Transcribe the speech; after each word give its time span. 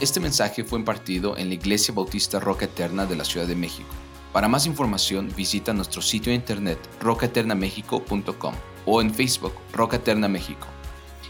Este 0.00 0.20
mensaje 0.20 0.62
fue 0.62 0.78
impartido 0.78 1.36
en 1.36 1.48
la 1.48 1.54
Iglesia 1.54 1.92
Bautista 1.92 2.38
Roca 2.38 2.66
Eterna 2.66 3.04
de 3.04 3.16
la 3.16 3.24
Ciudad 3.24 3.48
de 3.48 3.56
México. 3.56 3.88
Para 4.32 4.46
más 4.46 4.64
información 4.64 5.28
visita 5.36 5.72
nuestro 5.72 6.00
sitio 6.02 6.30
de 6.30 6.36
internet 6.36 6.78
rocaeternamexico.com 7.00 8.54
o 8.86 9.00
en 9.00 9.12
Facebook 9.12 9.54
Roca 9.72 9.96
Eterna 9.96 10.28
México. 10.28 10.68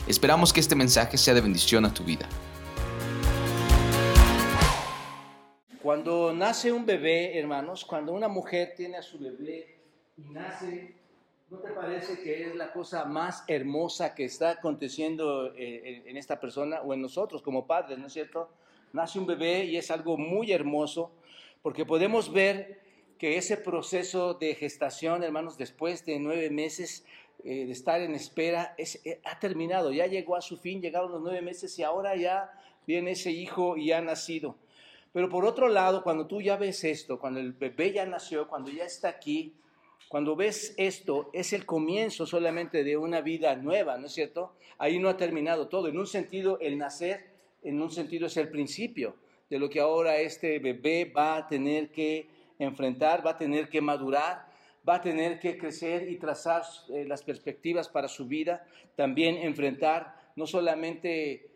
Esperamos 0.06 0.52
que 0.52 0.60
este 0.60 0.74
mensaje 0.74 1.16
sea 1.16 1.32
de 1.32 1.40
bendición 1.40 1.86
a 1.86 1.94
tu 1.94 2.04
vida. 2.04 2.28
Cuando 5.82 6.34
nace 6.34 6.70
un 6.70 6.84
bebé, 6.84 7.38
hermanos, 7.38 7.86
cuando 7.86 8.12
una 8.12 8.28
mujer 8.28 8.74
tiene 8.76 8.98
a 8.98 9.02
su 9.02 9.18
bebé 9.18 9.78
y 10.18 10.28
nace, 10.28 10.94
¿no 11.48 11.56
te 11.56 11.70
parece 11.70 12.20
que 12.20 12.48
es 12.48 12.54
la 12.54 12.70
cosa 12.74 13.06
más 13.06 13.44
hermosa 13.48 14.14
que 14.14 14.26
está 14.26 14.50
aconteciendo 14.50 15.54
eh, 15.56 16.02
en 16.04 16.18
esta 16.18 16.38
persona 16.38 16.82
o 16.82 16.92
en 16.92 17.00
nosotros 17.00 17.40
como 17.40 17.66
padres, 17.66 17.98
¿no 17.98 18.08
es 18.08 18.12
cierto? 18.12 18.50
Nace 18.92 19.18
un 19.18 19.26
bebé 19.26 19.64
y 19.64 19.76
es 19.76 19.90
algo 19.90 20.16
muy 20.16 20.52
hermoso 20.52 21.12
porque 21.62 21.84
podemos 21.84 22.32
ver 22.32 22.80
que 23.18 23.36
ese 23.36 23.56
proceso 23.56 24.34
de 24.34 24.54
gestación, 24.54 25.22
hermanos, 25.22 25.58
después 25.58 26.06
de 26.06 26.18
nueve 26.20 26.50
meses 26.50 27.04
eh, 27.44 27.66
de 27.66 27.72
estar 27.72 28.00
en 28.00 28.14
espera, 28.14 28.74
eh, 28.78 29.20
ha 29.24 29.38
terminado, 29.38 29.92
ya 29.92 30.06
llegó 30.06 30.36
a 30.36 30.40
su 30.40 30.56
fin, 30.56 30.80
llegaron 30.80 31.12
los 31.12 31.20
nueve 31.20 31.42
meses 31.42 31.78
y 31.78 31.82
ahora 31.82 32.16
ya 32.16 32.50
viene 32.86 33.12
ese 33.12 33.30
hijo 33.30 33.76
y 33.76 33.92
ha 33.92 34.00
nacido. 34.00 34.56
Pero 35.12 35.28
por 35.28 35.44
otro 35.44 35.68
lado, 35.68 36.02
cuando 36.02 36.26
tú 36.26 36.40
ya 36.40 36.56
ves 36.56 36.84
esto, 36.84 37.18
cuando 37.18 37.40
el 37.40 37.52
bebé 37.52 37.92
ya 37.92 38.06
nació, 38.06 38.48
cuando 38.48 38.70
ya 38.70 38.84
está 38.84 39.08
aquí, 39.08 39.54
cuando 40.08 40.36
ves 40.36 40.74
esto, 40.78 41.28
es 41.32 41.52
el 41.52 41.66
comienzo 41.66 42.24
solamente 42.24 42.84
de 42.84 42.96
una 42.96 43.20
vida 43.20 43.54
nueva, 43.56 43.98
¿no 43.98 44.06
es 44.06 44.12
cierto? 44.12 44.54
Ahí 44.78 44.98
no 44.98 45.08
ha 45.08 45.16
terminado 45.16 45.68
todo. 45.68 45.88
En 45.88 45.98
un 45.98 46.06
sentido, 46.06 46.58
el 46.60 46.78
nacer, 46.78 47.26
en 47.62 47.80
un 47.80 47.90
sentido 47.90 48.26
es 48.26 48.36
el 48.36 48.48
principio 48.48 49.16
de 49.50 49.58
lo 49.58 49.70
que 49.70 49.80
ahora 49.80 50.18
este 50.18 50.58
bebé 50.58 51.04
va 51.06 51.36
a 51.36 51.46
tener 51.46 51.90
que 51.90 52.28
enfrentar, 52.58 53.24
va 53.26 53.32
a 53.32 53.38
tener 53.38 53.68
que 53.68 53.80
madurar, 53.80 54.46
va 54.86 54.96
a 54.96 55.00
tener 55.00 55.38
que 55.38 55.58
crecer 55.58 56.08
y 56.08 56.16
trazar 56.16 56.62
eh, 56.90 57.04
las 57.06 57.22
perspectivas 57.22 57.88
para 57.88 58.08
su 58.08 58.26
vida, 58.26 58.66
también 58.96 59.36
enfrentar 59.36 60.32
no 60.36 60.46
solamente 60.46 61.50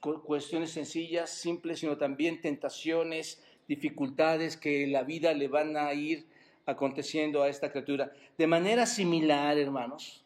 cuestiones 0.00 0.70
sencillas, 0.70 1.30
simples, 1.30 1.80
sino 1.80 1.96
también 1.96 2.40
tentaciones, 2.40 3.42
dificultades 3.68 4.56
que 4.56 4.86
la 4.86 5.02
vida 5.02 5.32
le 5.32 5.48
van 5.48 5.76
a 5.76 5.92
ir 5.94 6.26
aconteciendo 6.66 7.42
a 7.42 7.48
esta 7.48 7.70
criatura. 7.70 8.12
De 8.36 8.46
manera 8.46 8.86
similar, 8.86 9.58
hermanos, 9.58 10.25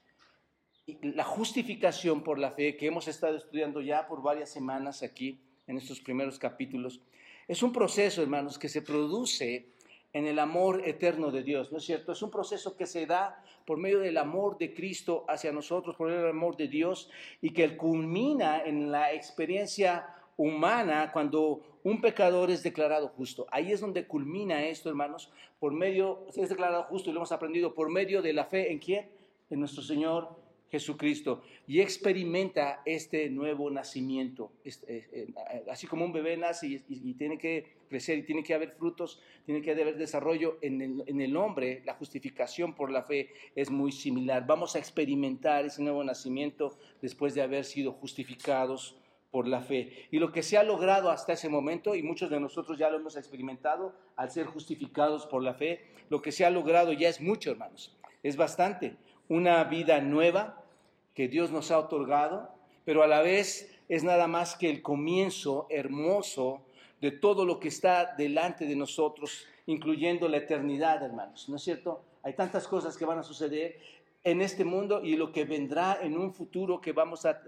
la 1.03 1.25
justificación 1.25 2.23
por 2.23 2.39
la 2.39 2.51
fe 2.51 2.77
que 2.77 2.87
hemos 2.87 3.09
estado 3.09 3.37
estudiando 3.37 3.81
ya 3.81 4.07
por 4.07 4.23
varias 4.23 4.51
semanas 4.51 5.03
aquí 5.03 5.39
en 5.67 5.77
estos 5.77 6.01
primeros 6.01 6.39
capítulos, 6.39 7.01
es 7.47 7.63
un 7.63 7.73
proceso, 7.73 8.23
hermanos, 8.23 8.59
que 8.59 8.69
se 8.69 8.83
produce 8.83 9.67
en 10.13 10.27
el 10.27 10.39
amor 10.39 10.83
eterno 10.85 11.31
de 11.31 11.43
Dios, 11.43 11.71
¿no 11.71 11.79
es 11.79 11.85
cierto? 11.85 12.13
Es 12.13 12.23
un 12.23 12.31
proceso 12.31 12.77
que 12.77 12.87
se 12.87 13.07
da 13.07 13.43
por 13.65 13.79
medio 13.79 14.01
del 14.01 14.17
amor 14.19 14.59
de 14.59 14.75
Cristo 14.75 15.25
hacia 15.29 15.53
nosotros, 15.53 15.97
por 15.97 16.09
medio 16.09 16.23
del 16.23 16.31
amor 16.31 16.57
de 16.57 16.69
Dios, 16.69 17.11
y 17.41 17.51
que 17.51 17.77
culmina 17.77 18.65
en 18.65 18.91
la 18.91 19.13
experiencia 19.13 20.07
humana 20.37 21.11
cuando 21.13 21.81
un 21.85 22.01
pecador 22.01 22.51
es 22.51 22.63
declarado 22.63 23.09
justo. 23.09 23.47
Ahí 23.51 23.73
es 23.73 23.81
donde 23.81 24.07
culmina 24.07 24.65
esto, 24.67 24.89
hermanos, 24.89 25.31
por 25.59 25.73
medio, 25.73 26.27
es 26.35 26.49
declarado 26.49 26.85
justo 26.85 27.11
y 27.11 27.13
lo 27.13 27.21
hemos 27.21 27.33
aprendido, 27.33 27.75
por 27.75 27.91
medio 27.91 28.23
de 28.23 28.33
la 28.33 28.45
fe 28.45 28.73
en 28.73 28.79
quién? 28.79 29.09
En 29.51 29.61
nuestro 29.61 29.83
Señor 29.83 30.40
Jesucristo 30.71 31.43
y 31.67 31.81
experimenta 31.81 32.83
este 32.85 33.29
nuevo 33.29 33.71
nacimiento. 33.71 34.53
Eh, 34.65 34.73
eh, 34.89 35.27
así 35.71 35.87
como 35.87 36.05
un 36.05 36.13
bebé 36.13 36.37
nace 36.37 36.83
y, 36.89 37.15
tiene 37.15 37.39
que 37.39 37.79
crecer 37.89 38.19
y 38.19 38.23
tiene 38.23 38.43
que 38.43 38.55
haber 38.55 38.73
frutos, 38.73 39.21
tiene 39.45 39.63
que 39.63 39.73
haber 39.73 39.97
desarrollo 39.97 40.59
en 40.63 40.81
el, 40.81 41.05
en 41.07 41.21
el 41.21 41.37
hombre, 41.37 41.83
la 41.85 41.95
justificación 41.95 42.75
por 42.75 42.91
la 42.91 43.03
fe 43.03 43.31
es 43.55 43.71
muy 43.71 43.93
similar. 43.93 44.47
Vamos 44.47 44.77
a 44.77 44.79
experimentar 44.79 45.65
ese 45.65 45.83
nuevo 45.83 46.05
nacimiento 46.05 46.79
después 47.03 47.35
de 47.35 47.43
haber 47.43 47.65
sido 47.65 47.93
justificados 47.93 48.97
por 49.31 49.47
la 49.47 49.63
fe. 49.63 50.09
Y 50.11 50.19
lo 50.19 50.33
que 50.33 50.43
se 50.43 50.57
ha 50.59 50.63
logrado 50.63 51.11
hasta 51.11 51.33
ese 51.33 51.49
momento, 51.49 51.95
y 51.95 52.03
muchos 52.03 52.31
de 52.31 52.41
nosotros 52.41 52.79
ya 52.79 52.91
lo 52.91 52.97
hemos 52.97 53.17
experimentado 53.17 53.95
al 54.17 54.31
ser 54.31 54.47
justificados 54.47 55.27
por 55.27 55.43
la 55.43 55.55
fe, 55.55 55.85
lo 56.09 56.21
que 56.21 56.33
se 56.33 56.45
ha 56.45 56.51
logrado 56.51 56.93
ya 56.93 57.09
es 57.09 57.21
mucho, 57.21 57.51
hermanos, 57.51 57.97
es 58.23 58.37
bastante. 58.37 58.97
Una 59.31 59.63
vida 59.63 60.01
nueva, 60.01 60.61
que 61.15 61.29
Dios 61.29 61.53
nos 61.53 61.71
ha 61.71 61.79
otorgado, 61.79 62.53
pero 62.85 63.05
a 63.05 63.07
la 63.07 63.23
vez 63.23 63.73
es 63.89 64.03
nada 64.03 64.27
más 64.27 64.57
que 64.57 64.69
el 64.69 64.83
comienzo 64.83 65.69
hermoso 65.71 66.63
de 67.01 67.13
todo 67.13 67.45
lo 67.45 67.61
que 67.61 67.69
está 67.69 68.17
delante 68.17 68.67
de 68.67 68.75
nosotros, 68.75 69.47
incluyendo 69.67 70.29
la 70.29 70.39
eternidad, 70.39 71.05
hermanos. 71.05 71.49
¿No 71.49 71.55
es 71.55 71.63
cierto? 71.63 72.03
Hay 72.25 72.33
tantas 72.33 72.67
cosas 72.67 72.97
que 72.97 73.05
van 73.05 73.21
a 73.21 73.23
suceder 73.23 73.79
en 74.25 74.41
este 74.41 74.65
mundo 74.65 75.01
y 75.01 75.15
lo 75.15 75.31
que 75.31 75.45
vendrá 75.45 76.01
en 76.03 76.19
un 76.19 76.35
futuro 76.35 76.81
que 76.81 76.91
vamos 76.91 77.25
a, 77.25 77.41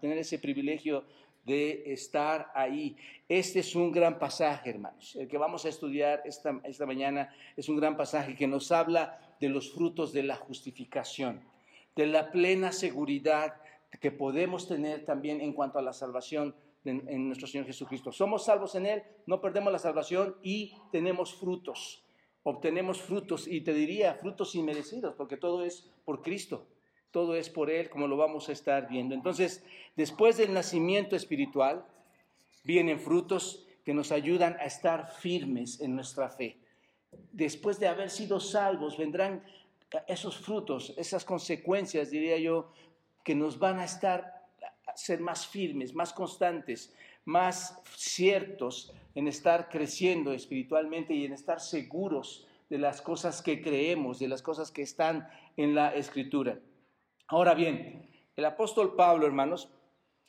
tener 0.00 0.16
ese 0.16 0.38
privilegio 0.38 1.04
de 1.44 1.92
estar 1.92 2.50
ahí. 2.54 2.96
Este 3.28 3.60
es 3.60 3.74
un 3.74 3.92
gran 3.92 4.18
pasaje, 4.18 4.70
hermanos. 4.70 5.14
El 5.14 5.28
que 5.28 5.36
vamos 5.36 5.66
a 5.66 5.68
estudiar 5.68 6.22
esta, 6.24 6.58
esta 6.64 6.86
mañana 6.86 7.34
es 7.54 7.68
un 7.68 7.76
gran 7.76 7.98
pasaje 7.98 8.34
que 8.34 8.46
nos 8.46 8.72
habla 8.72 9.27
de 9.40 9.48
los 9.48 9.72
frutos 9.72 10.12
de 10.12 10.22
la 10.22 10.36
justificación 10.36 11.42
de 11.98 12.06
la 12.06 12.30
plena 12.30 12.70
seguridad 12.70 13.60
que 14.00 14.12
podemos 14.12 14.68
tener 14.68 15.04
también 15.04 15.40
en 15.40 15.52
cuanto 15.52 15.80
a 15.80 15.82
la 15.82 15.92
salvación 15.92 16.54
en, 16.84 17.26
nuestro 17.26 17.48
Señor 17.48 17.66
Jesucristo. 17.66 18.12
Somos 18.12 18.44
salvos 18.44 18.76
en 18.76 18.86
Él, 18.86 19.02
no 19.26 19.40
perdemos 19.40 19.72
la 19.72 19.80
salvación 19.80 20.36
y 20.40 20.76
tenemos 20.92 21.34
frutos. 21.34 22.04
Obtenemos 22.44 23.02
frutos 23.02 23.48
y 23.48 23.62
te 23.62 23.74
diría 23.74 24.14
frutos 24.14 24.54
inmerecidos, 24.54 25.16
porque 25.16 25.36
todo 25.36 25.64
es 25.64 25.90
por 26.04 26.22
Cristo, 26.22 26.68
todo 27.10 27.34
es 27.34 27.50
por 27.50 27.68
Él, 27.68 27.90
como 27.90 28.06
lo 28.06 28.16
vamos 28.16 28.48
a 28.48 28.52
estar 28.52 28.88
viendo. 28.88 29.16
Entonces, 29.16 29.66
después 29.96 30.36
del 30.36 30.54
nacimiento 30.54 31.16
espiritual, 31.16 31.84
vienen 32.62 33.00
frutos 33.00 33.66
que 33.84 33.92
nos 33.92 34.12
ayudan 34.12 34.56
a 34.60 34.66
estar 34.66 35.10
firmes 35.10 35.80
en 35.80 35.96
nuestra 35.96 36.30
fe. 36.30 36.60
Después 37.32 37.78
de 37.78 37.88
haber 37.88 38.10
sido 38.10 38.40
salvos, 38.40 38.96
vendrán 38.96 39.44
esos 40.06 40.36
frutos, 40.36 40.94
esas 40.96 41.24
consecuencias, 41.24 42.10
diría 42.10 42.38
yo, 42.38 42.72
que 43.24 43.34
nos 43.34 43.58
van 43.58 43.78
a 43.78 43.84
estar 43.84 44.46
a 44.86 44.96
ser 44.96 45.20
más 45.20 45.46
firmes, 45.46 45.94
más 45.94 46.12
constantes, 46.12 46.94
más 47.24 47.80
ciertos 47.94 48.92
en 49.14 49.28
estar 49.28 49.68
creciendo 49.68 50.32
espiritualmente 50.32 51.14
y 51.14 51.24
en 51.26 51.32
estar 51.32 51.60
seguros 51.60 52.46
de 52.70 52.78
las 52.78 53.02
cosas 53.02 53.42
que 53.42 53.62
creemos, 53.62 54.18
de 54.18 54.28
las 54.28 54.42
cosas 54.42 54.70
que 54.70 54.82
están 54.82 55.28
en 55.56 55.74
la 55.74 55.94
escritura. 55.94 56.58
Ahora 57.26 57.54
bien, 57.54 58.10
el 58.36 58.44
apóstol 58.44 58.94
Pablo, 58.94 59.26
hermanos, 59.26 59.68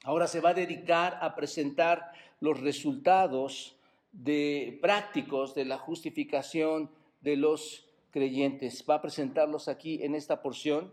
ahora 0.04 0.28
se 0.28 0.42
va 0.42 0.50
a 0.50 0.54
dedicar 0.54 1.18
a 1.22 1.36
presentar 1.36 2.12
los 2.40 2.60
resultados 2.60 3.79
de 4.12 4.80
prácticos 4.82 5.56
de 5.56 5.66
la 5.66 5.78
justificación 5.78 6.92
de 7.22 7.36
los 7.36 7.88
creyentes. 8.12 8.84
Va 8.90 8.96
a 8.96 9.02
presentarlos 9.02 9.68
aquí 9.68 10.04
en 10.04 10.16
esta 10.16 10.42
porción. 10.42 10.92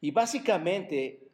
Y 0.00 0.10
básicamente 0.10 1.28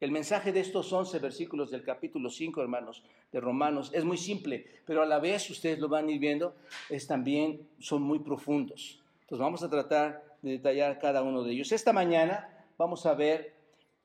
el 0.00 0.12
mensaje 0.12 0.52
de 0.52 0.60
estos 0.60 0.92
11 0.92 1.18
versículos 1.18 1.70
del 1.70 1.82
capítulo 1.82 2.30
5, 2.30 2.62
hermanos, 2.62 3.02
de 3.32 3.40
Romanos, 3.40 3.90
es 3.92 4.04
muy 4.04 4.16
simple, 4.16 4.64
pero 4.86 5.02
a 5.02 5.06
la 5.06 5.18
vez, 5.18 5.50
ustedes 5.50 5.80
lo 5.80 5.88
van 5.88 6.06
a 6.06 6.12
ir 6.12 6.20
viendo, 6.20 6.54
es 6.88 7.08
también, 7.08 7.68
son 7.80 8.02
muy 8.02 8.20
profundos. 8.20 9.02
Entonces 9.22 9.42
vamos 9.42 9.62
a 9.64 9.68
tratar 9.68 10.24
de 10.40 10.52
detallar 10.52 11.00
cada 11.00 11.22
uno 11.22 11.42
de 11.42 11.52
ellos. 11.52 11.72
Esta 11.72 11.92
mañana 11.92 12.48
vamos 12.78 13.06
a 13.06 13.14
ver 13.14 13.54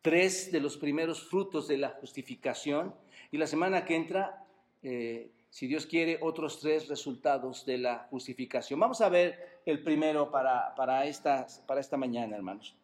tres 0.02 0.52
de 0.52 0.60
los 0.60 0.78
primeros 0.78 1.22
frutos 1.22 1.68
de 1.68 1.78
la 1.78 1.90
justificación 1.90 2.96
y 3.32 3.38
la 3.38 3.46
semana 3.46 3.86
que 3.86 3.96
entra 3.96 4.46
eh, 4.82 5.30
si 5.54 5.68
Dios 5.68 5.86
quiere, 5.86 6.18
otros 6.20 6.60
tres 6.60 6.88
resultados 6.88 7.64
de 7.64 7.78
la 7.78 8.08
justificación. 8.10 8.80
Vamos 8.80 9.02
a 9.02 9.10
ver 9.10 9.62
el 9.68 9.84
primero 9.84 10.32
para, 10.32 10.74
para, 10.74 11.06
esta, 11.06 11.46
para 11.68 11.80
esta 11.80 11.96
mañana, 11.96 12.36
hermanos. 12.36 12.76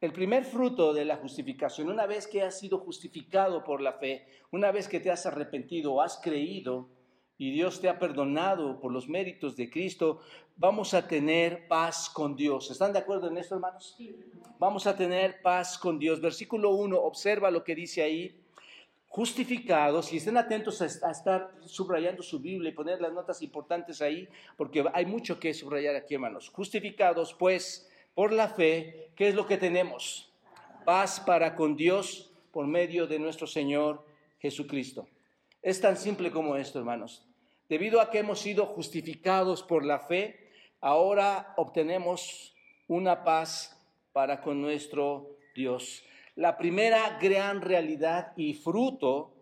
El 0.00 0.12
primer 0.12 0.44
fruto 0.44 0.92
de 0.92 1.04
la 1.04 1.18
justificación, 1.18 1.88
una 1.88 2.06
vez 2.06 2.26
que 2.26 2.42
has 2.42 2.58
sido 2.58 2.80
justificado 2.80 3.62
por 3.62 3.80
la 3.80 3.92
fe, 3.92 4.26
una 4.50 4.72
vez 4.72 4.88
que 4.88 4.98
te 4.98 5.12
has 5.12 5.26
arrepentido 5.26 5.94
o 5.94 6.02
has 6.02 6.18
creído 6.18 6.88
y 7.36 7.52
Dios 7.52 7.80
te 7.80 7.88
ha 7.88 8.00
perdonado 8.00 8.80
por 8.80 8.90
los 8.90 9.08
méritos 9.08 9.54
de 9.54 9.70
Cristo, 9.70 10.20
vamos 10.56 10.94
a 10.94 11.06
tener 11.06 11.68
paz 11.68 12.10
con 12.10 12.34
Dios. 12.34 12.68
¿Están 12.72 12.92
de 12.92 12.98
acuerdo 12.98 13.28
en 13.28 13.38
esto, 13.38 13.54
hermanos? 13.54 13.96
Vamos 14.58 14.88
a 14.88 14.96
tener 14.96 15.40
paz 15.40 15.78
con 15.78 16.00
Dios. 16.00 16.20
Versículo 16.20 16.70
1, 16.70 17.00
observa 17.00 17.52
lo 17.52 17.62
que 17.62 17.76
dice 17.76 18.02
ahí 18.02 18.44
justificados, 19.18 20.12
y 20.12 20.18
estén 20.18 20.36
atentos 20.36 20.80
a, 20.80 21.10
estar 21.10 21.50
subrayando 21.64 22.22
su 22.22 22.38
Biblia 22.38 22.70
y 22.70 22.72
poner 22.72 23.00
las 23.00 23.12
notas 23.12 23.42
importantes 23.42 24.00
ahí, 24.00 24.28
porque 24.56 24.84
hay 24.94 25.06
mucho 25.06 25.40
que 25.40 25.52
subrayar 25.52 25.96
aquí, 25.96 26.14
hermanos. 26.14 26.50
Justificados, 26.50 27.34
pues, 27.34 27.90
por 28.14 28.32
la 28.32 28.46
fe, 28.46 29.10
¿qué 29.16 29.26
es 29.26 29.34
lo 29.34 29.44
que 29.44 29.56
tenemos? 29.56 30.32
Paz 30.84 31.18
para 31.18 31.56
con 31.56 31.74
Dios 31.74 32.30
por 32.52 32.68
medio 32.68 33.08
de 33.08 33.18
nuestro 33.18 33.48
Señor 33.48 34.06
Jesucristo. 34.38 35.08
Es 35.62 35.80
tan 35.80 35.96
simple 35.96 36.30
como 36.30 36.54
esto, 36.54 36.78
hermanos. 36.78 37.26
Debido 37.68 38.00
a 38.00 38.12
que 38.12 38.20
hemos 38.20 38.38
sido 38.38 38.66
justificados 38.66 39.64
por 39.64 39.84
la 39.84 39.98
fe, 39.98 40.48
ahora 40.80 41.54
obtenemos 41.56 42.54
una 42.86 43.24
paz 43.24 43.76
para 44.12 44.40
con 44.40 44.62
nuestro 44.62 45.28
Dios. 45.56 46.04
La 46.38 46.56
primera 46.56 47.18
gran 47.20 47.62
realidad 47.62 48.32
y 48.36 48.54
fruto 48.54 49.34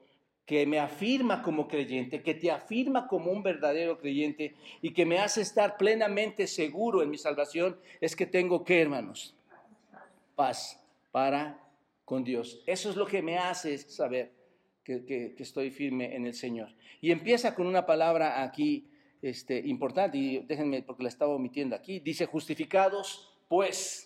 que 0.46 0.64
me 0.64 0.78
afirma 0.78 1.42
como 1.42 1.68
creyente, 1.68 2.22
que 2.22 2.32
te 2.32 2.50
afirma 2.50 3.06
como 3.06 3.30
un 3.30 3.42
verdadero 3.42 3.98
creyente 3.98 4.54
y 4.80 4.94
que 4.94 5.04
me 5.04 5.18
hace 5.18 5.42
estar 5.42 5.76
plenamente 5.76 6.46
seguro 6.46 7.02
en 7.02 7.10
mi 7.10 7.18
salvación, 7.18 7.78
es 8.00 8.16
que 8.16 8.24
tengo 8.24 8.64
que, 8.64 8.80
hermanos, 8.80 9.36
paz 10.36 10.80
para 11.12 11.60
con 12.06 12.24
Dios. 12.24 12.62
Eso 12.64 12.88
es 12.88 12.96
lo 12.96 13.04
que 13.04 13.20
me 13.20 13.36
hace 13.36 13.76
saber 13.76 14.32
que, 14.82 15.34
estoy 15.38 15.70
firme 15.70 16.16
en 16.16 16.24
el 16.24 16.32
Señor. 16.32 16.70
Y 17.02 17.10
empieza 17.10 17.54
con 17.54 17.66
una 17.66 17.84
palabra 17.84 18.42
aquí 18.42 18.88
este, 19.20 19.58
importante, 19.58 20.16
y 20.16 20.38
déjenme 20.38 20.82
porque 20.82 21.02
la 21.02 21.10
estaba 21.10 21.34
omitiendo 21.34 21.76
aquí, 21.76 22.00
dice 22.00 22.24
justificados, 22.24 23.36
pues 23.48 24.05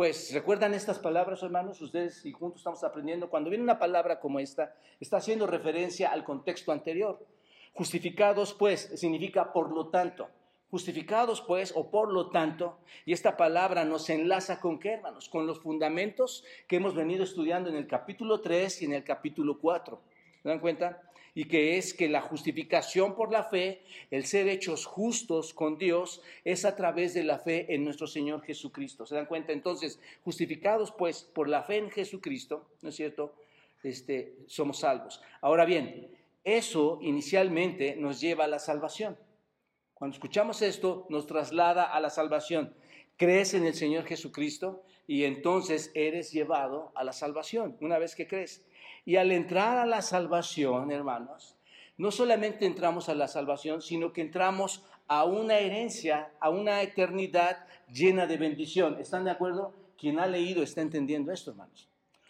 pues, 0.00 0.32
¿recuerdan 0.32 0.72
estas 0.72 0.98
palabras, 0.98 1.42
hermanos? 1.42 1.78
Ustedes 1.82 2.24
y 2.24 2.32
juntos 2.32 2.60
estamos 2.60 2.82
aprendiendo. 2.84 3.28
Cuando 3.28 3.50
viene 3.50 3.62
una 3.62 3.78
palabra 3.78 4.18
como 4.18 4.40
esta, 4.40 4.74
está 4.98 5.18
haciendo 5.18 5.46
referencia 5.46 6.10
al 6.10 6.24
contexto 6.24 6.72
anterior. 6.72 7.22
Justificados, 7.74 8.54
pues, 8.54 8.92
significa 8.94 9.52
por 9.52 9.70
lo 9.70 9.88
tanto. 9.88 10.30
Justificados, 10.70 11.42
pues, 11.42 11.74
o 11.76 11.90
por 11.90 12.10
lo 12.14 12.30
tanto, 12.30 12.78
y 13.04 13.12
esta 13.12 13.36
palabra 13.36 13.84
nos 13.84 14.08
enlaza 14.08 14.58
con 14.58 14.78
qué, 14.78 14.94
hermanos? 14.94 15.28
Con 15.28 15.46
los 15.46 15.60
fundamentos 15.60 16.44
que 16.66 16.76
hemos 16.76 16.94
venido 16.94 17.22
estudiando 17.22 17.68
en 17.68 17.76
el 17.76 17.86
capítulo 17.86 18.40
3 18.40 18.80
y 18.80 18.84
en 18.86 18.94
el 18.94 19.04
capítulo 19.04 19.58
4. 19.60 20.00
¿Se 20.42 20.48
dan 20.48 20.60
cuenta? 20.60 21.09
Y 21.34 21.44
que 21.44 21.78
es 21.78 21.94
que 21.94 22.08
la 22.08 22.20
justificación 22.20 23.14
por 23.14 23.30
la 23.30 23.44
fe, 23.44 23.82
el 24.10 24.24
ser 24.24 24.48
hechos 24.48 24.84
justos 24.84 25.54
con 25.54 25.78
Dios, 25.78 26.22
es 26.44 26.64
a 26.64 26.76
través 26.76 27.14
de 27.14 27.24
la 27.24 27.38
fe 27.38 27.74
en 27.74 27.84
nuestro 27.84 28.06
Señor 28.06 28.42
Jesucristo. 28.42 29.06
¿Se 29.06 29.14
dan 29.14 29.26
cuenta? 29.26 29.52
Entonces, 29.52 30.00
justificados 30.24 30.92
pues 30.92 31.22
por 31.22 31.48
la 31.48 31.62
fe 31.62 31.76
en 31.76 31.90
Jesucristo, 31.90 32.68
¿no 32.82 32.88
es 32.88 32.96
cierto? 32.96 33.34
Este, 33.82 34.34
somos 34.46 34.80
salvos. 34.80 35.22
Ahora 35.40 35.64
bien, 35.64 36.10
eso 36.44 36.98
inicialmente 37.02 37.96
nos 37.96 38.20
lleva 38.20 38.44
a 38.44 38.48
la 38.48 38.58
salvación. 38.58 39.16
Cuando 39.94 40.14
escuchamos 40.14 40.62
esto, 40.62 41.06
nos 41.10 41.26
traslada 41.26 41.84
a 41.84 42.00
la 42.00 42.10
salvación. 42.10 42.74
Crees 43.16 43.52
en 43.52 43.66
el 43.66 43.74
Señor 43.74 44.04
Jesucristo 44.04 44.82
y 45.06 45.24
entonces 45.24 45.90
eres 45.94 46.32
llevado 46.32 46.90
a 46.94 47.04
la 47.04 47.12
salvación 47.12 47.76
una 47.80 47.98
vez 47.98 48.14
que 48.14 48.26
crees. 48.26 48.64
Y 49.10 49.16
al 49.16 49.32
entrar 49.32 49.76
a 49.76 49.86
la 49.86 50.02
salvación, 50.02 50.92
hermanos, 50.92 51.56
no 51.98 52.12
solamente 52.12 52.64
entramos 52.64 53.08
a 53.08 53.14
la 53.16 53.26
salvación, 53.26 53.82
sino 53.82 54.12
que 54.12 54.20
entramos 54.20 54.84
a 55.08 55.24
una 55.24 55.58
herencia, 55.58 56.30
a 56.38 56.48
una 56.48 56.80
eternidad 56.80 57.66
llena 57.92 58.28
de 58.28 58.36
bendición. 58.36 59.00
¿Están 59.00 59.24
de 59.24 59.32
acuerdo? 59.32 59.74
Quien 59.98 60.20
ha 60.20 60.28
leído 60.28 60.62
está 60.62 60.80
entendiendo 60.80 61.32
esto, 61.32 61.50
hermanos. 61.50 61.88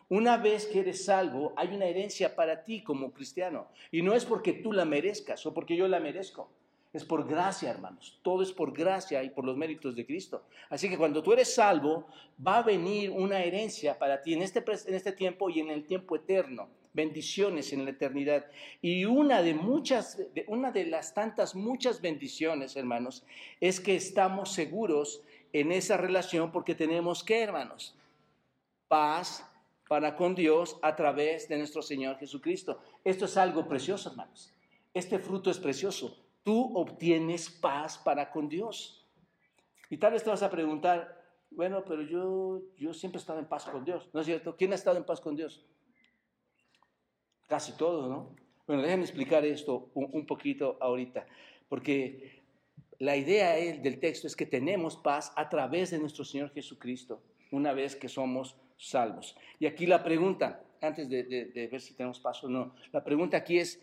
Una 0.09 0.39
vez 0.39 0.65
que 0.65 0.81
eres 0.81 1.05
salvo, 1.05 1.53
hay 1.55 1.69
una 1.75 1.85
herencia 1.85 2.35
para 2.35 2.65
ti 2.65 2.83
como 2.83 3.13
cristiano. 3.13 3.69
Y 3.93 4.01
no 4.01 4.15
es 4.15 4.25
porque 4.25 4.55
tú 4.55 4.73
la 4.73 4.87
merezcas 4.87 5.45
o 5.45 5.53
porque 5.53 5.77
yo 5.77 5.87
la 5.87 6.01
merezco. 6.01 6.51
Es 6.93 7.05
por 7.05 7.27
gracia, 7.27 7.71
hermanos. 7.71 8.19
Todo 8.23 8.43
es 8.43 8.53
por 8.53 8.73
gracia 8.73 9.23
y 9.23 9.31
por 9.31 9.45
los 9.45 9.57
méritos 9.57 9.95
de 9.95 10.05
Cristo. 10.05 10.43
Así 10.69 10.89
que 10.89 10.99
cuando 10.99 11.23
tú 11.23 11.33
eres 11.33 11.55
salvo, 11.55 12.09
va 12.45 12.59
a 12.59 12.63
venir 12.63 13.11
una 13.11 13.45
herencia 13.45 13.97
para 13.97 14.21
ti 14.21 14.35
en 14.35 14.43
este, 14.43 14.65
en 14.87 14.95
este 14.95 15.13
tiempo 15.13 15.49
y 15.51 15.61
en 15.61 15.71
el 15.71 15.85
tiempo 15.85 16.17
eterno. 16.17 16.69
Bendiciones 16.93 17.73
en 17.73 17.85
la 17.85 17.93
eternidad. 17.93 18.47
Y 18.83 19.05
una 19.05 19.41
de 19.41 19.55
muchas, 19.55 20.21
una 20.49 20.73
de 20.73 20.87
las 20.87 21.15
tantas 21.15 21.55
muchas 21.55 22.01
bendiciones, 22.01 22.75
hermanos, 22.75 23.25
es 23.61 23.79
que 23.79 23.95
estamos 23.95 24.53
seguros 24.53 25.23
en 25.53 25.71
esa 25.71 25.97
relación 25.97 26.51
porque 26.51 26.75
tenemos 26.75 27.23
que, 27.23 27.41
hermanos, 27.41 27.95
paz 28.89 29.47
para 29.87 30.17
con 30.17 30.35
Dios 30.35 30.77
a 30.83 30.97
través 30.97 31.49
de 31.49 31.59
nuestro 31.59 31.83
Señor 31.83 32.19
Jesucristo. 32.19 32.81
Esto 33.05 33.27
es 33.27 33.37
algo 33.37 33.69
precioso, 33.69 34.11
hermanos. 34.11 34.53
Este 34.93 35.21
fruto 35.21 35.53
es 35.53 35.59
precioso 35.61 36.17
tú 36.43 36.77
obtienes 36.77 37.51
paz 37.51 37.99
para 37.99 38.31
con 38.31 38.49
Dios. 38.49 39.09
Y 39.89 39.99
tal 39.99 40.13
vez 40.13 40.23
te 40.23 40.31
vas 40.31 40.43
a 40.43 40.51
preguntar, 40.51 41.21
bueno, 41.51 41.85
pero 41.85 42.03
yo, 42.03 42.63
yo 42.77 42.95
siempre 42.95 43.19
he 43.19 43.21
estado 43.23 43.41
en 43.41 43.47
paz 43.47 43.65
con 43.65 43.85
Dios, 43.85 44.09
¿no 44.13 44.21
es 44.21 44.27
cierto? 44.27 44.57
¿Quién 44.57 44.73
ha 44.73 44.77
estado 44.77 44.97
en 44.97 45.05
paz 45.05 45.21
con 45.21 45.35
Dios? 45.35 45.67
Casi 47.49 47.77
todos, 47.77 48.09
¿no? 48.09 48.37
Bueno, 48.67 48.83
déjenme 48.83 49.03
explicar 49.03 49.45
esto 49.45 49.91
un, 49.95 50.27
poquito 50.27 50.79
ahorita, 50.81 51.27
porque 51.69 52.45
la 53.01 53.17
idea 53.17 53.55
del 53.55 53.99
texto 53.99 54.29
es 54.29 54.37
que 54.37 54.47
tenemos 54.47 54.97
paz 54.97 55.33
a 55.35 55.49
través 55.49 55.91
de 55.91 55.99
nuestro 55.99 56.25
Señor 56.25 56.53
Jesucristo, 56.53 57.21
una 57.51 57.73
vez 57.73 57.97
que 57.97 58.09
somos 58.09 58.57
salvos. 58.77 59.37
Y 59.59 59.67
aquí 59.67 59.87
la 59.87 60.05
pregunta, 60.05 60.63
antes 60.81 61.09
de, 61.09 61.25
de 61.25 61.67
ver 61.67 61.81
si 61.81 61.95
tenemos 61.95 62.21
paz 62.21 62.45
o 62.45 62.49
no, 62.49 62.77
la 62.93 63.03
pregunta 63.03 63.39
aquí 63.39 63.59
es, 63.59 63.83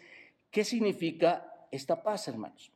¿qué 0.50 0.64
significa 0.64 1.57
esta 1.72 2.04
paz, 2.04 2.28
hermanos. 2.28 2.72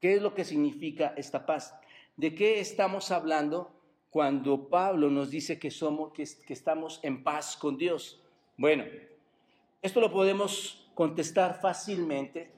¿Qué 0.00 0.14
es 0.14 0.22
lo 0.22 0.34
que 0.34 0.44
significa 0.44 1.12
esta 1.16 1.44
paz? 1.44 1.74
¿De 2.16 2.34
qué 2.34 2.60
estamos 2.60 3.10
hablando 3.10 3.70
cuando 4.10 4.68
Pablo 4.68 5.10
nos 5.10 5.30
dice 5.30 5.58
que 5.58 5.70
somos 5.70 6.12
que, 6.12 6.22
estamos 6.22 7.00
en 7.02 7.22
paz 7.22 7.56
con 7.56 7.76
Dios? 7.76 8.22
Bueno, 8.56 8.84
esto 9.82 10.00
lo 10.00 10.10
podemos 10.10 10.90
contestar 10.94 11.60
fácilmente 11.60 12.50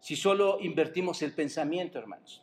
si 0.00 0.16
solo 0.16 0.58
invertimos 0.60 1.22
el 1.22 1.34
pensamiento, 1.34 1.98
hermanos. 1.98 2.42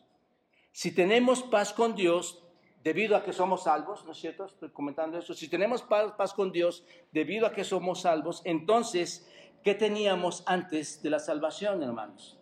Si 0.72 0.94
tenemos 0.94 1.44
paz 1.44 1.74
con 1.74 1.96
Dios, 1.96 2.44
debido 2.84 3.18
a 3.18 3.24
que 3.24 3.34
somos 3.34 3.64
salvos, 3.64 4.06
¿no 4.06 4.12
es 4.12 4.18
cierto? 4.18 4.46
Estoy 4.46 4.70
comentando 4.70 5.18
eso. 5.18 5.34
Si 5.34 5.50
tenemos 5.50 5.82
paz, 5.82 6.14
paz, 6.18 6.34
con 6.34 6.52
Dios, 6.52 6.86
debido 7.12 7.48
a 7.48 7.52
que 7.52 7.64
somos 7.64 8.02
salvos, 8.02 8.42
entonces 8.46 9.28
¿Qué 9.64 9.76
teníamos 9.76 10.44
antes 10.46 11.02
de 11.02 11.10
la 11.10 11.20
salvación, 11.20 11.84
hermanos? 11.84 12.40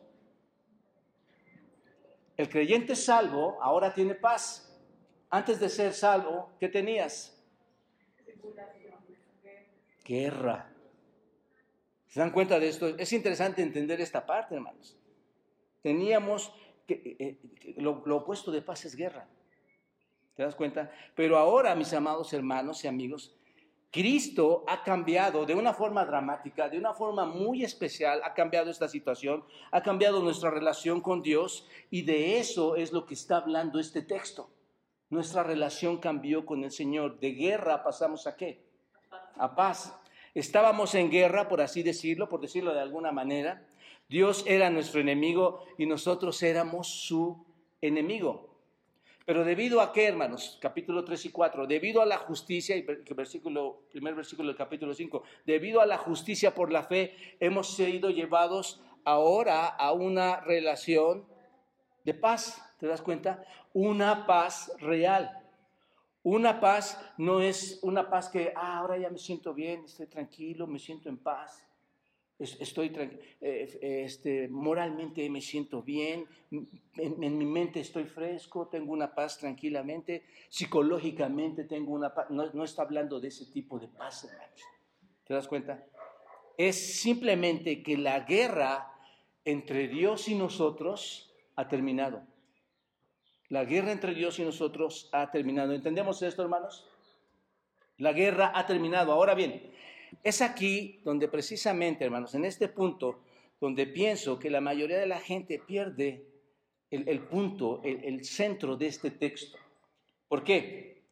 El 2.37 2.49
creyente 2.49 2.95
salvo 2.95 3.57
ahora 3.61 3.93
tiene 3.93 4.15
paz. 4.15 4.61
Antes 5.29 5.59
de 5.59 5.69
ser 5.69 5.93
salvo, 5.93 6.51
¿qué 6.59 6.69
tenías? 6.69 7.31
Guerra. 10.03 10.71
¿Se 12.07 12.19
dan 12.19 12.31
cuenta 12.31 12.59
de 12.59 12.69
esto? 12.69 12.87
Es 12.97 13.11
interesante 13.11 13.61
entender 13.61 13.99
esta 13.99 14.25
parte, 14.25 14.55
hermanos. 14.55 14.97
Teníamos 15.81 16.53
que, 16.87 16.93
eh, 16.93 17.15
eh, 17.19 17.75
lo, 17.77 18.03
lo 18.05 18.17
opuesto 18.17 18.51
de 18.51 18.61
paz 18.61 18.85
es 18.85 18.95
guerra. 18.95 19.27
¿Te 20.35 20.43
das 20.43 20.55
cuenta? 20.55 20.91
Pero 21.15 21.37
ahora, 21.37 21.75
mis 21.75 21.93
amados 21.93 22.31
hermanos 22.33 22.83
y 22.83 22.87
amigos, 22.87 23.35
Cristo 23.95 24.65
ha 24.67 24.83
cambiado 24.83 25.45
de 25.45 25.55
una 25.55 25.73
forma 25.73 26.03
dramática, 26.03 26.67
de 26.67 26.77
una 26.77 26.93
forma 26.93 27.25
muy 27.25 27.63
especial, 27.63 28.19
ha 28.25 28.33
cambiado 28.33 28.69
esta 28.69 28.89
situación, 28.89 29.45
ha 29.71 29.81
cambiado 29.81 30.21
nuestra 30.21 30.49
relación 30.49 30.99
con 30.99 31.21
Dios 31.21 31.65
y 31.89 32.01
de 32.01 32.37
eso 32.37 32.75
es 32.75 32.91
lo 32.91 33.05
que 33.05 33.13
está 33.13 33.37
hablando 33.37 33.79
este 33.79 34.01
texto. 34.01 34.49
Nuestra 35.09 35.43
relación 35.43 35.99
cambió 35.99 36.45
con 36.45 36.65
el 36.65 36.71
Señor. 36.71 37.21
De 37.21 37.31
guerra 37.31 37.85
pasamos 37.85 38.27
a 38.27 38.35
qué? 38.35 38.65
A 39.37 39.55
paz. 39.55 39.97
Estábamos 40.33 40.93
en 40.93 41.09
guerra, 41.09 41.47
por 41.47 41.61
así 41.61 41.81
decirlo, 41.81 42.27
por 42.27 42.41
decirlo 42.41 42.73
de 42.73 42.81
alguna 42.81 43.13
manera. 43.13 43.65
Dios 44.09 44.43
era 44.45 44.69
nuestro 44.69 44.99
enemigo 44.99 45.63
y 45.77 45.85
nosotros 45.85 46.43
éramos 46.43 46.89
su 46.89 47.45
enemigo. 47.79 48.54
Pero 49.25 49.43
debido 49.43 49.81
a 49.81 49.91
qué, 49.91 50.05
hermanos, 50.05 50.59
capítulo 50.61 51.03
3 51.03 51.25
y 51.25 51.31
4, 51.31 51.65
debido 51.65 52.01
a 52.01 52.05
la 52.05 52.17
justicia, 52.17 52.77
y 52.77 52.85
versículo, 53.15 53.87
primer 53.89 54.13
versículo 54.13 54.49
del 54.49 54.57
capítulo 54.57 54.93
5, 54.93 55.23
debido 55.45 55.81
a 55.81 55.87
la 55.87 55.97
justicia 55.97 56.53
por 56.53 56.71
la 56.71 56.83
fe, 56.83 57.15
hemos 57.39 57.75
sido 57.75 58.11
llevados 58.11 58.83
ahora 59.03 59.65
a 59.65 59.93
una 59.93 60.41
relación 60.41 61.25
de 62.03 62.13
paz, 62.13 62.61
¿te 62.79 62.85
das 62.85 63.01
cuenta? 63.01 63.43
Una 63.73 64.27
paz 64.27 64.71
real. 64.79 65.41
Una 66.21 66.59
paz 66.59 67.03
no 67.17 67.41
es 67.41 67.79
una 67.81 68.09
paz 68.09 68.29
que, 68.29 68.53
ah, 68.55 68.77
ahora 68.77 68.97
ya 68.97 69.09
me 69.09 69.17
siento 69.17 69.55
bien, 69.55 69.85
estoy 69.85 70.05
tranquilo, 70.05 70.67
me 70.67 70.77
siento 70.77 71.09
en 71.09 71.17
paz 71.17 71.65
estoy 72.39 72.91
eh, 73.41 73.79
este, 73.81 74.47
moralmente 74.49 75.29
me 75.29 75.41
siento 75.41 75.81
bien, 75.81 76.25
en, 76.51 77.37
mi 77.37 77.45
mente 77.45 77.79
estoy 77.79 78.05
fresco, 78.05 78.67
tengo 78.67 78.91
una 78.91 79.15
paz 79.15 79.37
tranquilamente, 79.37 80.25
psicológicamente 80.49 81.63
tengo 81.63 81.93
una 81.93 82.13
paz, 82.13 82.29
no, 82.29 82.63
está 82.63 82.81
hablando 82.81 83.19
de 83.19 83.29
ese 83.29 83.45
tipo 83.51 83.79
de 83.79 83.87
paz, 83.87 84.25
hermanos. 84.25 84.61
¿Te 85.25 85.33
das 85.33 85.47
cuenta? 85.47 85.83
Es 86.57 86.99
simplemente 87.01 87.81
que 87.81 87.97
la 87.97 88.21
guerra 88.21 88.91
entre 89.45 89.87
Dios 89.87 90.27
y 90.27 90.35
nosotros 90.35 91.33
ha 91.55 91.67
terminado. 91.67 92.23
La 93.49 93.63
guerra 93.63 93.91
entre 93.91 94.13
Dios 94.13 94.39
y 94.39 94.43
nosotros 94.43 95.09
ha 95.13 95.31
terminado. 95.31 95.73
¿Entendemos 95.73 96.21
esto, 96.21 96.41
hermanos? 96.41 96.87
La 97.97 98.11
guerra 98.11 98.51
ha 98.55 98.65
terminado. 98.65 99.11
Ahora 99.11 99.35
bien, 99.35 99.71
es 100.23 100.41
aquí 100.41 100.99
donde 101.03 101.27
precisamente, 101.27 102.05
hermanos, 102.05 102.35
en 102.35 102.45
este 102.45 102.67
punto, 102.67 103.21
donde 103.59 103.87
pienso 103.87 104.37
que 104.39 104.49
la 104.49 104.61
mayoría 104.61 104.97
de 104.97 105.07
la 105.07 105.19
gente 105.19 105.59
pierde 105.59 106.25
el, 106.91 107.19
punto, 107.21 107.81
el, 107.83 108.23
centro 108.23 108.77
de 108.77 108.87
este 108.87 109.11
texto. 109.11 109.57
¿Por 110.27 110.43
qué? 110.43 111.03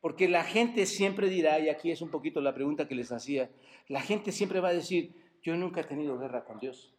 Porque 0.00 0.28
la 0.28 0.44
gente 0.44 0.86
siempre 0.86 1.28
dirá, 1.28 1.58
y 1.60 1.68
aquí 1.68 1.90
es 1.90 2.00
un 2.00 2.10
poquito 2.10 2.40
la 2.40 2.54
pregunta 2.54 2.88
que 2.88 2.94
les 2.94 3.12
hacía, 3.12 3.50
la 3.88 4.00
gente 4.00 4.32
siempre 4.32 4.60
va 4.60 4.68
a 4.68 4.74
decir, 4.74 5.14
yo 5.42 5.56
nunca 5.56 5.82
he 5.82 5.84
tenido 5.84 6.18
guerra 6.18 6.44
con 6.44 6.58
Dios. 6.58 6.94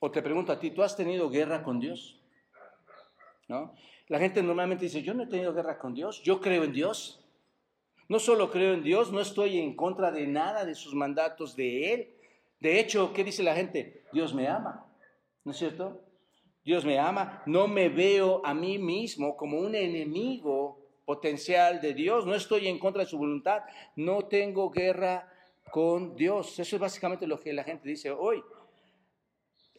O 0.00 0.10
te 0.10 0.22
pregunto 0.22 0.52
a 0.52 0.60
ti, 0.60 0.70
¿tú 0.70 0.82
has 0.82 0.96
tenido 0.96 1.28
guerra 1.28 1.62
con 1.62 1.80
Dios? 1.80 2.20
¿No? 3.48 3.74
La 4.08 4.18
gente 4.18 4.42
normalmente 4.42 4.84
dice, 4.84 5.02
yo 5.02 5.14
no 5.14 5.24
he 5.24 5.26
tenido 5.26 5.52
guerra 5.52 5.78
con 5.78 5.94
Dios, 5.94 6.22
yo 6.22 6.40
creo 6.40 6.64
en 6.64 6.72
Dios. 6.72 7.25
No 8.08 8.18
solo 8.18 8.50
creo 8.50 8.74
en 8.74 8.82
Dios, 8.82 9.12
no 9.12 9.20
estoy 9.20 9.58
en 9.58 9.74
contra 9.74 10.10
de 10.10 10.26
nada 10.26 10.64
de 10.64 10.74
sus 10.74 10.94
mandatos 10.94 11.56
de 11.56 11.92
Él. 11.92 12.10
De 12.60 12.78
hecho, 12.78 13.12
¿qué 13.12 13.24
dice 13.24 13.42
la 13.42 13.54
gente? 13.54 14.04
Dios 14.12 14.32
me 14.32 14.48
ama, 14.48 14.86
¿no 15.44 15.52
es 15.52 15.58
cierto? 15.58 16.00
Dios 16.64 16.84
me 16.84 16.98
ama, 16.98 17.42
no 17.46 17.68
me 17.68 17.88
veo 17.88 18.42
a 18.44 18.52
mí 18.54 18.78
mismo 18.78 19.36
como 19.36 19.58
un 19.58 19.74
enemigo 19.74 20.80
potencial 21.04 21.80
de 21.80 21.94
Dios, 21.94 22.26
no 22.26 22.34
estoy 22.34 22.66
en 22.66 22.80
contra 22.80 23.04
de 23.04 23.08
su 23.08 23.16
voluntad, 23.16 23.62
no 23.94 24.22
tengo 24.22 24.70
guerra 24.70 25.32
con 25.70 26.16
Dios. 26.16 26.58
Eso 26.58 26.76
es 26.76 26.80
básicamente 26.80 27.26
lo 27.26 27.38
que 27.40 27.52
la 27.52 27.62
gente 27.62 27.88
dice 27.88 28.10
hoy. 28.10 28.42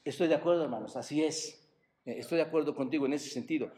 Estoy 0.05 0.29
de 0.29 0.36
acuerdo, 0.36 0.63
hermanos, 0.63 0.96
así 0.96 1.24
es. 1.24 1.62
Estoy 2.05 2.38
de 2.38 2.43
acuerdo 2.43 2.74
contigo 2.74 3.05
en 3.05 3.13
ese 3.13 3.29
sentido. 3.29 3.69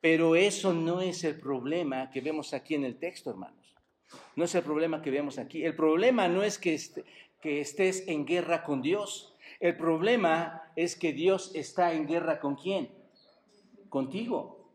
Pero 0.00 0.36
eso 0.36 0.72
no 0.72 1.00
es 1.00 1.24
el 1.24 1.40
problema 1.40 2.08
que 2.10 2.20
vemos 2.20 2.54
aquí 2.54 2.76
en 2.76 2.84
el 2.84 2.96
texto, 2.98 3.30
hermanos. 3.30 3.65
No 4.34 4.44
es 4.44 4.54
el 4.54 4.62
problema 4.62 5.02
que 5.02 5.10
vemos 5.10 5.38
aquí. 5.38 5.64
El 5.64 5.74
problema 5.74 6.28
no 6.28 6.42
es 6.42 6.58
que, 6.58 6.78
que 7.40 7.60
estés 7.60 8.06
en 8.08 8.26
guerra 8.26 8.62
con 8.62 8.82
Dios. 8.82 9.34
El 9.60 9.76
problema 9.76 10.70
es 10.76 10.96
que 10.96 11.12
Dios 11.12 11.52
está 11.54 11.92
en 11.92 12.06
guerra 12.06 12.40
con 12.40 12.56
quién? 12.56 12.90
Contigo. 13.88 14.70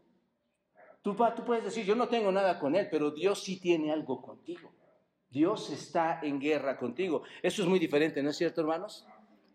Tú, 1.01 1.15
tú 1.35 1.45
puedes 1.45 1.63
decir, 1.63 1.85
yo 1.85 1.95
no 1.95 2.07
tengo 2.07 2.31
nada 2.31 2.59
con 2.59 2.75
Él, 2.75 2.87
pero 2.89 3.11
Dios 3.11 3.43
sí 3.43 3.59
tiene 3.59 3.91
algo 3.91 4.21
contigo. 4.21 4.71
Dios 5.29 5.69
está 5.71 6.19
en 6.21 6.39
guerra 6.39 6.77
contigo. 6.77 7.23
Eso 7.41 7.61
es 7.61 7.67
muy 7.67 7.79
diferente, 7.79 8.21
¿no 8.21 8.31
es 8.31 8.37
cierto, 8.37 8.61
hermanos? 8.61 9.07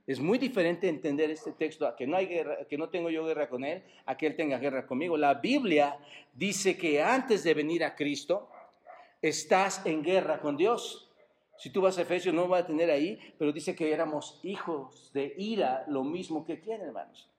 Es 0.07 0.21
muy 0.21 0.39
diferente 0.39 0.89
entender 0.89 1.31
este 1.31 1.53
texto 1.53 1.87
a 1.87 1.97
que 1.97 2.07
no 2.07 2.17
hay 2.17 2.27
guerra, 2.27 2.65
que 2.69 2.79
no 2.79 2.89
tengo 2.89 3.11
yo 3.11 3.27
guerra 3.27 3.49
con 3.49 3.65
él, 3.65 3.83
a 4.07 4.17
que 4.17 4.29
él 4.29 4.37
tenga 4.37 4.59
guerra 4.59 4.87
conmigo. 4.87 5.17
La 5.17 5.35
Biblia 5.35 5.99
dice 6.33 6.79
que 6.79 7.03
antes 7.03 7.43
de 7.43 7.55
venir 7.55 7.85
a 7.85 7.95
Cristo 7.95 8.49
estás 9.23 9.85
en 9.87 10.03
guerra 10.03 10.41
con 10.41 10.57
Dios. 10.57 11.11
Si 11.59 11.71
tú 11.71 11.81
vas 11.81 11.99
a 11.99 12.03
Efesios 12.03 12.35
no 12.35 12.49
va 12.49 12.59
a 12.59 12.67
tener 12.67 12.91
ahí, 12.91 13.19
pero 13.39 13.53
dice 13.53 13.75
que 13.75 13.93
éramos 13.93 14.41
hijos 14.43 15.11
de 15.13 15.35
ira, 15.39 15.85
lo 15.89 16.05
mismo 16.05 16.45
que 16.45 16.61
quién, 16.61 16.83
hermanos. 16.83 17.31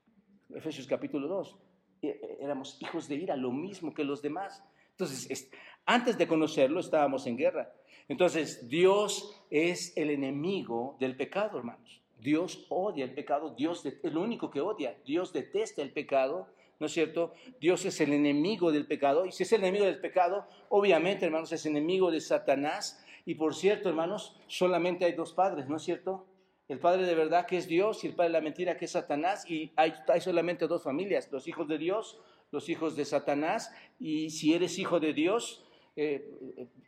Efesios 0.54 0.88
capítulo 0.88 1.28
2. 1.28 1.58
E, 2.02 2.08
e, 2.08 2.38
éramos 2.42 2.82
hijos 2.82 3.08
de 3.08 3.16
ira, 3.16 3.36
lo 3.36 3.52
mismo 3.52 3.94
que 3.94 4.04
los 4.04 4.22
demás. 4.22 4.64
Entonces, 4.92 5.52
antes 5.86 6.18
de 6.18 6.28
conocerlo 6.28 6.80
estábamos 6.80 7.28
en 7.28 7.38
guerra. 7.38 7.72
Entonces, 8.08 8.68
Dios 8.68 9.42
es 9.50 9.96
el 9.98 10.10
enemigo 10.10 10.98
del 11.00 11.16
pecado, 11.16 11.58
hermanos. 11.58 12.02
Dios 12.20 12.66
odia 12.70 13.06
el 13.06 13.14
pecado, 13.14 13.54
Dios 13.56 13.86
es 13.86 14.12
lo 14.12 14.22
único 14.22 14.50
que 14.50 14.62
odia. 14.62 14.98
Dios 15.06 15.34
detesta 15.34 15.82
el 15.82 15.92
pecado, 15.92 16.48
¿no 16.80 16.86
es 16.86 16.94
cierto? 16.94 17.34
Dios 17.60 17.86
es 17.86 18.00
el 18.02 18.14
enemigo 18.14 18.72
del 18.72 18.86
pecado. 18.86 19.26
Y 19.26 19.32
si 19.32 19.44
es 19.44 19.52
el 19.54 19.62
enemigo 19.62 19.86
del 19.86 20.00
pecado, 20.00 20.48
obviamente, 20.70 21.26
hermanos, 21.26 21.52
es 21.52 21.66
enemigo 21.66 22.12
de 22.12 22.22
Satanás. 22.22 23.04
Y 23.26 23.36
por 23.36 23.56
cierto, 23.56 23.90
hermanos, 23.90 24.40
solamente 24.48 25.06
hay 25.06 25.14
dos 25.14 25.34
padres, 25.34 25.68
¿no 25.68 25.78
es 25.78 25.84
cierto? 25.84 26.26
El 26.68 26.80
padre 26.80 27.06
de 27.06 27.16
verdad 27.16 27.46
que 27.46 27.58
es 27.58 27.68
Dios 27.68 28.04
y 28.04 28.08
el 28.08 28.16
padre 28.16 28.30
de 28.30 28.34
la 28.34 28.42
mentira 28.42 28.78
que 28.78 28.86
es 28.86 28.92
Satanás. 28.92 29.50
Y 29.50 29.72
hay, 29.76 29.94
solamente 30.20 30.68
dos 30.68 30.84
familias, 30.84 31.30
los 31.32 31.48
hijos 31.48 31.68
de 31.68 31.78
Dios, 31.78 32.20
los 32.52 32.70
hijos 32.70 32.96
de 32.96 33.06
Satanás. 33.06 33.74
Y 34.00 34.30
si 34.30 34.54
eres 34.54 34.78
hijo 34.78 35.00
de 35.00 35.14
Dios, 35.14 35.66
eh, 35.96 36.30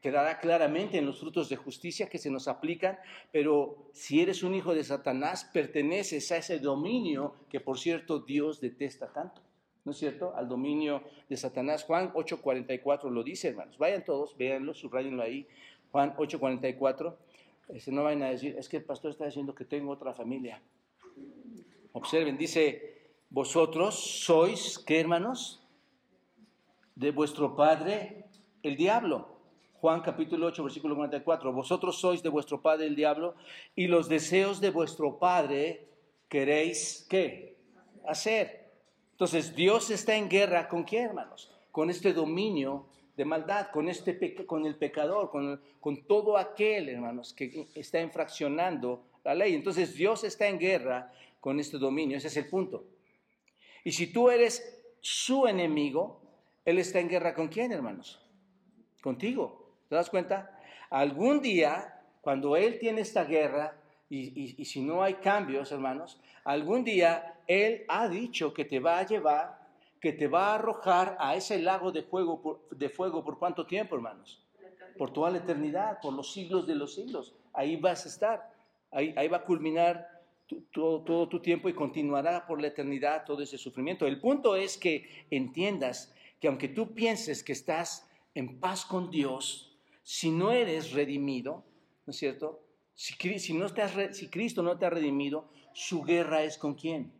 quedará 0.02 0.40
claramente 0.40 0.98
en 0.98 1.06
los 1.06 1.20
frutos 1.20 1.50
de 1.50 1.56
justicia 1.56 2.08
que 2.08 2.20
se 2.20 2.30
nos 2.30 2.48
aplican, 2.48 3.00
pero 3.32 3.90
si 3.92 4.22
eres 4.22 4.44
un 4.44 4.54
hijo 4.54 4.76
de 4.76 4.84
Satanás, 4.84 5.50
perteneces 5.52 6.32
a 6.32 6.38
ese 6.38 6.60
dominio 6.60 7.34
que, 7.50 7.60
por 7.60 7.80
cierto, 7.80 8.20
Dios 8.20 8.62
detesta 8.62 9.12
tanto. 9.12 9.42
¿No 9.86 9.92
es 9.92 9.98
cierto? 9.98 10.34
Al 10.36 10.48
dominio 10.48 11.04
de 11.30 11.38
Satanás. 11.38 11.84
Juan 11.84 12.12
8:44 12.14 13.10
lo 13.10 13.24
dice, 13.24 13.50
hermanos. 13.50 13.78
Vayan 13.78 14.04
todos, 14.04 14.38
véanlo, 14.38 14.74
subrayenlo 14.74 15.24
ahí. 15.24 15.48
Juan 15.92 16.16
8:44. 16.18 17.16
Este, 17.70 17.92
no 17.92 18.04
vayan 18.04 18.24
a 18.24 18.30
decir, 18.30 18.56
es 18.58 18.68
que 18.68 18.78
el 18.78 18.84
pastor 18.84 19.12
está 19.12 19.26
diciendo 19.26 19.54
que 19.54 19.66
tengo 19.66 19.92
otra 19.92 20.14
familia. 20.14 20.62
Observen, 21.94 22.38
dice, 22.38 23.12
vosotros 23.30 23.96
sois, 23.96 24.80
¿qué 24.80 25.00
hermanos? 25.00 25.64
De 26.96 27.12
vuestro 27.12 27.56
padre 27.56 28.26
el 28.64 28.76
diablo. 28.76 29.40
Juan 29.82 30.02
capítulo 30.02 30.48
8, 30.48 30.64
versículo 30.64 30.96
44. 30.96 31.54
Vosotros 31.54 32.00
sois 32.00 32.22
de 32.22 32.30
vuestro 32.30 32.62
padre 32.62 32.88
el 32.88 32.96
diablo 32.96 33.36
y 33.76 33.88
los 33.88 34.10
deseos 34.10 34.60
de 34.60 34.72
vuestro 34.72 35.20
padre 35.20 35.88
queréis 36.28 37.06
qué? 37.10 37.56
Hacer. 38.06 38.59
Entonces 39.20 39.54
Dios 39.54 39.90
está 39.90 40.16
en 40.16 40.30
guerra 40.30 40.70
con 40.70 40.84
quién, 40.84 41.08
hermanos? 41.08 41.52
Con 41.72 41.90
este 41.90 42.14
dominio 42.14 42.88
de 43.18 43.26
maldad, 43.26 43.68
con, 43.72 43.90
este 43.90 44.46
con 44.46 44.66
el 44.66 44.78
pecador, 44.78 45.30
con, 45.30 45.62
con 45.82 46.06
todo 46.06 46.38
aquel, 46.38 46.88
hermanos, 46.88 47.34
que 47.34 47.68
está 47.76 48.00
infraccionando 48.00 49.04
la 49.26 49.36
ley. 49.36 49.56
Entonces 49.56 49.94
Dios 49.94 50.24
está 50.24 50.48
en 50.48 50.58
guerra 50.58 51.12
con 51.42 51.60
este 51.60 51.78
dominio, 51.78 52.18
ese 52.18 52.30
es 52.30 52.38
el 52.38 52.48
punto. 52.48 52.86
Y 53.84 53.92
si 53.92 54.08
tú 54.08 54.30
eres 54.30 54.82
su 55.02 55.48
enemigo, 55.48 56.22
Él 56.64 56.80
está 56.80 57.00
en 57.02 57.10
guerra 57.10 57.34
con 57.34 57.50
quién, 57.50 57.74
hermanos? 57.74 58.22
contigo. 59.02 59.74
¿Te 59.90 59.96
das 59.96 60.10
cuenta? 60.10 60.58
Algún 60.90 61.42
día, 61.42 62.02
cuando 62.22 62.56
Él 62.56 62.80
tiene 62.80 63.02
esta 63.02 63.24
guerra, 63.24 63.76
y, 64.10 64.66
si 64.66 64.82
no 64.82 65.04
hay 65.04 65.16
cambios, 65.16 65.72
hermanos, 65.72 66.20
algún 66.44 66.84
día 66.84 67.39
Él 67.50 67.84
ha 67.88 68.08
dicho 68.08 68.54
que 68.54 68.64
te 68.64 68.80
va 68.80 69.00
a 69.00 69.08
llevar, 69.08 69.68
que 70.00 70.14
te 70.14 70.28
va 70.28 70.52
a 70.52 70.56
arrojar 70.56 71.18
a 71.20 71.36
ese 71.36 71.58
lago 71.58 71.92
de 71.92 72.04
fuego 72.04 72.40
por, 72.40 72.70
de 72.70 72.90
fuego 72.90 73.24
por 73.24 73.40
cuánto 73.40 73.66
tiempo, 73.66 73.96
hermanos? 73.96 74.46
Por 74.96 75.12
toda 75.12 75.32
la 75.32 75.40
eternidad, 75.40 75.98
por 76.00 76.14
los 76.14 76.32
siglos 76.32 76.68
de 76.68 76.76
los 76.76 76.94
siglos. 76.94 77.34
Ahí 77.54 77.76
vas 77.76 78.06
a 78.06 78.10
estar. 78.10 78.54
Ahí, 78.92 79.16
ahí 79.18 79.28
va 79.28 79.38
a 79.38 79.44
culminar 79.46 80.08
todo, 80.72 81.28
tu 81.28 81.40
tiempo 81.40 81.70
y 81.70 81.74
continuará 81.74 82.46
por 82.46 82.62
la 82.62 82.68
eternidad 82.68 83.26
todo 83.26 83.42
ese 83.42 83.58
sufrimiento. 83.58 84.06
El 84.06 84.22
punto 84.22 84.56
es 84.56 84.78
que 84.78 85.26
entiendas 85.32 86.14
que 86.40 86.50
aunque 86.50 86.68
tú 86.68 86.94
pienses 86.94 87.44
que 87.44 87.54
estás 87.54 88.08
en 88.36 88.60
paz 88.60 88.86
con 88.86 89.10
Dios, 89.10 89.76
si 90.04 90.30
no 90.30 90.52
eres 90.52 90.92
redimido, 90.92 91.64
¿no 92.06 92.12
es 92.12 92.18
cierto? 92.18 92.62
Si 92.94 93.16
Cristo 93.18 94.62
no 94.62 94.78
te 94.78 94.86
ha 94.86 94.90
redimido, 94.92 95.50
su 95.74 96.04
guerra 96.04 96.44
es 96.44 96.56
con 96.60 96.76
quién? 96.76 97.18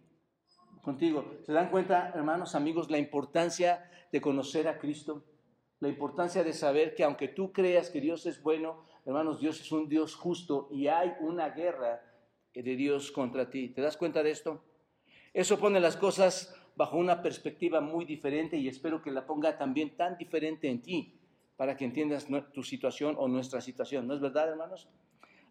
Contigo. 0.82 1.40
¿Se 1.46 1.52
dan 1.52 1.70
cuenta, 1.70 2.12
hermanos, 2.16 2.56
amigos, 2.56 2.90
la 2.90 2.98
importancia 2.98 3.90
de 4.12 4.22
conocer 4.22 4.68
a 4.68 4.80
Cristo? 4.80 5.24
La 5.80 5.90
importancia 5.90 6.44
de 6.44 6.54
saber 6.54 6.96
que 6.96 7.04
aunque 7.04 7.28
tú 7.28 7.52
creas 7.52 7.90
que 7.90 8.02
Dios 8.02 8.26
es 8.26 8.42
bueno, 8.42 8.86
hermanos, 9.06 9.40
Dios 9.40 9.62
es 9.62 9.72
un 9.72 9.88
Dios 9.88 10.16
justo 10.16 10.68
y 10.72 10.88
hay 10.88 11.14
una 11.22 11.50
guerra 11.50 12.02
de 12.54 12.76
Dios 12.76 13.12
contra 13.12 13.50
ti. 13.50 13.70
¿Te 13.70 13.82
das 13.82 13.98
cuenta 13.98 14.24
de 14.24 14.32
esto? 14.32 14.64
Eso 15.34 15.60
pone 15.60 15.80
las 15.80 15.96
cosas 15.96 16.56
bajo 16.76 16.98
una 16.98 17.22
perspectiva 17.22 17.82
muy 17.82 18.06
diferente 18.06 18.58
y 18.58 18.68
espero 18.68 19.02
que 19.02 19.12
la 19.12 19.26
ponga 19.26 19.58
también 19.58 19.96
tan 19.96 20.18
diferente 20.18 20.70
en 20.70 20.82
ti 20.82 21.20
para 21.56 21.76
que 21.76 21.86
entiendas 21.86 22.28
tu 22.54 22.64
situación 22.64 23.16
o 23.18 23.28
nuestra 23.28 23.62
situación. 23.62 24.08
¿No 24.08 24.14
es 24.14 24.22
verdad, 24.22 24.50
hermanos? 24.50 24.88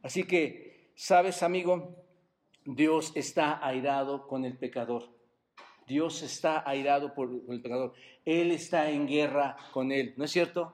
Así 0.02 0.24
que, 0.24 0.90
¿sabes, 0.94 1.42
amigo? 1.42 1.96
Dios 2.64 3.12
está 3.14 3.64
airado 3.64 4.26
con 4.26 4.44
el 4.44 4.56
pecador. 4.56 5.17
Dios 5.88 6.22
está 6.22 6.62
airado 6.68 7.14
por 7.14 7.30
el 7.48 7.62
pecador. 7.62 7.94
Él 8.24 8.52
está 8.52 8.90
en 8.90 9.08
guerra 9.08 9.56
con 9.72 9.90
él. 9.90 10.12
¿No 10.16 10.24
es 10.24 10.30
cierto? 10.30 10.72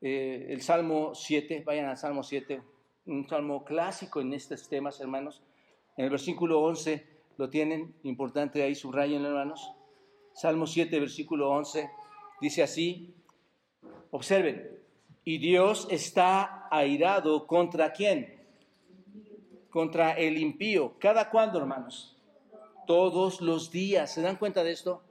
Eh, 0.00 0.46
el 0.48 0.62
Salmo 0.62 1.14
7, 1.14 1.62
vayan 1.64 1.86
al 1.86 1.96
Salmo 1.96 2.22
7, 2.22 2.62
un 3.06 3.28
salmo 3.28 3.64
clásico 3.64 4.20
en 4.20 4.32
estos 4.32 4.68
temas, 4.68 5.00
hermanos. 5.00 5.42
En 5.96 6.06
el 6.06 6.10
versículo 6.10 6.60
11 6.62 7.06
lo 7.36 7.50
tienen, 7.50 7.94
importante 8.02 8.62
ahí, 8.62 8.74
subrayen, 8.74 9.24
hermanos. 9.24 9.70
Salmo 10.32 10.66
7, 10.66 11.00
versículo 11.00 11.50
11, 11.50 11.90
dice 12.40 12.62
así, 12.62 13.14
observen, 14.10 14.70
y 15.24 15.38
Dios 15.38 15.86
está 15.90 16.66
airado 16.70 17.46
contra 17.46 17.92
quién? 17.92 18.40
Contra 19.70 20.12
el 20.12 20.38
impío. 20.38 20.94
¿Cada 20.98 21.30
cuándo, 21.30 21.58
hermanos? 21.58 22.15
Todos 22.86 23.40
los 23.40 23.70
días. 23.70 24.12
¿Se 24.14 24.22
dan 24.22 24.36
cuenta 24.36 24.62
de 24.64 24.72
esto? 24.72 25.02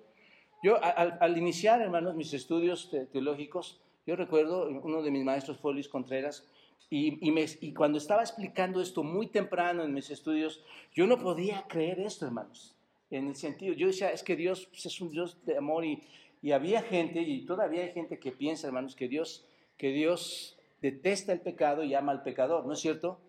Yo 0.63 0.79
al, 0.81 1.37
iniciar, 1.37 1.81
hermanos, 1.81 2.15
mis 2.15 2.33
estudios 2.33 2.89
teológicos, 3.11 3.79
yo 4.07 4.15
recuerdo, 4.15 4.67
uno 4.67 5.03
de 5.03 5.11
mis 5.11 5.23
maestros 5.23 5.59
fue 5.59 5.73
Luis 5.73 5.87
Contreras, 5.87 6.43
Y, 6.89 7.17
y, 7.21 7.73
cuando 7.73 7.97
estaba 7.97 8.21
explicando 8.21 8.79
esto 8.79 9.03
muy 9.03 9.27
temprano 9.27 9.83
en 9.83 9.93
mis 9.93 10.09
estudios, 10.11 10.63
yo 10.93 11.07
no 11.07 11.17
podía 11.17 11.65
creer 11.67 11.99
esto, 11.99 12.25
hermanos. 12.25 12.75
En 13.09 13.27
el 13.27 13.35
sentido, 13.35 13.73
yo 13.73 13.87
decía, 13.87 14.09
es 14.11 14.23
que 14.23 14.35
Dios 14.35 14.67
pues, 14.67 14.85
es 14.85 15.01
un 15.01 15.09
Dios 15.11 15.37
de 15.45 15.57
amor 15.57 15.83
y, 15.83 16.03
y 16.41 16.51
había 16.51 16.81
gente, 16.81 17.21
y 17.21 17.45
todavía 17.45 17.83
hay 17.83 17.91
gente 17.91 18.19
que 18.19 18.31
piensa, 18.31 18.67
hermanos, 18.67 18.95
que 18.95 19.07
Dios, 19.07 19.45
que 19.77 19.89
Dios 19.89 20.57
detesta 20.81 21.33
el 21.33 21.41
pecado 21.41 21.83
y 21.83 21.95
ama 21.95 22.11
al 22.11 22.23
pecador, 22.23 22.65
¿no 22.65 22.73
es 22.73 22.79
cierto? 22.79 23.19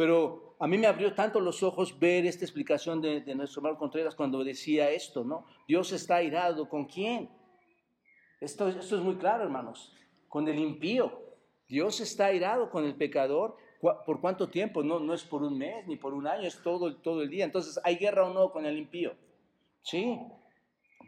Pero 0.00 0.56
a 0.58 0.66
mí 0.66 0.78
me 0.78 0.86
abrió 0.86 1.12
tanto 1.12 1.40
los 1.40 1.62
ojos 1.62 1.98
ver 1.98 2.24
esta 2.24 2.42
explicación 2.42 3.02
de, 3.02 3.34
nuestro 3.34 3.60
hermano 3.60 3.76
Contreras 3.76 4.14
cuando 4.14 4.42
decía 4.42 4.90
esto, 4.90 5.24
¿no? 5.24 5.44
Dios 5.68 5.92
está 5.92 6.16
airado, 6.16 6.70
¿con 6.70 6.86
quién? 6.86 7.28
Esto, 8.40 8.68
esto 8.68 8.96
es 8.96 9.02
muy 9.02 9.16
claro, 9.16 9.44
hermanos, 9.44 9.92
con 10.26 10.48
el 10.48 10.58
impío. 10.58 11.20
Dios 11.68 12.00
está 12.00 12.24
airado 12.24 12.70
con 12.70 12.86
el 12.86 12.94
pecador. 12.94 13.58
¿Por 14.06 14.22
cuánto 14.22 14.48
tiempo? 14.48 14.82
No, 14.82 15.00
no 15.00 15.12
es 15.12 15.22
por 15.22 15.42
un 15.42 15.58
mes 15.58 15.86
ni 15.86 15.96
por 15.96 16.14
un 16.14 16.26
año, 16.26 16.48
es 16.48 16.62
todo, 16.62 16.96
todo 16.96 17.20
el 17.20 17.28
día. 17.28 17.44
Entonces, 17.44 17.78
¿hay 17.84 17.96
guerra 17.96 18.26
o 18.26 18.32
no 18.32 18.52
con 18.52 18.64
el 18.64 18.78
impío? 18.78 19.12
Sí. 19.82 20.18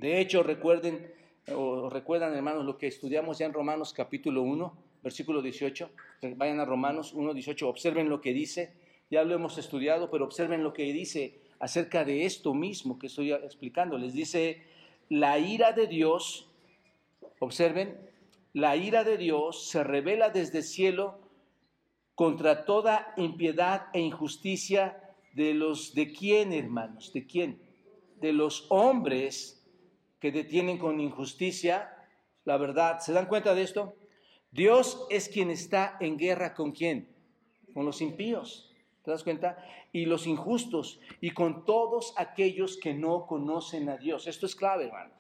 De 0.01 0.21
hecho, 0.21 0.43
recuerden, 0.43 1.11
o 1.51 1.89
recuerdan, 1.89 2.35
hermanos, 2.35 2.67
lo 2.67 2.77
que 2.77 2.89
estudiamos 2.89 3.39
ya 3.39 3.47
en 3.47 3.55
Romanos 3.55 3.95
capítulo 3.95 4.43
1, 4.43 4.77
versículo 5.03 5.41
18. 5.41 5.89
Vayan 6.37 6.61
a 6.61 6.67
Romanos 6.67 7.15
1, 7.15 7.33
18, 7.33 7.67
observen 7.67 8.11
lo 8.11 8.21
que 8.21 8.35
dice. 8.35 8.82
Ya 9.13 9.25
lo 9.25 9.35
hemos 9.35 9.59
estudiado, 9.59 10.11
pero 10.11 10.25
observen 10.25 10.63
lo 10.63 10.73
que 10.73 10.85
dice 10.85 11.39
acerca 11.59 12.03
de 12.03 12.25
esto 12.25 12.55
mismo 12.55 12.99
que 12.99 13.09
estoy 13.09 13.31
explicando. 13.31 13.99
Les 13.99 14.15
dice, 14.15 14.63
la 15.11 15.39
ira 15.39 15.73
de 15.73 15.87
Dios, 15.87 16.49
observen, 17.39 18.09
la 18.55 18.75
ira 18.75 19.05
de 19.05 19.19
Dios 19.19 19.69
se 19.69 19.85
revela 19.85 20.31
desde 20.31 20.61
el 20.61 20.65
cielo 20.65 21.19
contra 22.15 22.65
toda 22.65 23.13
impiedad 23.19 23.89
e 23.93 24.01
injusticia 24.01 24.99
de 25.35 25.53
los 25.53 25.93
de 25.93 26.11
quién, 26.11 26.55
hermanos, 26.55 27.13
de 27.13 27.27
quién, 27.27 27.61
de 28.19 28.33
los 28.33 28.65
hombres 28.71 29.63
que 30.21 30.33
detienen 30.33 30.79
con 30.79 31.01
injusticia 31.01 31.95
la 32.47 32.57
verdad. 32.57 33.01
¿Se 33.01 33.13
dan 33.13 33.27
cuenta 33.27 33.55
de 33.55 33.61
esto? 33.61 33.95
Dios 34.51 35.07
es 35.11 35.29
quien 35.29 35.51
está 35.51 35.99
en 36.01 36.17
guerra 36.17 36.55
con 36.55 36.73
quién? 36.73 37.15
Con 37.75 37.85
los 37.85 38.01
impíos. 38.01 38.72
¿Te 39.05 39.11
das 39.11 39.25
cuenta? 39.25 39.59
Y 39.93 40.07
los 40.07 40.27
injustos 40.27 41.01
y 41.21 41.31
con 41.31 41.65
todos 41.65 42.15
aquellos 42.17 42.77
que 42.77 42.95
no 42.95 43.27
conocen 43.27 43.89
a 43.89 43.97
Dios. 43.97 44.27
Esto 44.27 44.47
es 44.47 44.55
clave, 44.55 44.87
hermano. 44.87 45.13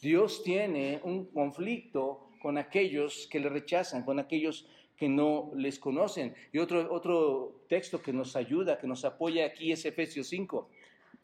Dios 0.00 0.42
tiene 0.42 1.00
un 1.04 1.26
conflicto 1.26 2.30
con 2.40 2.58
aquellos 2.58 3.28
que 3.30 3.38
le 3.38 3.48
rechazan, 3.48 4.04
con 4.04 4.18
aquellos 4.18 4.66
que 4.96 5.08
no 5.08 5.50
les 5.54 5.78
conocen. 5.78 6.34
Y 6.52 6.58
otro, 6.58 6.92
otro 6.92 7.64
texto 7.68 8.02
que 8.02 8.12
nos 8.12 8.34
ayuda, 8.34 8.78
que 8.78 8.86
nos 8.86 9.04
apoya 9.04 9.46
aquí 9.46 9.72
es 9.72 9.84
Efesios 9.84 10.28
5. 10.28 10.68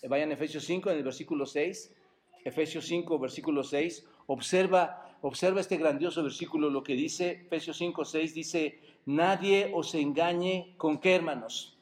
Vayan 0.09 0.31
a 0.31 0.35
Efesios 0.35 0.65
5 0.65 0.91
en 0.91 0.99
el 0.99 1.05
versículo 1.05 1.47
6. 1.47 1.95
Efesios 2.45 2.87
5, 2.87 3.19
versículo 3.19 3.65
6. 3.65 4.07
Observa, 4.27 5.19
observa 5.21 5.61
este 5.61 5.77
grandioso 5.77 6.23
versículo, 6.23 6.71
lo 6.71 6.83
que 6.83 6.95
dice 6.95 7.43
Efesios 7.47 7.77
5, 7.79 8.05
6, 8.05 8.35
dice, 8.35 8.81
nadie 9.07 9.71
os 9.75 9.95
engañe 9.95 10.75
con 10.77 10.99
qué, 10.99 11.15
hermanos. 11.15 11.79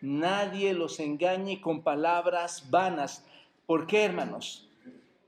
Nadie 0.00 0.72
los 0.74 0.98
engañe 0.98 1.60
con 1.60 1.82
palabras 1.82 2.70
vanas. 2.70 3.24
¿Por 3.66 3.86
qué, 3.86 4.04
hermanos? 4.04 4.68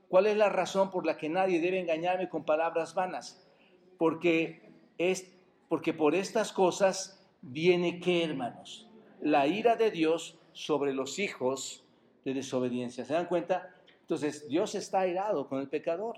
¿Cuál 0.09 0.27
es 0.27 0.37
la 0.37 0.49
razón 0.49 0.91
por 0.91 1.05
la 1.05 1.17
que 1.17 1.29
nadie 1.29 1.61
debe 1.61 1.79
engañarme 1.79 2.29
con 2.29 2.43
palabras 2.43 2.93
vanas? 2.93 3.41
Porque 3.97 4.61
es 4.97 5.31
porque 5.69 5.93
por 5.93 6.15
estas 6.15 6.51
cosas 6.51 7.23
viene 7.41 7.99
qué, 7.99 8.23
hermanos? 8.23 8.87
La 9.21 9.47
ira 9.47 9.75
de 9.75 9.91
Dios 9.91 10.37
sobre 10.51 10.93
los 10.93 11.19
hijos 11.19 11.85
de 12.25 12.33
desobediencia. 12.33 13.05
¿Se 13.05 13.13
dan 13.13 13.27
cuenta? 13.27 13.75
Entonces, 14.01 14.49
Dios 14.49 14.73
está 14.73 15.01
airado 15.01 15.47
con 15.47 15.59
el 15.59 15.69
pecador. 15.69 16.17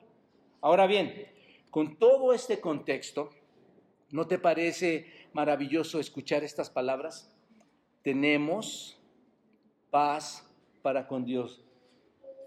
Ahora 0.62 0.88
bien, 0.88 1.28
con 1.70 1.98
todo 1.98 2.34
este 2.34 2.62
contexto, 2.62 3.32
¿no 4.12 4.28
te 4.28 4.38
parece 4.40 5.08
maravilloso 5.34 6.00
escuchar 6.00 6.44
estas 6.44 6.70
palabras? 6.70 7.34
Tenemos 8.04 9.00
paz 9.90 10.48
para 10.82 11.08
con 11.08 11.26
Dios. 11.26 11.64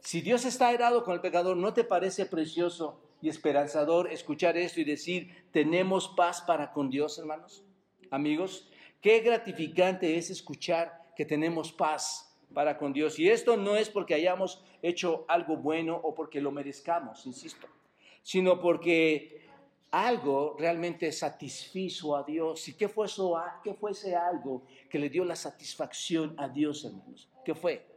Si 0.00 0.20
Dios 0.20 0.44
está 0.44 0.68
airado 0.68 1.04
con 1.04 1.14
el 1.14 1.20
pecador, 1.20 1.56
¿no 1.56 1.72
te 1.72 1.84
parece 1.84 2.26
precioso 2.26 3.00
y 3.22 3.28
esperanzador 3.28 4.12
escuchar 4.12 4.56
esto 4.56 4.80
y 4.80 4.84
decir, 4.84 5.46
tenemos 5.50 6.08
paz 6.08 6.42
para 6.42 6.72
con 6.72 6.90
Dios, 6.90 7.18
hermanos? 7.18 7.64
Amigos, 8.10 8.68
qué 9.00 9.20
gratificante 9.20 10.18
es 10.18 10.28
escuchar 10.28 11.04
que 11.16 11.24
tenemos 11.24 11.72
paz 11.72 12.36
para 12.52 12.76
con 12.76 12.92
Dios. 12.92 13.18
Y 13.18 13.28
esto 13.28 13.56
no 13.56 13.76
es 13.76 13.88
porque 13.88 14.14
hayamos 14.14 14.62
hecho 14.82 15.24
algo 15.28 15.56
bueno 15.56 15.98
o 16.02 16.14
porque 16.14 16.40
lo 16.40 16.50
merezcamos, 16.50 17.24
insisto, 17.26 17.66
sino 18.22 18.60
porque 18.60 19.43
algo 20.02 20.56
realmente 20.58 21.10
satisfizo 21.12 22.16
a 22.16 22.22
Dios. 22.22 22.68
¿Y 22.68 22.74
qué 22.74 22.88
fue, 22.88 23.06
eso, 23.06 23.36
qué 23.62 23.74
fue 23.74 23.92
ese 23.92 24.16
algo 24.16 24.66
que 24.90 24.98
le 24.98 25.08
dio 25.08 25.24
la 25.24 25.36
satisfacción 25.36 26.34
a 26.38 26.48
Dios, 26.48 26.84
hermanos? 26.84 27.30
¿Qué 27.44 27.54
fue? 27.54 27.94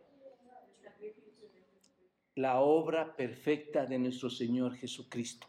la 2.37 2.59
obra 2.59 3.15
perfecta 3.15 3.85
de 3.85 3.97
nuestro 3.97 4.29
Señor 4.29 4.75
Jesucristo. 4.75 5.47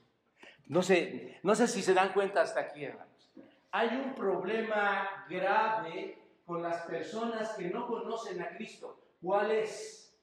No 0.66 0.82
sé, 0.82 1.38
no 1.42 1.54
sé 1.54 1.68
si 1.68 1.82
se 1.82 1.94
dan 1.94 2.12
cuenta 2.12 2.40
hasta 2.40 2.61
aquí, 2.61 2.84
hermanos. 2.84 3.30
Hay 3.70 3.88
un 3.96 4.14
problema 4.14 5.26
grave 5.28 6.18
con 6.46 6.62
las 6.62 6.82
personas 6.87 7.50
que 7.56 7.68
no 7.68 7.87
conocen 7.87 8.40
a 8.40 8.56
Cristo. 8.56 8.98
¿Cuál 9.20 9.50
es? 9.50 10.18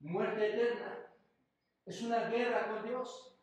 Muerte 0.00 0.54
eterna. 0.54 0.98
Es 1.86 2.02
una 2.02 2.28
guerra 2.28 2.68
con 2.68 2.88
Dios. 2.88 3.36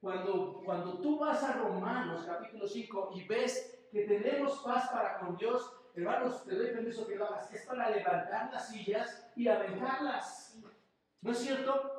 Cuando, 0.00 0.62
cuando 0.64 0.98
tú 1.00 1.18
vas 1.18 1.42
a 1.44 1.52
Romanos 1.52 2.24
capítulo 2.26 2.66
5 2.66 3.10
y 3.14 3.24
ves 3.24 3.86
que 3.92 4.02
tenemos 4.02 4.58
paz 4.60 4.88
para 4.90 5.18
con 5.18 5.36
Dios, 5.36 5.72
hermanos, 5.94 6.44
te 6.44 6.56
doy 6.56 6.72
permiso 6.72 7.06
que 7.06 7.16
lo 7.16 7.26
hagas, 7.26 7.52
es 7.52 7.64
para 7.66 7.90
levantar 7.90 8.50
las 8.52 8.68
sillas 8.68 9.30
y 9.36 9.46
aventarlas. 9.46 10.58
¿No 11.20 11.30
es 11.30 11.38
cierto? 11.38 11.92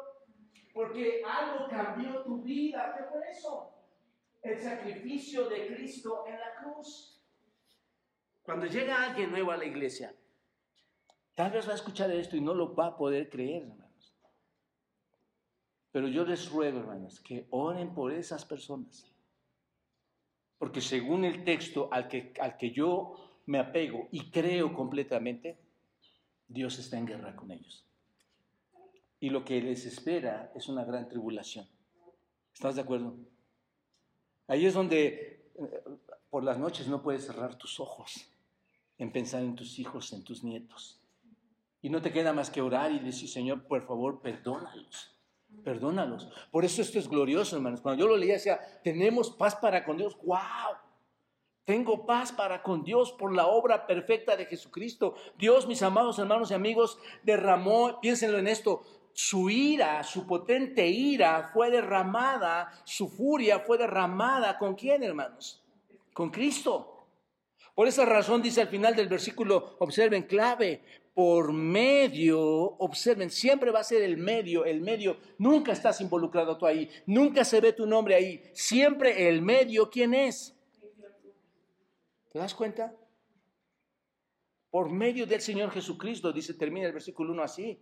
Porque 0.74 1.24
algo 1.24 1.68
cambió 1.70 2.24
tu 2.24 2.42
vida. 2.42 2.94
¿Qué 2.98 3.04
fue 3.04 3.30
eso? 3.30 3.72
El 4.42 4.60
sacrificio 4.60 5.48
de 5.48 5.68
Cristo 5.68 6.26
en 6.28 6.40
la 6.40 6.56
cruz. 6.56 7.24
Cuando 8.42 8.66
llega 8.66 9.04
alguien 9.04 9.32
nuevo 9.32 9.52
a 9.52 9.58
la 9.58 9.66
iglesia, 9.66 10.14
tal 11.36 11.52
vez 11.52 11.66
va 11.66 11.72
a 11.72 11.76
escuchar 11.76 12.12
esto 12.12 12.36
y 12.36 12.42
no 12.42 12.54
lo 12.54 12.76
va 12.76 12.88
a 12.88 12.98
poder 12.98 13.30
creer. 13.30 13.83
Pero 15.94 16.08
yo 16.08 16.26
les 16.26 16.50
ruego, 16.50 16.80
hermanos, 16.80 17.20
que 17.20 17.46
oren 17.52 17.94
por 17.94 18.12
esas 18.12 18.44
personas. 18.44 19.14
Porque 20.58 20.82
según 20.82 21.24
el 21.24 21.44
texto 21.44 21.88
al 21.92 22.08
que, 22.08 22.34
al 22.42 22.58
que 22.58 22.72
yo 22.72 23.42
me 23.46 23.60
apego 23.60 24.08
y 24.12 24.32
creo 24.32 24.74
completamente, 24.74 25.56
Dios 26.48 26.80
está 26.80 26.98
en 26.98 27.06
guerra 27.06 27.36
con 27.36 27.52
ellos. 27.52 27.86
Y 29.20 29.30
lo 29.30 29.46
que 29.46 29.62
les 29.62 29.86
espera 29.86 30.52
es 30.56 30.68
una 30.68 30.84
gran 30.84 31.08
tribulación. 31.08 31.68
¿Estás 32.52 32.76
de 32.76 32.82
acuerdo? 32.82 33.16
Ahí 34.48 34.66
es 34.66 34.74
donde 34.74 35.52
eh, 35.56 35.84
por 36.32 36.44
las 36.44 36.58
noches 36.58 36.88
no 36.88 37.04
puedes 37.04 37.28
cerrar 37.28 37.56
tus 37.56 37.80
ojos 37.80 38.32
en 38.98 39.12
pensar 39.12 39.44
en 39.44 39.56
tus 39.56 39.78
hijos, 39.78 40.12
en 40.12 40.24
tus 40.24 40.44
nietos. 40.44 41.00
Y 41.84 41.90
no 41.90 42.02
te 42.02 42.12
queda 42.12 42.34
más 42.34 42.50
que 42.50 42.62
orar 42.62 42.92
y 42.92 42.98
decir, 42.98 43.30
Señor, 43.30 43.68
por 43.68 43.86
favor, 43.86 44.22
perdónalos. 44.22 45.14
Perdónalos. 45.64 46.30
Por 46.52 46.66
eso 46.66 46.82
esto 46.82 47.00
es 47.00 47.08
glorioso, 47.08 47.56
hermanos. 47.56 47.82
Cuando 47.82 48.04
yo 48.04 48.10
lo 48.10 48.18
leía, 48.18 48.34
decía, 48.34 48.60
tenemos 48.84 49.32
paz 49.32 49.56
para 49.56 49.84
con 49.86 49.98
Dios. 49.98 50.18
¡Wow! 50.24 50.78
Tengo 51.66 52.06
paz 52.06 52.34
para 52.34 52.62
con 52.62 52.84
Dios 52.84 53.14
por 53.14 53.34
la 53.34 53.48
obra 53.48 53.88
perfecta 53.88 54.36
de 54.36 54.46
Jesucristo. 54.46 55.16
Dios, 55.38 55.66
mis 55.66 55.82
amados 55.82 56.20
hermanos 56.20 56.52
y 56.52 56.54
amigos, 56.54 57.00
derramó, 57.24 58.02
piénsenlo 58.02 58.38
en 58.38 58.48
esto, 58.48 58.84
su 59.14 59.50
ira, 59.50 60.04
su 60.04 60.28
potente 60.28 60.88
ira 60.88 61.52
fue 61.54 61.70
derramada, 61.70 62.72
su 62.84 63.08
furia 63.08 63.60
fue 63.60 63.78
derramada. 63.78 64.58
¿Con 64.58 64.76
quién, 64.76 65.04
hermanos? 65.04 65.64
Con 66.14 66.32
Cristo. 66.32 67.06
Por 67.76 67.88
esa 67.88 68.06
razón 68.06 68.42
dice 68.42 68.62
al 68.62 68.68
final 68.68 68.96
del 68.96 69.08
versículo, 69.08 69.78
observen, 69.80 70.24
clave, 70.24 70.84
por 71.14 71.54
medio, 71.54 72.42
observen, 72.42 73.30
siempre 73.30 73.70
va 73.70 73.82
a 73.82 73.84
ser 73.84 74.02
el 74.02 74.18
medio, 74.18 74.66
el 74.66 74.82
medio, 74.82 75.18
nunca 75.38 75.72
estás 75.72 76.02
involucrado 76.02 76.58
tú 76.58 76.66
ahí, 76.66 76.90
nunca 77.06 77.46
se 77.46 77.62
ve 77.62 77.74
tu 77.74 77.86
nombre 77.86 78.16
ahí, 78.16 78.44
siempre 78.54 79.28
el 79.30 79.42
medio, 79.42 79.90
¿quién 79.90 80.14
es? 80.16 80.56
¿Te 82.32 82.40
das 82.40 82.56
cuenta? 82.56 82.96
Por 84.72 84.90
medio 84.90 85.28
del 85.28 85.40
Señor 85.40 85.70
Jesucristo, 85.70 86.34
dice, 86.34 86.56
termina 86.56 86.88
el 86.88 86.94
versículo 86.94 87.32
1 87.32 87.44
así. 87.44 87.80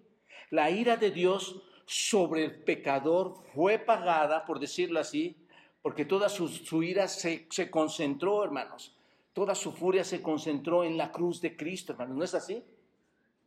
La 0.50 0.70
ira 0.70 0.98
de 0.98 1.10
Dios 1.10 1.62
sobre 1.86 2.44
el 2.44 2.63
pecador 2.63 3.36
fue 3.56 3.80
pagada, 3.80 4.46
por 4.46 4.60
decirlo 4.60 5.00
así, 5.00 5.38
porque 5.82 6.04
toda 6.04 6.28
su, 6.28 6.50
su 6.50 6.84
ira 6.84 7.08
se, 7.08 7.48
se 7.50 7.72
concentró, 7.72 8.44
hermanos. 8.44 8.94
Toda 9.32 9.56
su 9.56 9.72
furia 9.72 10.04
se 10.04 10.22
concentró 10.22 10.84
en 10.84 10.98
la 10.98 11.13
cruz 11.13 11.39
de 11.39 11.56
Cristo, 11.56 11.94
hermanos. 11.94 12.17
¿No 12.17 12.24
es 12.26 12.34
así? 12.34 12.62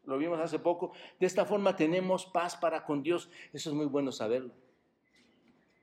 Lo 0.07 0.19
vimos 0.19 0.39
hace 0.41 0.59
poco. 0.59 0.93
De 1.19 1.27
esta 1.27 1.45
forma 1.45 1.77
tenemos 1.77 2.27
paz 2.27 2.57
para 2.57 2.85
con 2.85 3.03
Dios. 3.03 3.31
Eso 3.53 3.71
es 3.71 3.77
muy 3.77 3.87
bueno 3.87 4.13
saberlo. 4.13 4.53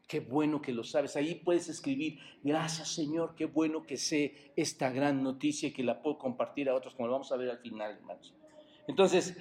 Qué 0.08 0.20
bueno 0.20 0.62
que 0.62 0.74
lo 0.74 0.84
sabes. 0.84 1.16
Ahí 1.16 1.36
puedes 1.36 1.70
escribir, 1.70 2.20
gracias 2.44 2.90
Señor, 2.90 3.34
qué 3.34 3.46
bueno 3.46 3.84
que 3.84 3.96
sé 3.96 4.52
esta 4.58 4.90
gran 4.90 5.24
noticia 5.24 5.70
y 5.70 5.72
que 5.72 5.84
la 5.84 6.02
puedo 6.02 6.18
compartir 6.18 6.68
a 6.68 6.76
otros, 6.76 6.94
como 6.96 7.08
lo 7.08 7.14
vamos 7.14 7.32
a 7.32 7.38
ver 7.38 7.50
al 7.50 7.60
final, 7.60 7.92
hermanos. 7.92 8.36
Entonces, 8.88 9.38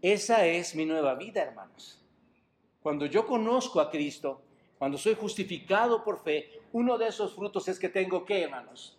esa 0.00 0.46
es 0.46 0.76
mi 0.76 0.86
nueva 0.86 1.16
vida, 1.16 1.42
hermanos. 1.42 2.00
Cuando 2.82 3.06
yo 3.06 3.26
conozco 3.26 3.80
a 3.80 3.90
Cristo, 3.90 4.42
cuando 4.78 4.96
soy 4.96 5.14
justificado 5.14 6.04
por 6.04 6.22
fe, 6.22 6.60
uno 6.72 6.98
de 6.98 7.08
esos 7.08 7.34
frutos 7.34 7.66
es 7.66 7.78
que 7.78 7.88
tengo 7.88 8.24
que, 8.24 8.42
hermanos, 8.42 8.98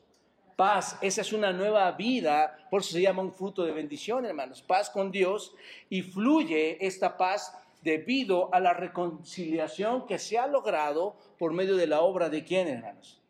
paz. 0.55 0.97
Esa 1.01 1.21
es 1.21 1.33
una 1.33 1.51
nueva 1.51 1.91
vida, 1.91 2.57
por 2.69 2.81
eso 2.81 2.91
se 2.91 3.01
llama 3.01 3.21
un 3.21 3.33
fruto 3.33 3.63
de 3.63 3.71
bendición, 3.71 4.25
hermanos. 4.25 4.61
Paz 4.61 4.89
con 4.89 5.11
Dios 5.11 5.53
y 5.89 6.01
fluye 6.01 6.85
esta 6.85 7.17
paz 7.17 7.57
debido 7.83 8.53
a 8.53 8.59
la 8.59 8.73
reconciliación 8.73 10.07
que 10.07 10.17
se 10.17 10.37
ha 10.37 10.47
logrado 10.47 11.15
por 11.37 11.53
medio 11.53 11.75
de 11.75 11.87
la 11.87 12.01
obra 12.01 12.29
de 12.29 12.43
quién, 12.43 12.67
hermanos? 12.67 13.21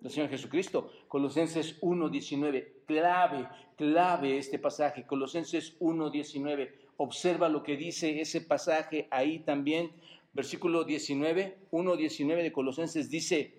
Del 0.00 0.10
Señor 0.10 0.28
Jesucristo. 0.28 0.90
Colosenses 1.08 1.80
1.19, 1.80 2.68
clave, 2.86 3.48
clave 3.76 4.38
este 4.38 4.58
pasaje. 4.58 5.06
Colosenses 5.06 5.78
1.19, 5.80 6.72
observa 6.98 7.48
lo 7.48 7.62
que 7.62 7.76
dice 7.76 8.20
ese 8.20 8.40
pasaje 8.40 9.08
ahí 9.10 9.38
también. 9.40 9.92
Versículo 10.34 10.84
19, 10.84 11.58
1.19 11.70 12.42
de 12.42 12.52
Colosenses 12.52 13.10
dice, 13.10 13.54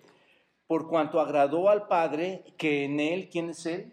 por 0.74 0.88
cuanto 0.88 1.20
agradó 1.20 1.68
al 1.70 1.86
Padre 1.86 2.42
que 2.58 2.82
en 2.82 2.98
él, 2.98 3.28
¿quién 3.30 3.50
es 3.50 3.64
él? 3.64 3.92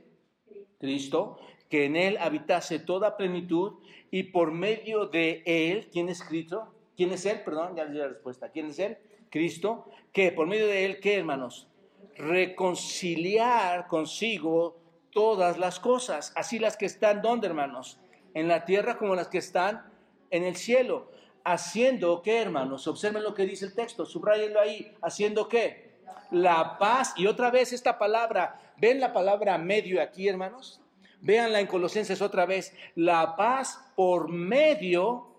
Cristo, 0.80 1.38
que 1.70 1.86
en 1.86 1.96
él 1.96 2.18
habitase 2.20 2.80
toda 2.80 3.18
plenitud 3.18 3.74
y 4.10 4.24
por 4.24 4.52
medio 4.52 5.06
de 5.06 5.44
él, 5.46 5.90
¿quién 5.92 6.10
es 6.10 6.24
Cristo? 6.24 6.74
¿Quién 6.98 7.12
es 7.12 7.24
él? 7.28 7.44
Perdón, 7.46 7.76
ya 7.76 7.84
les 7.84 7.94
di 7.94 8.00
la 8.00 8.08
respuesta. 8.08 8.50
¿Quién 8.50 8.66
es 8.66 8.80
él? 8.80 8.98
Cristo. 9.30 9.86
Que 10.12 10.32
por 10.32 10.48
medio 10.48 10.66
de 10.66 10.86
él, 10.86 11.00
¿qué 11.00 11.18
hermanos? 11.18 11.68
Reconciliar 12.16 13.86
consigo 13.88 14.80
todas 15.12 15.60
las 15.60 15.80
cosas, 15.80 16.34
así 16.36 16.58
las 16.58 16.78
que 16.78 16.88
están, 16.88 17.22
¿dónde 17.22 17.46
hermanos? 17.46 18.00
En 18.34 18.48
la 18.48 18.66
tierra 18.66 18.98
como 18.98 19.14
las 19.14 19.28
que 19.28 19.38
están 19.38 19.86
en 20.32 20.46
el 20.46 20.56
cielo. 20.56 21.12
Haciendo 21.44 22.24
qué, 22.24 22.42
hermanos? 22.42 22.88
Observen 22.88 23.22
lo 23.22 23.36
que 23.36 23.46
dice 23.46 23.66
el 23.66 23.76
texto, 23.76 24.04
subrayenlo 24.04 24.60
ahí. 24.60 24.96
¿Haciendo 25.04 25.48
qué? 25.48 25.91
La 26.32 26.78
paz. 26.78 27.14
Y 27.18 27.28
otra 27.28 27.52
vez 27.52 27.74
esta 27.74 27.98
palabra, 27.98 28.74
¿ven 28.78 29.00
la 29.00 29.14
palabra 29.14 29.58
medio 29.58 30.02
aquí, 30.02 30.28
hermanos? 30.28 30.82
Véanla 31.22 31.60
en 31.60 31.68
Colosenses 31.68 32.22
otra 32.22 32.46
vez. 32.46 32.76
La 32.96 33.36
paz 33.36 33.92
por 33.96 34.30
medio 34.30 35.36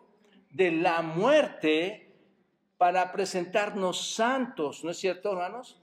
de 0.51 0.71
la 0.71 1.03
muerte 1.03 2.13
para 2.79 3.13
presentarnos 3.13 4.15
santos. 4.15 4.85
¿No 4.85 4.91
es 4.91 4.99
cierto, 4.99 5.33
hermanos? 5.33 5.81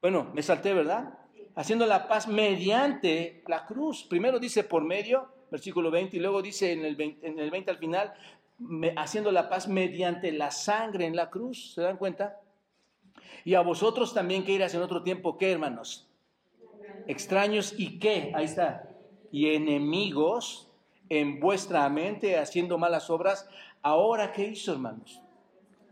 Bueno, 0.00 0.30
me 0.34 0.42
salté, 0.42 0.72
¿verdad? 0.72 1.18
Haciendo 1.54 1.86
la 1.86 2.08
paz 2.08 2.26
mediante 2.26 3.42
la 3.46 3.66
cruz. 3.66 4.04
Primero 4.04 4.38
dice 4.38 4.64
por 4.64 4.82
medio, 4.82 5.28
versículo 5.50 5.90
20, 5.90 6.16
y 6.16 6.20
luego 6.20 6.40
dice 6.40 6.72
en 6.72 6.84
el 6.84 6.96
20, 6.96 7.26
en 7.26 7.38
el 7.38 7.50
20 7.50 7.70
al 7.70 7.78
final, 7.78 8.14
haciendo 8.96 9.30
la 9.30 9.48
paz 9.48 9.68
mediante 9.68 10.32
la 10.32 10.50
sangre 10.50 11.06
en 11.06 11.16
la 11.16 11.30
cruz. 11.30 11.74
¿Se 11.74 11.82
dan 11.82 11.96
cuenta? 11.96 12.39
Y 13.44 13.54
a 13.54 13.60
vosotros 13.60 14.14
también 14.14 14.44
que 14.44 14.52
irás 14.52 14.74
en 14.74 14.82
otro 14.82 15.02
tiempo, 15.02 15.38
¿qué 15.38 15.52
hermanos? 15.52 16.08
Extraños 17.06 17.74
y 17.76 17.98
qué, 17.98 18.32
ahí 18.34 18.44
está, 18.44 18.88
y 19.32 19.54
enemigos 19.54 20.70
en 21.08 21.40
vuestra 21.40 21.88
mente 21.88 22.38
haciendo 22.38 22.78
malas 22.78 23.10
obras, 23.10 23.48
ahora 23.82 24.32
¿qué 24.32 24.44
hizo, 24.44 24.72
hermanos? 24.72 25.20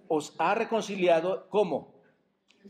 Os 0.06 0.34
ha 0.38 0.54
reconciliado, 0.54 1.48
¿cómo? 1.50 1.92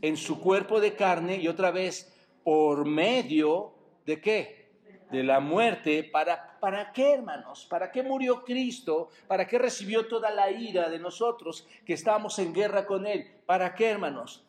En 0.01 0.17
su 0.17 0.41
cuerpo 0.41 0.79
de 0.81 0.95
carne 0.95 1.37
y 1.37 1.47
otra 1.47 1.71
vez 1.71 2.13
por 2.43 2.85
medio 2.85 3.73
de 4.05 4.19
qué? 4.19 4.69
De 5.11 5.23
la 5.23 5.39
muerte. 5.39 6.03
¿Para, 6.03 6.57
¿Para 6.59 6.91
qué, 6.91 7.13
hermanos? 7.13 7.65
¿Para 7.69 7.91
qué 7.91 8.03
murió 8.03 8.43
Cristo? 8.43 9.09
¿Para 9.27 9.47
qué 9.47 9.57
recibió 9.57 10.07
toda 10.07 10.31
la 10.31 10.51
ira 10.51 10.89
de 10.89 10.99
nosotros 10.99 11.67
que 11.85 11.93
estábamos 11.93 12.39
en 12.39 12.53
guerra 12.53 12.85
con 12.85 13.05
Él? 13.05 13.27
¿Para 13.45 13.73
qué, 13.75 13.89
hermanos? 13.89 14.43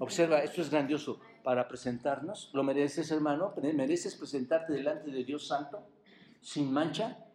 Observa, 0.00 0.44
esto 0.44 0.62
es 0.62 0.70
grandioso 0.70 1.18
para 1.42 1.66
presentarnos. 1.66 2.50
¿Lo 2.52 2.62
mereces, 2.62 3.10
hermano? 3.10 3.52
¿Mereces 3.60 4.14
presentarte 4.14 4.72
delante 4.72 5.10
de 5.10 5.24
Dios 5.24 5.48
Santo, 5.48 5.88
sin 6.40 6.72
mancha 6.72 7.26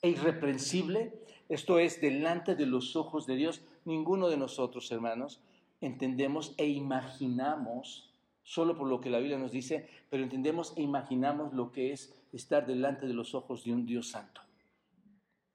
e 0.00 0.08
irreprensible? 0.08 1.22
Esto 1.48 1.78
es, 1.78 2.00
delante 2.00 2.56
de 2.56 2.66
los 2.66 2.96
ojos 2.96 3.26
de 3.26 3.36
Dios. 3.36 3.62
Ninguno 3.84 4.28
de 4.28 4.36
nosotros, 4.36 4.90
hermanos, 4.90 5.42
entendemos 5.80 6.54
e 6.56 6.66
imaginamos, 6.66 8.12
solo 8.42 8.76
por 8.76 8.88
lo 8.88 9.00
que 9.00 9.10
la 9.10 9.18
Biblia 9.18 9.38
nos 9.38 9.52
dice, 9.52 9.88
pero 10.10 10.24
entendemos 10.24 10.72
e 10.76 10.82
imaginamos 10.82 11.52
lo 11.52 11.70
que 11.70 11.92
es 11.92 12.12
estar 12.32 12.66
delante 12.66 13.06
de 13.06 13.14
los 13.14 13.34
ojos 13.34 13.64
de 13.64 13.72
un 13.72 13.86
Dios 13.86 14.08
Santo. 14.08 14.40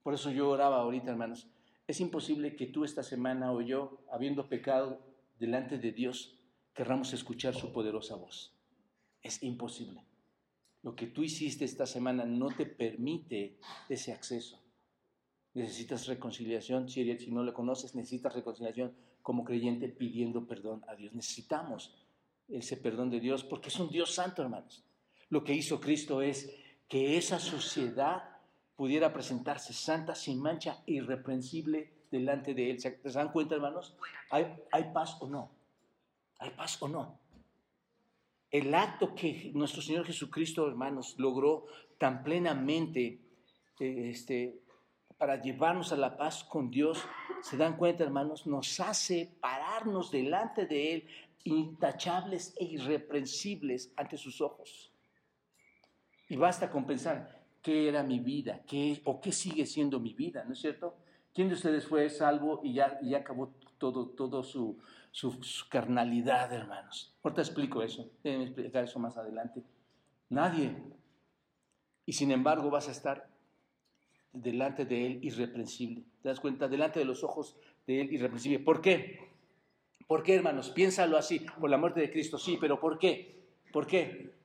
Por 0.02 0.14
eso 0.14 0.32
yo 0.32 0.50
oraba 0.50 0.78
ahorita, 0.78 1.12
hermanos. 1.12 1.50
Es 1.88 2.00
imposible 2.00 2.56
que 2.56 2.68
tú 2.68 2.86
esta 2.86 3.04
semana 3.04 3.52
o 3.52 3.62
yo, 3.62 4.00
habiendo 4.12 4.48
pecado 4.48 5.02
delante 5.40 5.78
de 5.78 5.92
Dios, 5.92 6.37
querramos 6.78 7.12
escuchar 7.12 7.56
su 7.56 7.74
poderosa 7.74 8.16
voz. 8.16 8.54
Es 9.24 9.42
imposible. 9.42 10.06
Lo 10.84 10.96
que 10.96 11.08
tú 11.08 11.24
hiciste 11.24 11.66
esta 11.66 11.88
semana 11.88 12.24
no 12.24 12.50
te 12.50 12.68
permite 12.68 13.58
ese 13.90 14.14
acceso. 14.14 14.62
Necesitas 15.56 16.06
reconciliación, 16.06 16.88
si, 16.88 17.04
no 17.32 17.44
le 17.44 17.52
conoces, 17.52 17.96
necesitas 17.96 18.36
reconciliación 18.36 18.94
como 19.24 19.44
creyente 19.44 19.90
pidiendo 19.90 20.46
perdón 20.46 20.86
a 20.88 20.94
Dios. 20.94 21.16
Necesitamos 21.16 21.96
ese 22.48 22.78
perdón 22.78 23.10
de 23.10 23.22
Dios 23.22 23.44
porque 23.44 23.70
es 23.70 23.80
un 23.80 23.90
Dios 23.90 24.14
santo, 24.14 24.44
hermanos. 24.44 24.86
Lo 25.30 25.44
que 25.44 25.56
hizo 25.56 25.82
Cristo 25.82 26.22
es 26.22 26.56
que 26.88 27.18
esa 27.18 27.40
sociedad 27.40 28.38
pudiera 28.76 29.12
presentarse 29.12 29.74
santa, 29.74 30.14
sin 30.14 30.40
mancha, 30.40 30.84
irreprensible 30.86 31.92
delante 32.12 32.54
de 32.54 32.70
Él. 32.70 32.80
¿Se 32.80 33.00
dan 33.04 33.32
cuenta, 33.32 33.56
hermanos? 33.56 33.98
¿Hay, 34.30 34.46
hay 34.72 34.92
paz 34.94 35.18
o 35.20 35.28
no? 35.28 35.57
¿Hay 36.40 36.52
paz 36.52 36.82
o 36.82 36.88
no? 36.88 37.20
El 38.50 38.74
acto 38.74 39.14
que 39.14 39.52
nuestro 39.54 39.82
Señor 39.82 40.06
Jesucristo, 40.06 40.68
hermanos, 40.68 41.16
logró 41.18 41.66
tan 41.98 42.24
plenamente 42.24 43.20
eh, 43.80 44.10
este, 44.10 44.62
para 45.18 45.42
llevarnos 45.42 45.92
a 45.92 45.98
la 45.98 46.16
paz 46.16 46.44
con 46.44 46.70
Dios, 46.70 47.04
se 47.42 47.58
dan 47.58 47.76
cuenta, 47.76 48.04
hermanos, 48.04 48.48
nos 48.48 48.80
hace 48.80 49.36
pararnos 49.42 50.12
delante 50.12 50.66
de 50.66 50.94
Él 50.94 51.08
intachables 51.44 52.54
e 52.58 52.66
irreprensibles 52.66 53.92
ante 53.96 54.18
sus 54.18 54.42
ojos. 54.42 54.92
Y 56.30 56.36
basta 56.36 56.70
con 56.70 56.86
pensar, 56.86 57.42
¿qué 57.62 57.88
era 57.88 58.04
mi 58.04 58.20
vida? 58.20 58.62
¿Qué, 58.68 59.02
¿O 59.06 59.20
qué 59.20 59.32
sigue 59.32 59.66
siendo 59.66 60.00
mi 60.00 60.14
vida? 60.14 60.44
¿No 60.44 60.54
es 60.54 60.60
cierto? 60.60 60.96
¿Quién 61.34 61.48
de 61.48 61.56
ustedes 61.56 61.86
fue 61.88 62.10
salvo 62.10 62.62
y 62.64 62.74
ya, 62.74 63.00
y 63.02 63.14
acabó 63.14 63.54
todo, 63.78 64.08
todo 64.10 64.44
su, 64.44 64.78
su, 65.18 65.36
carnalidad, 65.68 66.54
hermanos. 66.54 67.18
Ahorita 67.24 67.42
explico 67.42 67.82
eso, 67.82 68.12
déjenme 68.24 68.46
explicar 68.46 68.84
eso 68.84 69.00
más 69.00 69.18
adelante. 69.18 69.64
Nadie. 70.30 70.76
Y 72.06 72.14
sin 72.14 72.30
embargo 72.30 72.70
vas 72.70 72.88
a 72.88 72.92
estar 72.92 73.28
delante 74.32 74.86
de 74.86 75.08
Él 75.08 75.20
irreprensible. 75.24 76.04
¿Te 76.22 76.30
das 76.30 76.40
cuenta? 76.40 76.68
Delante 76.68 77.00
de 77.00 77.06
los 77.06 77.24
ojos 77.24 77.58
de 77.88 78.02
Él 78.02 78.14
irreprensible. 78.14 78.60
¿Por 78.60 78.80
qué? 78.80 79.32
¿Por 80.06 80.22
qué, 80.22 80.36
hermanos? 80.36 80.70
Piénsalo 80.70 81.18
así, 81.18 81.40
por 81.40 81.72
la 81.72 81.80
muerte 81.80 82.00
de 82.00 82.12
Cristo, 82.12 82.38
sí, 82.38 82.60
pero 82.62 82.80
¿por 82.80 83.00
qué? 83.00 83.44
¿Por 83.74 83.88
qué? 83.88 84.36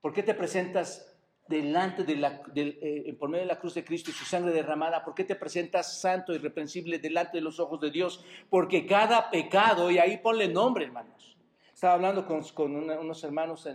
¿Por 0.00 0.12
qué 0.12 0.22
te 0.22 0.34
presentas 0.34 1.09
delante 1.50 2.04
de 2.04 2.16
la, 2.16 2.42
eh, 2.54 3.12
por 3.18 3.28
medio 3.28 3.42
de 3.42 3.48
la 3.48 3.58
cruz 3.58 3.74
de 3.74 3.84
Cristo 3.84 4.10
y 4.10 4.14
su 4.14 4.24
sangre 4.24 4.52
derramada, 4.52 5.04
¿por 5.04 5.14
qué 5.14 5.24
te 5.24 5.34
presentas 5.34 6.00
santo 6.00 6.32
y 6.32 6.38
reprensible 6.38 7.00
delante 7.00 7.38
de 7.38 7.42
los 7.42 7.58
ojos 7.58 7.80
de 7.80 7.90
Dios? 7.90 8.24
Porque 8.48 8.86
cada 8.86 9.30
pecado, 9.30 9.90
y 9.90 9.98
ahí 9.98 10.18
ponle 10.18 10.46
nombre, 10.46 10.84
hermanos. 10.84 11.36
Estaba 11.74 11.94
hablando 11.94 12.24
con, 12.24 12.76
unos 12.76 13.24
hermanos 13.24 13.68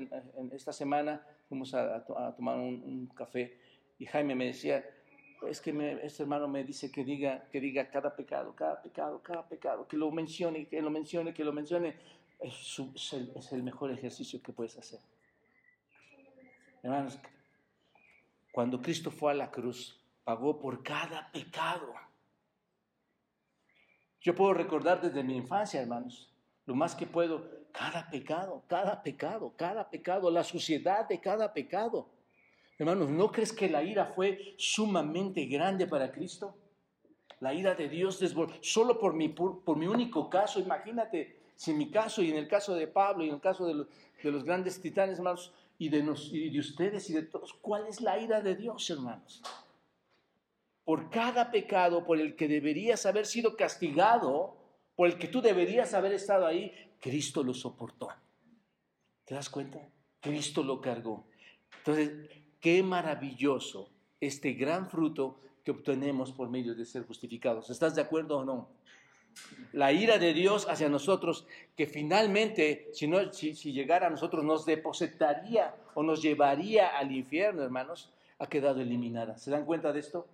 esta 0.54 0.72
semana, 0.72 1.22
fuimos 1.50 1.74
a, 1.74 2.06
tomar 2.36 2.58
un, 2.58 3.12
café, 3.14 3.58
y 4.00 4.06
Jaime 4.06 4.36
me 4.36 4.46
decía, 4.46 4.86
es 5.48 5.60
que 5.60 6.00
este 6.02 6.24
hermano 6.24 6.48
me 6.48 6.64
dice 6.64 6.90
que 6.90 7.04
diga, 7.04 7.46
que 7.52 7.60
diga 7.60 7.90
cada 7.90 8.16
pecado, 8.16 8.56
cada 8.56 8.82
pecado, 8.82 9.22
cada 9.22 9.48
pecado, 9.48 9.86
que 9.86 9.98
lo 9.98 10.10
mencione, 10.12 10.68
que 10.68 10.82
lo 10.82 10.90
mencione, 10.90 11.34
que 11.34 11.44
lo 11.44 11.52
mencione. 11.52 11.96
Es, 12.40 12.80
el, 13.14 13.32
es 13.36 13.52
el 13.52 13.64
mejor 13.64 13.92
ejercicio 13.92 14.42
que 14.42 14.54
puedes 14.54 14.78
hacer. 14.78 15.00
Hermanos, 16.84 17.18
cuando 18.56 18.82
Cristo 18.82 19.12
fue 19.12 19.34
a 19.34 19.36
la 19.36 19.52
cruz, 19.52 20.00
pagó 20.24 20.58
por 20.58 20.82
cada 20.82 21.30
pecado. 21.34 21.94
Yo 24.22 24.34
puedo 24.34 24.54
recordar 24.54 25.02
desde 25.02 25.26
mi 25.26 25.36
infancia, 25.36 25.82
hermanos, 25.82 26.34
lo 26.66 26.74
más 26.74 26.96
que 26.96 27.06
puedo, 27.06 27.66
Cada 27.74 28.10
pecado, 28.10 28.64
cada 28.70 29.04
pecado, 29.04 29.54
cada 29.58 29.90
pecado, 29.90 30.32
la 30.32 30.46
suciedad 30.46 31.06
de 31.06 31.20
cada 31.20 31.52
pecado. 31.52 32.08
Hermanos, 32.80 33.10
¿no 33.10 33.30
crees 33.30 33.52
que 33.52 33.70
la 33.70 33.84
ira 33.84 34.06
fue 34.06 34.56
sumamente 34.58 35.46
grande 35.48 35.86
para 35.86 36.14
Cristo? 36.14 36.56
La 37.42 37.54
ira 37.54 37.76
de 37.76 37.90
Dios 37.90 38.24
solo 38.62 38.98
por 38.98 39.14
mi, 39.16 39.28
por, 39.28 39.76
mi 39.76 39.88
único 39.88 40.30
caso, 40.30 40.62
imagínate, 40.62 41.42
si 41.58 41.72
en 41.72 41.78
mi 41.78 41.92
caso 41.92 42.22
y 42.22 42.32
en 42.32 42.38
el 42.38 42.48
caso 42.48 42.74
de 42.74 42.88
Pablo 42.88 43.26
y 43.26 43.28
en 43.28 43.36
el 43.36 43.42
caso 43.42 43.66
de 43.66 43.74
los, 43.74 43.88
de 44.24 44.32
los 44.32 44.46
grandes 44.46 44.82
titanes, 44.82 45.18
hermanos, 45.18 45.52
y 45.78 45.90
de, 45.90 46.04
nos, 46.04 46.32
y 46.34 46.50
de 46.50 46.60
ustedes 46.60 47.10
y 47.10 47.14
de 47.14 47.24
todos, 47.24 47.54
¿cuál 47.54 47.88
es 47.88 48.02
la 48.02 48.20
ira 48.20 48.42
de 48.42 48.56
Dios, 48.56 48.90
hermanos? 48.90 49.42
Por 50.84 51.10
cada 51.10 51.52
pecado 51.52 52.06
por 52.06 52.20
el 52.20 52.36
que 52.36 52.48
deberías 52.48 53.06
haber 53.06 53.26
sido 53.26 53.56
castigado, 53.56 54.58
por 54.96 55.08
el 55.08 55.18
que 55.18 55.28
tú 55.28 55.42
deberías 55.42 55.94
haber 55.94 56.14
estado 56.14 56.46
ahí, 56.46 56.72
Cristo 57.00 57.44
lo 57.44 57.54
soportó. 57.54 58.10
¿Te 59.26 59.36
das 59.36 59.50
cuenta? 59.50 59.80
Cristo 60.20 60.64
lo 60.64 60.80
cargó. 60.80 61.26
Entonces, 61.80 62.30
qué 62.60 62.82
maravilloso 62.84 63.90
este 64.20 64.54
gran 64.54 64.90
fruto 64.90 65.40
que 65.64 65.72
obtenemos 65.72 66.32
por 66.32 66.50
medio 66.50 66.76
de 66.76 66.86
ser 66.86 67.06
justificados. 67.06 67.70
¿Estás 67.70 67.96
de 67.96 68.02
acuerdo 68.02 68.38
o 68.38 68.46
no? 68.46 68.70
La 69.74 69.92
ira 69.92 70.18
de 70.18 70.34
Dios 70.34 70.68
hacia 70.70 70.90
nosotros, 70.90 71.46
que 71.76 71.86
finalmente, 71.86 72.90
si, 72.94 73.74
llegara 73.74 74.08
a 74.08 74.10
nosotros, 74.10 74.44
nos 74.44 74.66
depositaría 74.66 75.76
o 75.94 76.04
nos 76.04 76.22
llevaría 76.22 76.98
al 76.98 77.12
infierno, 77.12 77.64
hermanos, 77.64 78.14
ha 78.40 78.48
quedado 78.48 78.82
eliminada. 78.82 79.38
¿Se 79.38 79.52
dan 79.52 79.66
cuenta 79.66 79.92
de 79.92 80.00
esto? 80.00 80.28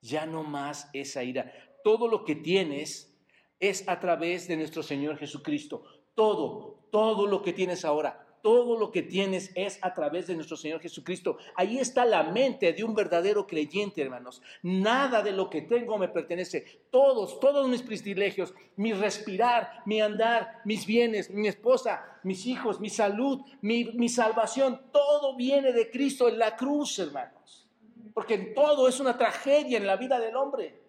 Ya 0.00 0.26
no 0.26 0.42
más 0.42 0.90
esa 0.92 1.22
ira. 1.22 1.52
Todo 1.84 2.08
lo 2.08 2.24
que 2.24 2.34
tienes 2.34 3.14
es 3.60 3.88
a 3.88 4.00
través 4.00 4.48
de 4.48 4.56
nuestro 4.56 4.82
Señor 4.82 5.18
Jesucristo. 5.18 5.84
Todo, 6.14 6.86
todo 6.90 7.26
lo 7.26 7.42
que 7.42 7.52
tienes 7.52 7.84
ahora, 7.84 8.21
todo 8.42 8.78
lo 8.78 8.90
que 8.90 9.02
tienes 9.02 9.52
es 9.54 9.78
a 9.82 9.94
través 9.94 10.26
de 10.26 10.34
nuestro 10.34 10.56
Señor 10.56 10.80
Jesucristo. 10.80 11.38
Ahí 11.54 11.78
está 11.78 12.04
la 12.04 12.24
mente 12.24 12.72
de 12.72 12.84
un 12.84 12.94
verdadero 12.94 13.46
creyente, 13.46 14.02
hermanos. 14.02 14.42
Nada 14.62 15.22
de 15.22 15.32
lo 15.32 15.48
que 15.48 15.62
tengo 15.62 15.96
me 15.96 16.08
pertenece. 16.08 16.82
Todos, 16.90 17.38
todos 17.38 17.68
mis 17.68 17.82
privilegios, 17.82 18.52
mi 18.76 18.92
respirar, 18.92 19.82
mi 19.86 20.00
andar, 20.00 20.60
mis 20.64 20.84
bienes, 20.84 21.30
mi 21.30 21.48
esposa, 21.48 22.04
mis 22.24 22.44
hijos, 22.46 22.80
mi 22.80 22.90
salud, 22.90 23.40
mi, 23.60 23.84
mi 23.84 24.08
salvación, 24.08 24.82
todo 24.92 25.36
viene 25.36 25.72
de 25.72 25.90
Cristo 25.90 26.28
en 26.28 26.38
la 26.38 26.56
cruz, 26.56 26.98
hermanos. 26.98 27.68
Porque 28.12 28.38
todo 28.38 28.88
es 28.88 28.98
una 29.00 29.16
tragedia 29.16 29.78
en 29.78 29.86
la 29.86 29.96
vida 29.96 30.18
del 30.18 30.36
hombre. 30.36 30.81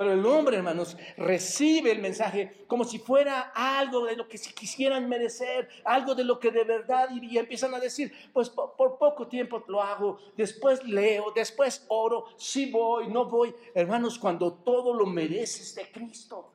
Pero 0.00 0.14
el 0.14 0.24
hombre, 0.24 0.56
hermanos, 0.56 0.96
recibe 1.18 1.92
el 1.92 1.98
mensaje 1.98 2.64
como 2.66 2.84
si 2.84 2.98
fuera 2.98 3.52
algo 3.54 4.06
de 4.06 4.16
lo 4.16 4.26
que 4.28 4.38
si 4.38 4.54
quisieran 4.54 5.06
merecer, 5.10 5.68
algo 5.84 6.14
de 6.14 6.24
lo 6.24 6.40
que 6.40 6.50
de 6.50 6.64
verdad, 6.64 7.10
y, 7.10 7.36
empiezan 7.36 7.74
a 7.74 7.78
decir, 7.78 8.10
pues 8.32 8.48
por, 8.48 8.96
poco 8.96 9.28
tiempo 9.28 9.62
lo 9.68 9.82
hago, 9.82 10.18
después 10.38 10.82
leo, 10.84 11.32
después 11.34 11.84
oro, 11.88 12.24
si 12.38 12.70
voy, 12.70 13.08
no 13.08 13.26
voy. 13.26 13.54
Hermanos, 13.74 14.18
cuando 14.18 14.54
todo 14.54 14.94
lo 14.94 15.04
mereces 15.04 15.74
de 15.74 15.92
Cristo. 15.92 16.54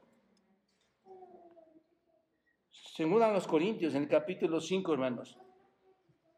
Según 2.71 3.21
a 3.21 3.31
los 3.31 3.45
Corintios, 3.45 3.93
en 3.93 4.01
el 4.01 4.09
capítulo 4.09 4.59
5, 4.59 4.91
hermanos, 4.91 5.37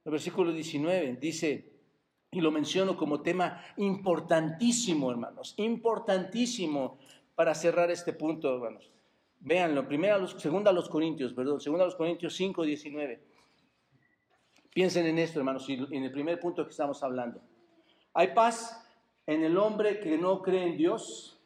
el 0.03 0.11
versículo 0.11 0.51
19, 0.51 1.15
dice, 1.21 1.76
y 2.31 2.41
lo 2.41 2.51
menciono 2.51 2.97
como 2.97 3.21
tema 3.21 3.63
importantísimo, 3.77 5.09
hermanos, 5.09 5.53
importantísimo 5.57 6.99
para 7.35 7.55
cerrar 7.55 7.89
este 7.91 8.13
punto, 8.13 8.53
hermanos. 8.53 8.91
Véanlo, 9.39 9.87
primero, 9.87 10.19
los, 10.19 10.31
segunda 10.31 10.71
a 10.71 10.73
los 10.73 10.89
Corintios, 10.89 11.33
perdón, 11.33 11.61
segunda 11.61 11.83
a 11.83 11.87
los 11.87 11.95
Corintios 11.95 12.35
5, 12.35 12.63
19. 12.63 13.21
Piensen 14.73 15.05
en 15.05 15.19
esto, 15.19 15.39
hermanos, 15.39 15.67
en 15.69 16.03
el 16.03 16.11
primer 16.11 16.39
punto 16.39 16.65
que 16.65 16.71
estamos 16.71 17.01
hablando. 17.03 17.41
¿Hay 18.13 18.33
paz 18.33 18.83
en 19.25 19.43
el 19.43 19.57
hombre 19.57 19.99
que 19.99 20.17
no 20.17 20.41
cree 20.41 20.63
en 20.63 20.77
Dios 20.77 21.39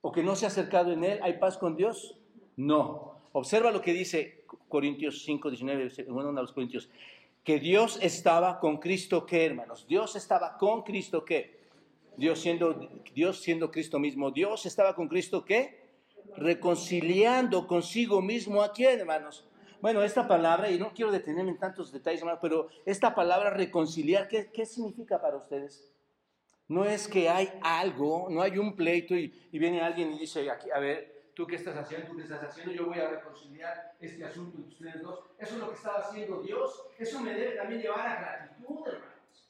o 0.00 0.12
que 0.12 0.22
no 0.22 0.36
se 0.36 0.44
ha 0.44 0.48
acercado 0.48 0.92
en 0.92 1.04
Él? 1.04 1.20
¿Hay 1.22 1.38
paz 1.38 1.56
con 1.56 1.76
Dios? 1.76 2.18
No. 2.56 3.20
Observa 3.32 3.70
lo 3.70 3.80
que 3.80 3.92
dice 3.92 4.44
Corintios 4.68 5.22
5, 5.22 5.50
19, 5.50 5.90
segunda 5.90 6.30
a 6.30 6.42
los 6.42 6.52
Corintios 6.52 6.90
que 7.48 7.58
Dios 7.58 7.98
estaba 8.02 8.60
con 8.60 8.76
Cristo, 8.76 9.24
¿qué 9.24 9.46
hermanos? 9.46 9.86
Dios 9.88 10.16
estaba 10.16 10.58
con 10.58 10.82
Cristo, 10.82 11.24
¿qué? 11.24 11.58
Dios 12.18 12.40
siendo, 12.40 12.74
Dios 13.14 13.40
siendo 13.40 13.70
Cristo 13.70 13.98
mismo. 13.98 14.30
Dios 14.30 14.66
estaba 14.66 14.94
con 14.94 15.08
Cristo, 15.08 15.46
¿qué? 15.46 15.80
Reconciliando 16.36 17.66
consigo 17.66 18.20
mismo 18.20 18.62
a 18.62 18.74
quién, 18.74 19.00
hermanos. 19.00 19.48
Bueno, 19.80 20.02
esta 20.02 20.28
palabra, 20.28 20.70
y 20.70 20.78
no 20.78 20.92
quiero 20.92 21.10
detenerme 21.10 21.52
en 21.52 21.58
tantos 21.58 21.90
detalles, 21.90 22.20
hermanos, 22.20 22.40
pero 22.42 22.68
esta 22.84 23.14
palabra 23.14 23.48
reconciliar, 23.48 24.28
¿qué, 24.28 24.50
qué 24.52 24.66
significa 24.66 25.18
para 25.18 25.38
ustedes? 25.38 25.90
No 26.66 26.84
es 26.84 27.08
que 27.08 27.30
hay 27.30 27.48
algo, 27.62 28.28
no 28.28 28.42
hay 28.42 28.58
un 28.58 28.76
pleito 28.76 29.16
y, 29.16 29.32
y 29.50 29.58
viene 29.58 29.80
alguien 29.80 30.12
y 30.12 30.18
dice, 30.18 30.50
aquí, 30.50 30.70
a 30.70 30.80
ver, 30.80 31.17
tú 31.38 31.46
qué 31.46 31.54
estás 31.54 31.76
haciendo, 31.76 32.08
tú 32.08 32.16
qué 32.16 32.24
estás 32.24 32.42
haciendo, 32.42 32.72
yo 32.72 32.86
voy 32.86 32.98
a 32.98 33.10
reconciliar 33.10 33.94
este 34.00 34.24
asunto 34.24 34.58
entre 34.58 34.72
ustedes 34.72 35.00
dos. 35.00 35.20
Eso 35.38 35.54
es 35.54 35.60
lo 35.60 35.68
que 35.68 35.76
estaba 35.76 36.00
haciendo 36.00 36.42
Dios. 36.42 36.88
Eso 36.98 37.20
me 37.20 37.32
debe 37.32 37.54
también 37.54 37.80
llevar 37.80 38.08
a 38.08 38.20
gratitud, 38.20 38.88
hermanos. 38.88 39.48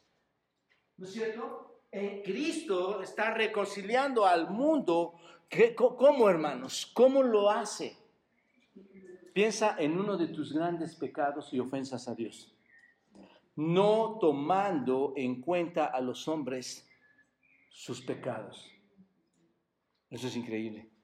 ¿No 0.99 1.07
es 1.07 1.13
cierto? 1.15 1.81
En 1.91 2.23
Cristo 2.23 3.01
está 3.01 3.33
reconciliando 3.33 4.27
al 4.27 4.51
mundo. 4.51 5.15
¿Cómo, 5.75 6.29
hermanos? 6.29 6.91
¿Cómo 6.93 7.23
lo 7.23 7.51
hace? 7.51 7.97
Piensa 9.33 9.75
en 9.79 9.99
uno 9.99 10.19
de 10.19 10.29
tus 10.29 10.53
grandes 10.53 10.95
pecados 10.95 11.55
y 11.55 11.59
ofensas 11.59 12.07
a 12.07 12.15
Dios. 12.15 12.55
No 13.57 14.19
tomando 14.21 15.15
en 15.17 15.41
cuenta 15.41 15.87
a 15.87 16.03
los 16.03 16.29
hombres 16.29 16.87
sus 17.71 18.03
pecados. 18.03 18.71
Eso 20.11 20.27
es 20.27 20.37
increíble. 20.37 20.98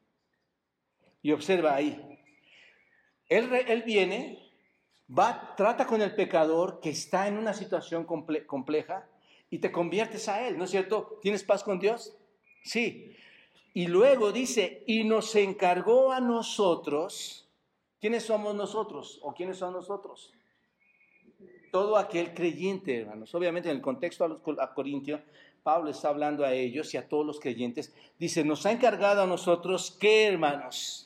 Y 1.24 1.32
observa 1.32 1.74
ahí. 1.74 2.00
Él, 3.30 3.50
él 3.66 3.82
viene, 3.82 4.52
va, 5.08 5.54
trata 5.56 5.86
con 5.86 6.02
el 6.02 6.14
pecador 6.14 6.80
que 6.80 6.90
está 6.90 7.26
en 7.26 7.38
una 7.38 7.54
situación 7.54 8.04
compleja 8.04 9.08
y 9.48 9.58
te 9.58 9.72
conviertes 9.72 10.28
a 10.28 10.46
él, 10.46 10.58
¿no 10.58 10.64
es 10.64 10.70
cierto? 10.70 11.18
¿Tienes 11.22 11.42
paz 11.42 11.64
con 11.64 11.78
Dios? 11.78 12.14
Sí. 12.62 13.16
Y 13.72 13.86
luego 13.86 14.32
dice, 14.32 14.84
y 14.86 15.04
nos 15.04 15.34
encargó 15.34 16.12
a 16.12 16.20
nosotros, 16.20 17.48
¿quiénes 18.02 18.24
somos 18.24 18.54
nosotros 18.54 19.18
o 19.22 19.32
quiénes 19.32 19.56
son 19.56 19.72
nosotros? 19.72 20.34
Todo 21.72 21.96
aquel 21.96 22.34
creyente, 22.34 23.00
hermanos. 23.00 23.34
Obviamente 23.34 23.70
en 23.70 23.76
el 23.76 23.82
contexto 23.82 24.24
a, 24.24 24.28
los, 24.28 24.40
a 24.60 24.74
Corintios, 24.74 25.22
Pablo 25.62 25.88
está 25.88 26.10
hablando 26.10 26.44
a 26.44 26.52
ellos 26.52 26.92
y 26.92 26.98
a 26.98 27.08
todos 27.08 27.24
los 27.24 27.40
creyentes. 27.40 27.94
Dice, 28.18 28.44
nos 28.44 28.66
ha 28.66 28.72
encargado 28.72 29.22
a 29.22 29.26
nosotros, 29.26 29.96
¿qué 29.98 30.26
hermanos? 30.26 31.03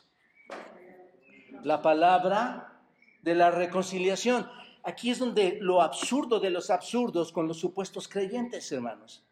La 1.64 1.82
palabra 1.82 2.80
de 3.22 3.34
la 3.34 3.50
reconciliación. 3.50 4.48
Aquí 4.82 5.10
es 5.10 5.18
donde 5.18 5.58
lo 5.60 5.82
absurdo 5.82 6.40
de 6.40 6.50
los 6.50 6.70
absurdos 6.70 7.32
con 7.32 7.48
los 7.48 7.58
supuestos 7.58 8.08
creyentes, 8.08 8.70
hermanos. 8.72 9.24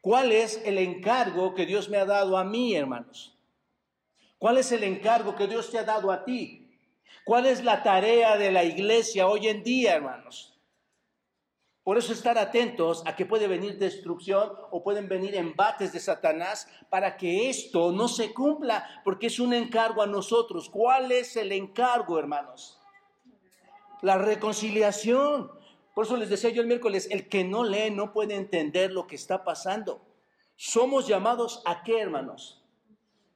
¿Cuál 0.00 0.32
es 0.32 0.60
el 0.64 0.78
encargo 0.78 1.54
que 1.54 1.66
Dios 1.66 1.88
me 1.88 1.96
ha 1.96 2.04
dado 2.04 2.36
a 2.36 2.44
mí, 2.44 2.74
hermanos? 2.74 3.38
¿Cuál 4.38 4.58
es 4.58 4.70
el 4.72 4.84
encargo 4.84 5.34
que 5.34 5.46
Dios 5.46 5.70
te 5.70 5.78
ha 5.78 5.84
dado 5.84 6.12
a 6.12 6.24
ti? 6.24 6.78
¿Cuál 7.24 7.46
es 7.46 7.64
la 7.64 7.82
tarea 7.82 8.36
de 8.36 8.52
la 8.52 8.64
iglesia 8.64 9.26
hoy 9.26 9.48
en 9.48 9.64
día, 9.64 9.94
hermanos? 9.94 10.53
Por 11.84 11.98
eso 11.98 12.14
estar 12.14 12.38
atentos 12.38 13.02
a 13.04 13.14
que 13.14 13.26
puede 13.26 13.46
venir 13.46 13.78
destrucción 13.78 14.50
o 14.70 14.82
pueden 14.82 15.06
venir 15.06 15.34
embates 15.34 15.92
de 15.92 16.00
Satanás 16.00 16.66
para 16.88 17.18
que 17.18 17.50
esto 17.50 17.92
no 17.92 18.08
se 18.08 18.32
cumpla, 18.32 19.02
porque 19.04 19.26
es 19.26 19.38
un 19.38 19.52
encargo 19.52 20.00
a 20.00 20.06
nosotros. 20.06 20.70
¿Cuál 20.70 21.12
es 21.12 21.36
el 21.36 21.52
encargo, 21.52 22.18
hermanos? 22.18 22.80
La 24.00 24.16
reconciliación. 24.16 25.50
Por 25.94 26.06
eso 26.06 26.16
les 26.16 26.30
decía 26.30 26.48
yo 26.48 26.62
el 26.62 26.68
miércoles, 26.68 27.06
el 27.10 27.28
que 27.28 27.44
no 27.44 27.64
lee 27.64 27.90
no 27.90 28.14
puede 28.14 28.34
entender 28.34 28.90
lo 28.90 29.06
que 29.06 29.16
está 29.16 29.44
pasando. 29.44 30.00
Somos 30.56 31.06
llamados 31.06 31.62
a 31.66 31.82
qué, 31.82 32.00
hermanos? 32.00 32.62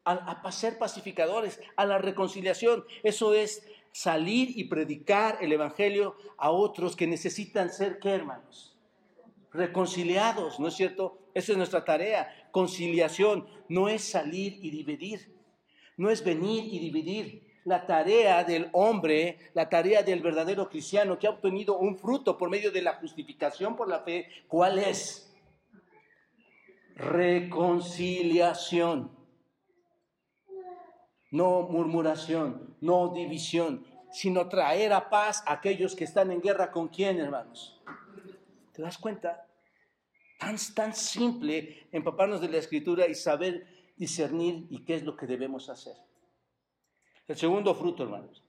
A, 0.04 0.50
ser 0.52 0.78
pacificadores, 0.78 1.60
a 1.76 1.84
la 1.84 1.98
reconciliación. 1.98 2.86
Eso 3.02 3.34
es 3.34 3.62
salir 3.92 4.56
y 4.56 4.64
predicar 4.64 5.38
el 5.40 5.52
Evangelio 5.52 6.16
a 6.36 6.50
otros 6.50 6.96
que 6.96 7.06
necesitan 7.06 7.70
ser, 7.70 7.98
¿qué 7.98 8.10
hermanos? 8.10 8.76
Reconciliados, 9.52 10.60
¿no 10.60 10.68
es 10.68 10.74
cierto? 10.74 11.18
Esa 11.34 11.52
es 11.52 11.58
nuestra 11.58 11.84
tarea. 11.84 12.48
Conciliación 12.50 13.46
no 13.68 13.88
es 13.88 14.04
salir 14.04 14.58
y 14.62 14.70
dividir, 14.70 15.34
no 15.96 16.10
es 16.10 16.22
venir 16.24 16.64
y 16.72 16.78
dividir. 16.78 17.48
La 17.64 17.86
tarea 17.86 18.44
del 18.44 18.68
hombre, 18.72 19.38
la 19.52 19.68
tarea 19.68 20.02
del 20.02 20.22
verdadero 20.22 20.70
cristiano 20.70 21.18
que 21.18 21.26
ha 21.26 21.30
obtenido 21.30 21.76
un 21.76 21.98
fruto 21.98 22.38
por 22.38 22.48
medio 22.48 22.72
de 22.72 22.80
la 22.80 22.94
justificación 22.94 23.76
por 23.76 23.88
la 23.88 24.00
fe, 24.00 24.26
¿cuál 24.46 24.78
es? 24.78 25.30
Reconciliación 26.94 29.17
no 31.30 31.62
murmuración, 31.62 32.76
no 32.80 33.12
división. 33.14 33.84
sino 34.10 34.48
traer 34.48 34.94
a 34.94 35.10
paz 35.10 35.44
a 35.46 35.52
aquellos 35.52 35.94
que 35.94 36.04
están 36.04 36.30
en 36.30 36.40
guerra 36.40 36.70
con 36.70 36.88
quién, 36.88 37.20
hermanos. 37.20 37.78
¿Te 38.72 38.80
das 38.80 38.96
cuenta? 38.96 39.46
Tan, 40.38 40.56
tan 40.74 40.94
simple 40.94 41.88
empaparnos 41.92 42.40
de 42.40 42.48
la 42.48 42.56
escritura 42.56 43.06
y 43.06 43.14
saber 43.14 43.66
discernir 43.96 44.66
y 44.70 44.84
qué 44.84 44.94
es 44.94 45.02
lo 45.02 45.14
que 45.14 45.26
debemos 45.26 45.68
hacer. 45.68 45.94
El 47.26 47.36
segundo 47.36 47.74
fruto, 47.74 48.04
hermanos. 48.04 48.42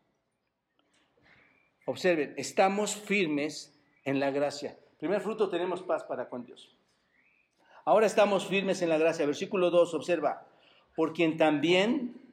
Observen, 1.86 2.36
estamos 2.38 2.96
firmes 2.96 3.78
en 4.06 4.20
la 4.20 4.32
gracia. 4.32 4.78
Primer 5.00 5.22
fruto, 5.22 5.50
tenemos 5.50 5.82
paz 5.82 6.04
para 6.04 6.30
con 6.30 6.46
Dios. 6.46 6.76
Ahora 7.84 8.06
estamos 8.06 8.46
firmes 8.46 8.82
en 8.82 8.90
la 8.90 8.98
gracia. 8.98 9.26
Versículo 9.26 9.72
2, 9.72 9.96
observa, 9.96 10.48
por 10.96 11.14
quien 11.14 11.36
también, 11.36 12.29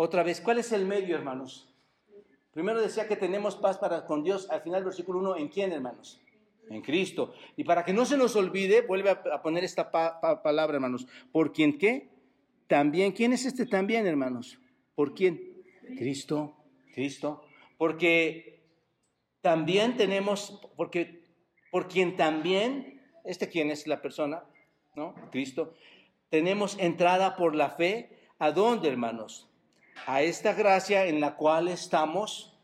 otra 0.00 0.22
vez, 0.22 0.40
¿cuál 0.40 0.58
es 0.58 0.70
el 0.70 0.86
medio, 0.86 1.16
hermanos? 1.16 1.68
Primero 2.52 2.80
decía 2.80 3.08
que 3.08 3.16
tenemos 3.16 3.56
paz 3.56 3.78
para 3.78 4.06
con 4.06 4.22
Dios. 4.22 4.48
Al 4.48 4.60
final, 4.60 4.84
versículo 4.84 5.18
1, 5.18 5.36
¿en 5.38 5.48
quién, 5.48 5.72
hermanos? 5.72 6.20
En 6.70 6.82
Cristo. 6.82 7.34
Y 7.56 7.64
para 7.64 7.84
que 7.84 7.92
no 7.92 8.04
se 8.04 8.16
nos 8.16 8.36
olvide, 8.36 8.82
vuelve 8.82 9.10
a, 9.10 9.42
poner 9.42 9.64
esta 9.64 9.90
palabra, 9.90 10.76
hermanos. 10.76 11.08
¿Por 11.32 11.52
quien 11.52 11.78
qué? 11.78 12.10
También. 12.68 13.10
¿Quién 13.10 13.32
es 13.32 13.44
este 13.44 13.66
también, 13.66 14.06
hermanos? 14.06 14.60
¿Por 14.94 15.14
quién? 15.14 15.64
Cristo. 15.96 16.56
Cristo. 16.94 17.42
Porque 17.76 18.62
también 19.40 19.96
tenemos, 19.96 20.60
porque 20.76 21.24
por 21.72 21.88
quien 21.88 22.14
también, 22.14 23.02
este 23.24 23.48
quién 23.48 23.72
es 23.72 23.88
la 23.88 24.00
persona, 24.00 24.44
¿no? 24.94 25.16
Cristo, 25.32 25.74
tenemos 26.28 26.78
entrada 26.78 27.34
por 27.34 27.56
la 27.56 27.70
fe, 27.70 28.16
¿a 28.38 28.52
dónde, 28.52 28.88
hermanos? 28.88 29.47
A 30.06 30.22
esta 30.22 30.52
gracia 30.54 31.06
en 31.06 31.20
la 31.20 31.36
cual 31.36 31.68
estamos 31.68 32.58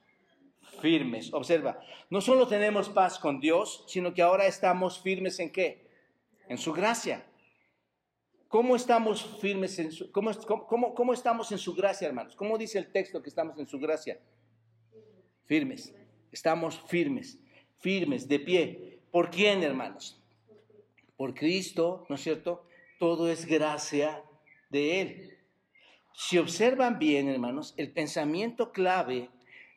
firmes. 0.81 1.33
Observa, 1.33 1.81
no 2.11 2.20
solo 2.20 2.47
tenemos 2.47 2.88
paz 2.88 3.18
con 3.18 3.40
Dios, 3.40 3.85
sino 3.88 4.12
que 4.12 4.23
ahora 4.23 4.47
estamos 4.47 5.01
firmes 5.01 5.38
en 5.38 5.51
qué? 5.51 5.88
En 6.49 6.59
su 6.59 6.73
gracia. 6.73 7.25
¿Cómo 8.49 8.77
estamos 8.77 9.25
firmes 9.40 9.79
en 9.79 9.90
su, 9.90 10.12
cómo, 10.12 10.31
cómo, 10.68 10.94
cómo 10.94 11.12
estamos 11.12 11.51
en 11.53 11.59
su 11.59 11.75
gracia, 11.75 12.07
hermanos? 12.07 12.37
¿Cómo 12.37 12.57
dice 12.57 12.79
el 12.79 12.92
texto 12.92 13.23
que 13.23 13.29
estamos 13.29 13.59
en 13.59 13.66
su 13.66 13.79
gracia? 13.79 14.20
Firmes. 15.44 15.94
Estamos 16.31 16.81
firmes, 16.87 17.38
firmes, 17.79 18.29
de 18.29 18.40
pie. 18.40 19.01
¿Por 19.11 19.31
quién, 19.31 19.62
hermanos? 19.62 20.23
Por 21.16 21.35
Cristo, 21.35 22.07
¿no 22.09 22.16
es 22.16 22.23
cierto? 22.23 22.66
Todo 22.99 23.31
es 23.31 23.47
gracia 23.47 24.23
de 24.70 25.01
Él. 25.01 25.34
Si 26.16 26.38
observan 26.38 27.00
bien, 27.00 27.29
hermanos, 27.29 27.74
el 27.77 27.90
pensamiento 27.90 28.70
clave 28.70 29.31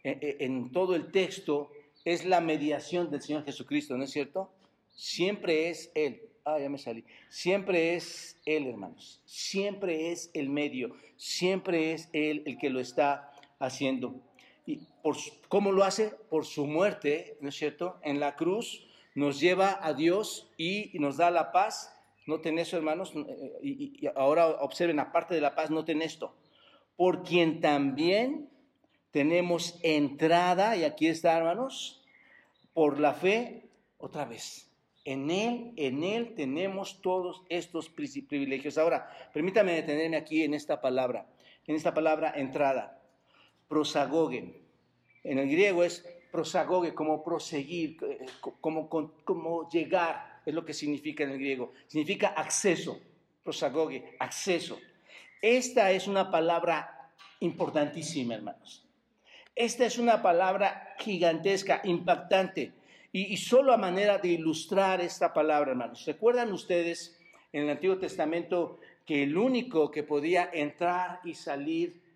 eh, 0.04 0.20
eh, 0.22 0.38
en 0.42 0.72
todo 0.72 0.96
el 0.96 1.12
texto 1.12 1.72
es 2.06 2.26
la 2.26 2.42
mediación 2.42 3.10
del 3.10 3.24
Señor 3.24 3.44
Jesucristo, 3.44 3.98
¿no 3.98 4.04
es 4.04 4.12
cierto? 4.12 4.54
Siempre 4.96 5.70
es 5.70 5.92
Él. 5.96 6.22
Ah, 6.46 6.60
ya 6.60 6.70
me 6.70 6.78
salí. 6.78 7.04
Siempre 7.28 7.96
es 7.96 8.40
Él, 8.46 8.68
hermanos. 8.68 9.20
Siempre 9.26 10.12
es 10.12 10.30
el 10.36 10.50
medio. 10.50 10.96
Siempre 11.18 11.94
es 11.94 12.08
Él 12.14 12.44
el 12.46 12.60
que 12.60 12.70
lo 12.70 12.80
está 12.80 13.32
haciendo. 13.60 14.16
¿Y 14.68 14.82
por, 15.02 15.18
cómo 15.50 15.72
lo 15.72 15.84
hace? 15.84 16.12
Por 16.30 16.46
su 16.46 16.68
muerte, 16.68 17.38
¿no 17.42 17.50
es 17.50 17.56
cierto? 17.56 18.00
En 18.04 18.20
la 18.20 18.36
cruz 18.36 18.88
nos 19.16 19.40
lleva 19.40 19.80
a 19.82 19.94
Dios 19.94 20.52
y 20.56 20.92
nos 21.00 21.18
da 21.18 21.32
la 21.32 21.52
paz. 21.52 21.97
Noten 22.28 22.60
eso, 22.60 22.78
hermanos. 22.78 23.14
Eh, 23.16 23.60
y, 23.64 24.08
ahora 24.16 24.48
observen, 24.48 25.00
aparte 25.00 25.34
de 25.34 25.42
la 25.42 25.56
paz, 25.56 25.72
noten 25.72 26.02
esto. 26.02 26.36
Por 26.96 27.24
quien 27.24 27.60
también 27.62 28.50
tenemos 29.12 29.80
entrada, 29.82 30.76
y 30.76 30.84
aquí 30.84 31.08
está, 31.08 31.38
hermanos, 31.38 32.04
por 32.74 33.00
la 33.00 33.14
fe, 33.14 33.70
otra 33.98 34.26
vez. 34.26 34.70
En 35.06 35.32
Él, 35.32 35.74
en 35.78 36.04
Él 36.04 36.36
tenemos 36.36 37.02
todos 37.02 37.44
estos 37.50 37.90
privilegios. 37.90 38.78
Ahora, 38.78 39.10
permítame 39.34 39.74
detenerme 39.74 40.18
aquí 40.18 40.44
en 40.44 40.54
esta 40.54 40.82
palabra, 40.82 41.26
en 41.66 41.76
esta 41.76 41.94
palabra 41.94 42.34
entrada 42.36 42.98
prosagogen. 43.68 44.56
En 45.24 45.40
el 45.40 45.50
griego 45.50 45.84
es 45.84 46.06
prosagoge, 46.32 46.94
como 46.94 47.24
proseguir, 47.24 47.98
eh, 48.04 48.26
como, 48.62 48.90
como, 48.90 49.70
llegar, 49.70 50.37
es 50.48 50.56
lo 50.56 50.64
que 50.64 50.74
significa 50.74 51.26
en 51.26 51.32
el 51.32 51.40
griego. 51.40 51.74
Significa 51.88 52.30
acceso, 52.30 53.02
prosagoge, 53.44 54.16
acceso. 54.18 54.80
Esta 55.42 55.92
es 55.92 56.08
una 56.08 56.32
palabra 56.32 57.12
importantísima, 57.42 58.36
hermanos. 58.36 58.86
Esta 59.54 59.86
es 59.86 59.98
una 59.98 60.22
palabra 60.22 60.96
gigantesca, 61.00 61.82
impactante. 61.84 62.72
Y, 63.12 63.34
y, 63.34 63.38
solo 63.38 63.74
a 63.74 63.78
manera 63.78 64.20
de 64.20 64.30
ilustrar 64.30 65.02
esta 65.02 65.34
palabra, 65.34 65.72
hermanos. 65.72 66.06
¿Recuerdan 66.06 66.54
ustedes 66.54 67.20
en 67.52 67.64
el 67.64 67.70
Antiguo 67.72 67.98
Testamento 67.98 68.80
que 69.06 69.24
el 69.24 69.38
único 69.38 69.92
que 69.92 70.04
podía 70.04 70.50
entrar 70.54 71.20
y 71.26 71.34
salir 71.34 72.07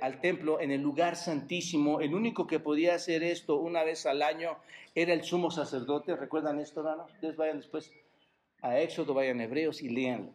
al 0.00 0.20
templo, 0.20 0.60
en 0.60 0.70
el 0.70 0.80
lugar 0.80 1.16
santísimo. 1.16 2.00
El 2.00 2.14
único 2.14 2.46
que 2.46 2.60
podía 2.60 2.94
hacer 2.94 3.22
esto 3.22 3.56
una 3.56 3.84
vez 3.84 4.06
al 4.06 4.22
año 4.22 4.56
era 4.94 5.12
el 5.12 5.22
sumo 5.22 5.50
sacerdote. 5.50 6.16
¿Recuerdan 6.16 6.60
esto, 6.60 6.80
hermanos? 6.80 7.10
Ustedes 7.12 7.36
vayan 7.36 7.58
después 7.58 7.92
a 8.60 8.78
Éxodo, 8.78 9.14
vayan 9.14 9.40
Hebreos 9.40 9.82
y 9.82 9.88
leanlo. 9.88 10.32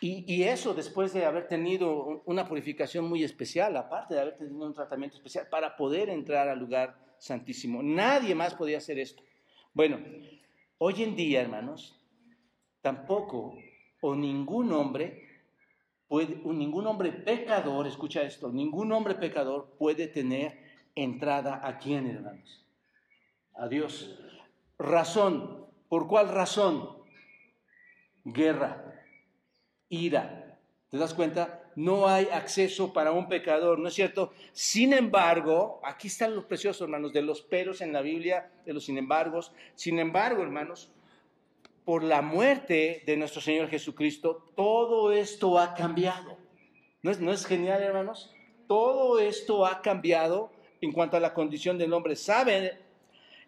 Y, 0.00 0.24
y, 0.26 0.42
eso 0.44 0.74
después 0.74 1.12
de 1.12 1.24
haber 1.24 1.46
tenido 1.46 2.22
una 2.24 2.48
purificación 2.48 3.04
muy 3.08 3.22
especial, 3.22 3.76
aparte 3.76 4.14
de 4.14 4.20
haber 4.20 4.36
tenido 4.36 4.66
un 4.66 4.74
tratamiento 4.74 5.16
especial, 5.16 5.46
para 5.48 5.76
poder 5.76 6.08
entrar 6.08 6.48
al 6.48 6.58
lugar 6.58 6.96
santísimo. 7.18 7.82
Nadie 7.84 8.34
más 8.34 8.54
podía 8.54 8.78
hacer 8.78 8.98
esto. 8.98 9.22
Bueno, 9.72 10.00
hoy 10.78 11.04
en 11.04 11.14
día, 11.14 11.40
hermanos, 11.40 12.00
tampoco 12.80 13.56
o 14.00 14.16
ningún 14.16 14.72
hombre 14.72 15.31
ningún 16.20 16.86
hombre 16.86 17.12
pecador, 17.12 17.86
escucha 17.86 18.22
esto, 18.22 18.50
ningún 18.50 18.92
hombre 18.92 19.14
pecador 19.14 19.74
puede 19.78 20.06
tener 20.08 20.58
entrada 20.94 21.60
a 21.66 21.78
quién, 21.78 22.06
hermanos? 22.06 22.64
A 23.54 23.68
Dios. 23.68 24.18
Razón. 24.78 25.66
¿Por 25.88 26.08
cuál 26.08 26.28
razón? 26.28 26.88
Guerra, 28.24 29.04
ira. 29.88 30.58
¿Te 30.88 30.96
das 30.96 31.14
cuenta? 31.14 31.62
No 31.74 32.06
hay 32.08 32.28
acceso 32.32 32.92
para 32.92 33.12
un 33.12 33.28
pecador, 33.28 33.78
¿no 33.78 33.88
es 33.88 33.94
cierto? 33.94 34.32
Sin 34.52 34.92
embargo, 34.92 35.80
aquí 35.84 36.08
están 36.08 36.34
los 36.34 36.44
preciosos, 36.44 36.82
hermanos, 36.82 37.12
de 37.12 37.22
los 37.22 37.42
peros 37.42 37.80
en 37.80 37.92
la 37.92 38.02
Biblia, 38.02 38.50
de 38.64 38.74
los 38.74 38.84
sin 38.84 38.98
embargos. 38.98 39.52
Sin 39.74 39.98
embargo, 39.98 40.42
hermanos, 40.42 40.92
por 41.84 42.04
la 42.04 42.22
muerte 42.22 43.02
de 43.06 43.16
nuestro 43.16 43.40
Señor 43.40 43.68
Jesucristo, 43.68 44.50
todo 44.54 45.12
esto 45.12 45.58
ha 45.58 45.74
cambiado. 45.74 46.38
¿No 47.02 47.10
es, 47.10 47.20
¿No 47.20 47.32
es, 47.32 47.44
genial, 47.44 47.82
hermanos? 47.82 48.32
Todo 48.68 49.18
esto 49.18 49.66
ha 49.66 49.82
cambiado 49.82 50.52
en 50.80 50.92
cuanto 50.92 51.16
a 51.16 51.20
la 51.20 51.34
condición 51.34 51.78
del 51.78 51.92
hombre. 51.92 52.14
¿Saben? 52.14 52.70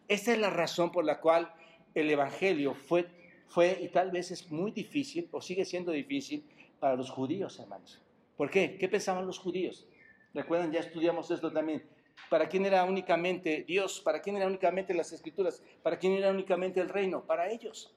Esta 0.09 0.33
es 0.33 0.39
la 0.39 0.51
razón 0.51 0.91
por 0.91 1.05
la 1.05 1.21
cual 1.21 1.53
el 1.95 2.11
Evangelio 2.11 2.75
fue, 2.75 3.07
fue, 3.47 3.79
y 3.81 3.89
tal 3.89 4.11
vez 4.11 4.33
es 4.33 4.51
muy 4.51 4.73
difícil, 4.73 5.29
o 5.31 5.41
sigue 5.41 5.65
siendo 5.65 5.93
difícil, 5.93 6.45
para 6.81 6.97
los 6.97 7.11
judíos, 7.11 7.59
hermanos. 7.61 8.03
¿Por 8.37 8.51
qué? 8.51 8.77
¿Qué 8.79 8.89
pensaban 8.89 9.27
los 9.27 9.39
judíos? 9.39 9.87
Recuerdan, 10.35 10.73
ya 10.73 10.81
estudiamos 10.81 11.31
esto 11.31 11.53
también. 11.53 11.85
¿Para 12.29 12.49
quién 12.49 12.67
era 12.67 12.85
únicamente 12.85 13.65
Dios? 13.67 14.01
¿Para 14.01 14.21
quién 14.21 14.37
era 14.37 14.47
únicamente 14.47 14.93
las 14.93 15.13
escrituras? 15.13 15.63
¿Para 15.83 15.99
quién 15.99 16.13
era 16.15 16.31
únicamente 16.31 16.81
el 16.81 16.89
reino? 16.89 17.25
Para 17.25 17.49
ellos. 17.49 17.95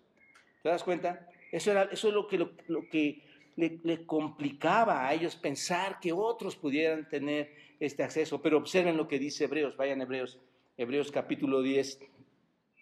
¿Te 0.68 0.72
das 0.72 0.84
cuenta? 0.84 1.26
Eso, 1.50 1.72
es 1.82 2.04
lo 2.04 2.28
que, 2.28 2.38
lo, 2.38 2.90
que 2.90 3.24
le, 3.56 4.06
complicaba 4.06 5.08
a 5.08 5.14
ellos 5.14 5.38
pensar 5.38 5.98
que 6.02 6.12
otros 6.12 6.58
pudieran 6.58 7.08
tener 7.08 7.56
este 7.80 8.04
acceso. 8.04 8.42
Pero 8.42 8.58
observen 8.58 8.98
lo 8.98 9.08
que 9.08 9.18
dice 9.18 9.46
Hebreos, 9.46 9.78
vayan 9.78 10.02
Hebreos, 10.02 10.42
Hebreos 10.76 11.10
capítulo 11.10 11.62
10, 11.62 12.02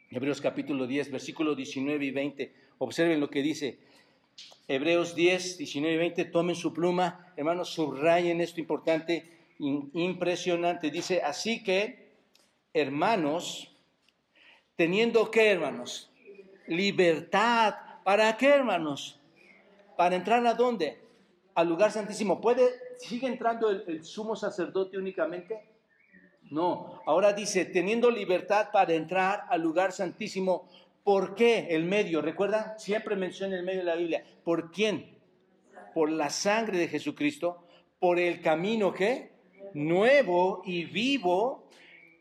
Hebreos 0.09 0.41
capítulo 0.41 0.87
10, 0.87 1.11
versículo 1.11 1.53
19 1.53 2.05
y 2.05 2.09
20. 2.09 2.55
Observen 2.79 3.19
lo 3.19 3.29
que 3.29 3.43
dice. 3.43 3.77
Hebreos 4.67 5.13
10, 5.13 5.59
19 5.59 5.93
y 5.93 5.99
20, 5.99 6.25
tomen 6.25 6.55
su 6.55 6.73
pluma, 6.73 7.35
hermanos, 7.37 7.69
subrayen 7.69 8.41
esto 8.41 8.59
importante, 8.59 9.29
impresionante. 9.59 10.89
Dice, 10.89 11.21
así 11.21 11.63
que, 11.63 12.13
hermanos, 12.73 13.71
teniendo 14.75 15.29
que, 15.29 15.51
hermanos, 15.51 16.09
libertad. 16.67 17.75
¿Para 18.03 18.35
qué, 18.37 18.49
hermanos? 18.49 19.19
Para 19.97 20.15
entrar 20.15 20.45
a 20.45 20.53
dónde? 20.53 20.99
Al 21.53 21.67
lugar 21.67 21.91
santísimo. 21.91 22.41
¿Puede, 22.41 22.69
sigue 22.97 23.27
entrando 23.27 23.69
el, 23.69 24.03
sumo 24.03 24.35
sacerdote 24.35 24.97
únicamente? 24.97 25.63
No, 26.51 27.01
ahora 27.05 27.33
dice, 27.33 27.65
teniendo 27.65 28.11
libertad 28.11 28.69
para 28.71 28.93
entrar 28.93 29.45
al 29.49 29.61
lugar 29.61 29.91
santísimo. 29.91 30.69
¿Por 31.03 31.35
qué 31.35 31.67
el 31.69 31.85
medio? 31.85 32.21
¿Recuerdan? 32.21 32.79
Siempre 32.79 33.15
menciona 33.15 33.55
el 33.55 33.63
medio 33.63 33.79
de 33.79 33.85
la 33.85 33.95
Biblia. 33.95 34.25
¿Por 34.43 34.71
quién? 34.71 35.17
Por 35.93 36.11
la 36.11 36.29
sangre 36.29 36.77
de 36.77 36.87
Jesucristo, 36.87 37.63
por 37.99 38.19
el 38.19 38.41
camino 38.41 38.93
que 38.93 39.31
nuevo 39.73 40.61
y 40.65 40.85
vivo, 40.85 41.67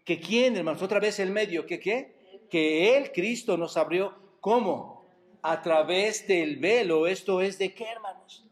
que 0.04 0.20
quién, 0.20 0.56
hermanos, 0.56 0.82
otra 0.82 1.00
vez 1.00 1.18
el 1.18 1.30
medio, 1.30 1.66
que 1.66 1.80
qué, 1.80 2.14
que 2.50 2.96
Él, 2.96 3.10
Cristo, 3.12 3.56
nos 3.56 3.76
abrió, 3.76 4.23
¿cómo? 4.44 5.06
A 5.40 5.62
través 5.62 6.28
del 6.28 6.58
velo, 6.58 7.06
esto 7.06 7.40
es 7.40 7.58
de 7.58 7.72
qué, 7.72 7.86
hermanos? 7.90 8.46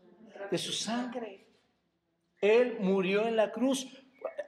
De 0.51 0.57
su 0.57 0.73
sangre. 0.73 1.47
Él 2.41 2.79
murió 2.81 3.27
en 3.27 3.37
la 3.37 3.53
cruz. 3.53 3.87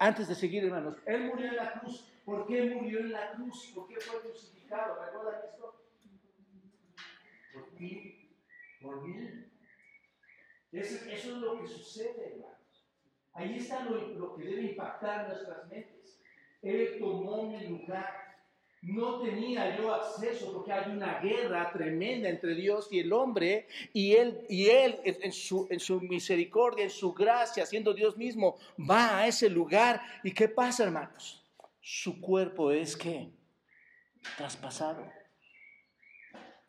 Antes 0.01 0.26
de 0.26 0.34
seguir, 0.34 0.64
hermanos, 0.64 0.97
Él 1.05 1.26
murió 1.26 1.49
en 1.49 1.57
la 1.57 1.72
cruz. 1.72 2.11
¿Por 2.24 2.47
qué 2.47 2.62
murió 2.74 3.01
en 3.01 3.12
la 3.12 3.32
cruz? 3.32 3.72
¿Por 3.74 3.86
qué 3.88 4.01
fue 4.01 4.22
crucificado? 4.22 5.05
¿Recuerdan 5.05 5.42
esto? 5.51 5.84
Por 7.53 7.74
ti, 7.76 8.30
por 8.80 9.07
mí. 9.07 9.45
Eso, 10.72 11.11
es 11.11 11.26
lo 11.26 11.61
que 11.61 11.68
sucede, 11.68 12.32
hermanos. 12.32 12.88
Ahí 13.34 13.59
está 13.59 13.84
lo, 13.84 13.99
lo 13.99 14.34
que 14.34 14.45
debe 14.45 14.62
impactar 14.62 15.28
nuestras 15.28 15.68
mentes. 15.68 16.22
Él 16.62 16.97
tomó 16.99 17.51
mi 17.51 17.66
lugar. 17.66 18.23
No 18.85 19.20
tenía 19.20 19.76
yo 19.78 19.95
acceso 19.95 20.53
porque 20.53 20.70
hay 20.70 20.91
una 20.91 21.18
guerra 21.20 21.72
tremenda 21.72 22.28
entre 22.28 22.55
Dios 22.55 22.89
y 22.91 23.01
el 23.01 23.12
hombre 23.14 23.66
y 23.95 24.12
él, 24.12 24.45
y 24.51 24.66
él 24.66 25.01
en, 25.05 25.32
su, 25.32 25.66
en 25.70 25.80
su 25.80 26.03
misericordia, 26.03 26.85
en 26.85 26.91
su 26.91 27.14
gracia, 27.14 27.64
siendo 27.64 27.95
Dios 27.95 28.18
mismo, 28.18 28.59
va 28.78 29.20
a 29.20 29.26
ese 29.26 29.49
lugar. 29.49 30.03
¿Y 30.22 30.32
qué 30.32 30.49
pasa, 30.49 30.85
hermanos? 30.85 31.43
Su 31.80 32.20
cuerpo 32.20 32.72
es 32.72 32.95
que 32.95 33.30
traspasado. 34.37 35.11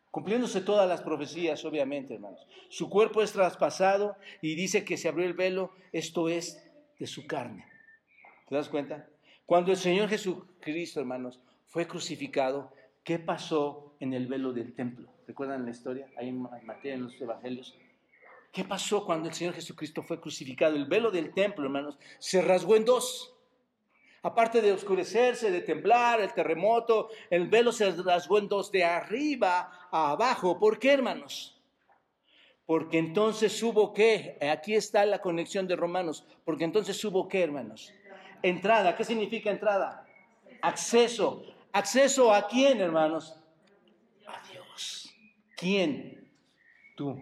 Cumpliéndose 0.09 0.61
todas 0.61 0.87
las 0.87 1.01
profecías, 1.01 1.65
obviamente, 1.65 2.13
hermanos. 2.13 2.47
Su 2.69 2.89
cuerpo 2.89 3.21
es 3.21 3.33
traspasado 3.33 4.15
y 4.41 4.55
dice 4.55 4.85
que 4.85 4.95
se 4.95 5.09
abrió 5.09 5.25
el 5.25 5.33
velo, 5.33 5.73
esto 5.91 6.29
es 6.29 6.65
de 6.97 7.07
su 7.07 7.27
carne. 7.27 7.65
¿Te 8.47 8.55
das 8.55 8.69
cuenta? 8.69 9.09
Cuando 9.45 9.71
el 9.71 9.77
Señor 9.77 10.07
Jesucristo, 10.07 11.01
hermanos, 11.01 11.41
fue 11.75 11.87
crucificado, 11.87 12.71
¿qué 13.03 13.19
pasó 13.19 13.97
en 13.99 14.13
el 14.13 14.27
velo 14.27 14.53
del 14.53 14.73
templo? 14.73 15.09
¿Recuerdan 15.27 15.65
la 15.65 15.71
historia? 15.71 16.07
Ahí 16.17 16.29
en 16.29 16.41
Mateo, 16.63 16.93
en 16.93 17.03
los 17.03 17.19
Evangelios. 17.19 17.75
¿Qué 18.53 18.63
pasó 18.63 19.05
cuando 19.05 19.27
el 19.27 19.35
Señor 19.35 19.55
Jesucristo 19.55 20.01
fue 20.01 20.21
crucificado? 20.21 20.77
El 20.77 20.85
velo 20.85 21.11
del 21.11 21.33
templo, 21.33 21.65
hermanos, 21.65 21.99
se 22.17 22.41
rasgó 22.41 22.77
en 22.77 22.85
dos. 22.85 23.35
Aparte 24.23 24.61
de 24.61 24.71
oscurecerse, 24.71 25.51
de 25.51 25.59
temblar, 25.59 26.21
el 26.21 26.33
terremoto, 26.33 27.09
el 27.29 27.49
velo 27.49 27.73
se 27.73 27.91
rasgó 27.91 28.39
en 28.39 28.47
dos, 28.47 28.71
de 28.71 28.85
arriba 28.85 29.89
a 29.91 30.11
abajo. 30.11 30.57
¿Por 30.57 30.79
qué, 30.79 30.93
hermanos? 30.93 31.61
Porque 32.65 32.99
entonces 32.99 33.61
hubo 33.61 33.91
qué? 33.91 34.37
Aquí 34.49 34.75
está 34.75 35.05
la 35.05 35.19
conexión 35.19 35.67
de 35.67 35.75
Romanos. 35.75 36.25
Porque 36.45 36.63
entonces 36.63 37.03
hubo 37.03 37.27
qué, 37.27 37.43
hermanos? 37.43 37.91
Entrada. 38.41 38.95
¿Qué 38.95 39.03
significa 39.03 39.51
entrada? 39.51 40.07
Acceso. 40.61 41.43
¿Acceso 41.75 42.33
a 42.33 42.47
quién, 42.47 42.79
hermanos? 42.79 43.37
A 44.25 44.41
Dios. 44.49 45.13
¿Quién? 45.57 46.31
Tú. 46.95 47.19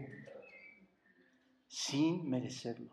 Sin 1.68 2.30
merecerlo. 2.30 2.92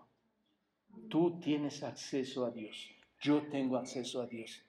Tú 1.11 1.39
tienes 1.39 1.83
acceso 1.83 2.47
a 2.47 2.51
Dios. 2.51 2.91
Yo 3.21 3.43
tengo 3.51 3.77
acceso 3.77 4.23
a 4.23 4.27
Dios. 4.27 4.63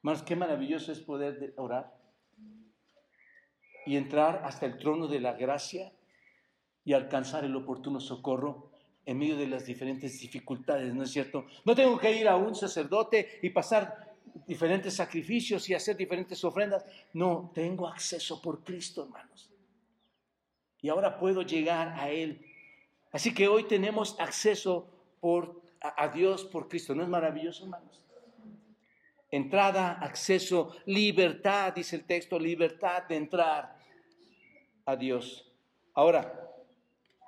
Más 0.00 0.22
qué 0.22 0.36
maravilloso 0.36 0.90
es 0.90 1.00
poder 1.00 1.52
orar 1.58 1.94
y 3.84 3.98
entrar 3.98 4.40
hasta 4.42 4.64
el 4.64 4.78
trono 4.78 5.08
de 5.08 5.20
la 5.20 5.34
gracia 5.34 5.92
y 6.82 6.94
alcanzar 6.94 7.44
el 7.44 7.54
oportuno 7.54 8.00
socorro 8.00 8.70
en 9.04 9.18
medio 9.18 9.36
de 9.36 9.48
las 9.48 9.66
diferentes 9.66 10.18
dificultades, 10.18 10.94
¿no 10.94 11.02
es 11.02 11.10
cierto? 11.10 11.44
No 11.66 11.74
tengo 11.74 11.98
que 11.98 12.10
ir 12.10 12.26
a 12.26 12.36
un 12.36 12.54
sacerdote 12.54 13.38
y 13.42 13.50
pasar 13.50 14.05
diferentes 14.46 14.94
sacrificios 14.94 15.68
y 15.68 15.74
hacer 15.74 15.96
diferentes 15.96 16.42
ofrendas. 16.44 16.84
No, 17.12 17.50
tengo 17.54 17.88
acceso 17.88 18.40
por 18.40 18.62
Cristo, 18.62 19.04
hermanos. 19.04 19.50
Y 20.80 20.88
ahora 20.88 21.18
puedo 21.18 21.42
llegar 21.42 21.88
a 21.98 22.10
Él. 22.10 22.44
Así 23.12 23.34
que 23.34 23.48
hoy 23.48 23.64
tenemos 23.64 24.18
acceso 24.20 24.88
por, 25.20 25.62
a, 25.80 26.08
Dios 26.08 26.44
por 26.44 26.68
Cristo. 26.68 26.94
¿No 26.94 27.02
es 27.02 27.08
maravilloso, 27.08 27.64
hermanos? 27.64 28.02
Entrada, 29.30 29.92
acceso, 29.92 30.76
libertad, 30.86 31.72
dice 31.74 31.96
el 31.96 32.04
texto, 32.04 32.38
libertad 32.38 33.02
de 33.04 33.16
entrar 33.16 33.76
a 34.84 34.96
Dios. 34.96 35.50
Ahora, 35.94 36.52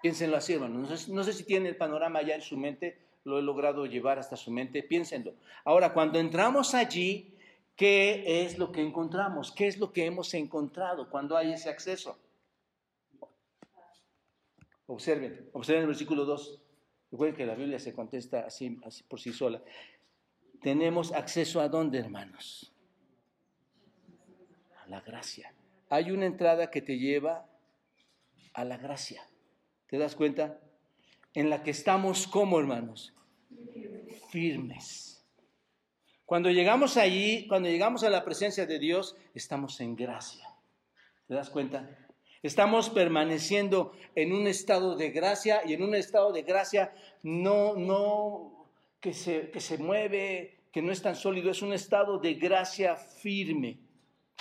piénsenlo 0.01 0.37
así, 0.37 0.53
hermanos. 0.53 0.91
No 0.91 0.97
sé, 0.97 1.13
no 1.13 1.25
sé 1.25 1.33
si 1.33 1.45
tienen 1.45 1.67
el 1.67 1.77
panorama 1.77 2.23
ya 2.23 2.37
en 2.37 2.43
su 2.43 2.57
mente, 2.57 3.08
lo 3.29 3.39
he 3.39 3.43
logrado 3.43 3.87
llevar 3.87 4.19
hasta 4.19 4.37
su 4.37 4.51
mente, 4.51 4.83
piénsenlo. 4.83 5.35
Ahora, 5.65 5.93
cuando 5.93 6.19
entramos 6.19 6.75
allí, 6.75 7.35
¿qué 7.77 8.45
es 8.45 8.59
lo 8.59 8.73
que 8.73 8.81
encontramos? 8.81 9.53
¿Qué 9.53 9.67
es 9.69 9.79
lo 9.79 9.93
que 9.93 10.07
hemos 10.07 10.35
encontrado 10.35 11.09
cuando 11.09 11.37
hay 11.37 11.53
ese 11.53 11.69
acceso? 11.69 12.19
Observen, 14.87 15.51
observen 15.53 15.83
el 15.83 15.89
versículo 15.89 16.25
2. 16.25 16.63
Recuerden 17.11 17.37
que 17.37 17.47
la 17.47 17.55
Biblia 17.55 17.79
se 17.79 17.93
contesta 17.93 18.41
así, 18.41 18.71
por 19.09 19.21
sí 19.21 19.33
sola. 19.33 19.63
Tenemos 20.63 21.13
acceso 21.13 21.61
a 21.61 21.69
dónde, 21.69 21.99
hermanos? 21.99 22.73
A 24.83 24.89
la 24.89 25.01
gracia. 25.03 25.55
Hay 25.91 26.11
una 26.11 26.27
entrada 26.27 26.71
que 26.71 26.83
te 26.83 26.99
lleva 26.99 27.47
a 28.55 28.65
la 28.65 28.77
gracia. 28.79 29.23
¿Te 29.87 29.99
das 29.99 30.17
cuenta? 30.17 30.59
En 31.35 31.51
la 31.51 31.63
que 31.63 31.71
estamos 31.71 32.27
como 32.27 32.59
hermanos, 32.59 33.15
firmes. 34.31 35.25
Cuando 36.25 36.51
llegamos 36.51 36.97
allí, 36.97 37.47
cuando 37.49 37.69
llegamos 37.69 38.03
a 38.05 38.11
la 38.11 38.25
presencia 38.25 38.67
de 38.67 38.79
Dios, 38.79 39.17
estamos 39.35 39.81
en 39.81 39.97
gracia. 39.97 40.47
¿Te 41.27 41.35
das 41.35 41.51
cuenta? 41.51 41.89
Estamos 42.43 42.91
permaneciendo 42.91 43.93
en 44.15 44.33
un 44.33 44.47
estado 44.47 44.97
de 44.97 45.11
gracia 45.11 45.63
y 45.67 45.73
en 45.73 45.83
un 45.83 45.95
estado 45.95 46.33
de 46.33 46.43
gracia 46.43 46.93
no, 47.23 47.75
no 47.75 48.69
que 49.01 49.13
se, 49.13 49.51
que 49.51 49.61
se 49.61 49.79
mueve, 49.79 50.59
que 50.71 50.83
no 50.83 50.93
es 50.93 51.03
tan 51.03 51.17
sólido, 51.17 51.51
es 51.51 51.63
un 51.63 51.73
estado 51.73 52.19
de 52.19 52.35
gracia 52.35 52.97
firme. 52.97 53.79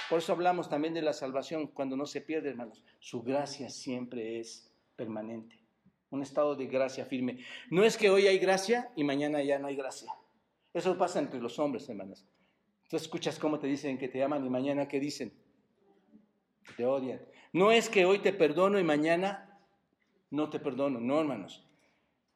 Por 0.10 0.20
eso 0.20 0.34
hablamos 0.34 0.70
también 0.70 0.94
de 0.94 1.02
la 1.02 1.14
salvación 1.14 1.68
cuando 1.68 1.96
no 1.96 2.06
se 2.06 2.22
pierde, 2.22 2.50
hermanos. 2.50 2.84
Su 3.00 3.24
gracia 3.24 3.70
siempre 3.70 4.40
es 4.40 4.70
permanente 4.96 5.67
un 6.10 6.22
estado 6.22 6.56
de 6.56 6.68
gracia 6.68 7.06
firme. 7.06 7.40
No 7.70 7.84
es 7.84 7.98
que 7.98 8.10
hoy 8.10 8.28
hay 8.28 8.40
gracia 8.40 8.92
y 8.96 9.04
mañana 9.04 9.42
ya 9.44 9.60
no 9.60 9.68
hay 9.68 9.76
gracia. 9.76 10.12
Eso 10.74 10.98
pasa 10.98 11.20
entre 11.20 11.40
los 11.40 11.60
hombres, 11.60 11.88
hermanos. 11.90 12.26
Tú 12.90 12.96
escuchas 12.96 13.38
cómo 13.40 13.60
te 13.60 13.68
dicen 13.68 13.98
que 13.98 14.08
te 14.08 14.24
aman 14.24 14.46
y 14.46 14.50
mañana 14.50 14.88
qué 14.88 15.00
dicen. 15.00 15.34
Que 16.66 16.74
te 16.74 16.86
odian. 16.86 17.22
No 17.52 17.72
es 17.72 17.90
que 17.90 18.06
hoy 18.06 18.20
te 18.20 18.34
perdono 18.34 18.80
y 18.80 18.84
mañana 18.84 19.60
no 20.30 20.50
te 20.50 20.60
perdono. 20.60 21.00
No, 21.00 21.20
hermanos. 21.20 21.68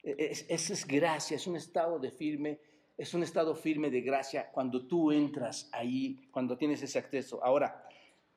Esa 0.03 0.73
es, 0.73 0.87
gracia, 0.87 1.35
es 1.35 1.45
un 1.45 1.55
estado 1.55 1.99
de 1.99 2.09
firme, 2.11 2.59
es 2.97 3.13
un 3.13 3.21
estado 3.21 3.53
firme 3.55 3.91
de 3.91 4.01
gracia 4.01 4.49
cuando 4.51 4.87
tú 4.87 5.11
entras 5.11 5.69
ahí, 5.71 6.27
cuando 6.31 6.57
tienes 6.57 6.81
ese 6.81 6.97
acceso. 6.97 7.43
Ahora, 7.43 7.87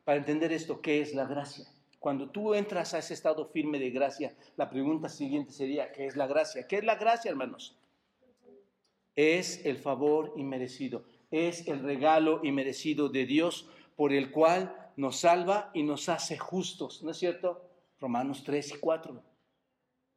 para 0.05 0.19
entender 0.19 0.53
esto, 0.53 0.83
¿qué 0.83 1.01
es 1.01 1.15
la 1.15 1.25
gracia? 1.25 1.65
Cuando 2.05 2.29
tú 2.29 2.53
entras 2.53 2.93
a 2.93 2.99
ese 2.99 3.15
estado 3.15 3.47
firme 3.47 3.79
de 3.79 3.89
gracia, 3.89 4.35
la 4.57 4.69
pregunta 4.69 5.09
siguiente 5.09 5.53
sería, 5.53 5.91
¿qué 5.91 6.05
es 6.05 6.17
la 6.17 6.27
gracia? 6.27 6.67
¿Qué 6.67 6.77
es 6.77 6.85
la 6.85 6.97
gracia, 6.97 7.31
hermanos? 7.31 7.79
Es 9.17 9.65
el 9.65 9.79
favor 9.79 10.35
inmerecido, 10.37 11.07
es 11.31 11.67
el 11.67 11.81
regalo 11.81 12.41
inmerecido 12.43 13.09
de 13.09 13.25
Dios 13.25 13.71
por 13.97 14.13
el 14.13 14.31
cual 14.31 14.93
nos 14.99 15.21
salva 15.21 15.71
y 15.73 15.83
nos 15.83 16.11
hace 16.11 16.37
justos, 16.37 17.03
¿no 17.03 17.13
es 17.13 17.17
cierto? 17.17 17.71
Romanos 17.99 18.45
3 18.45 18.75
y 18.75 18.79
4. 18.81 19.23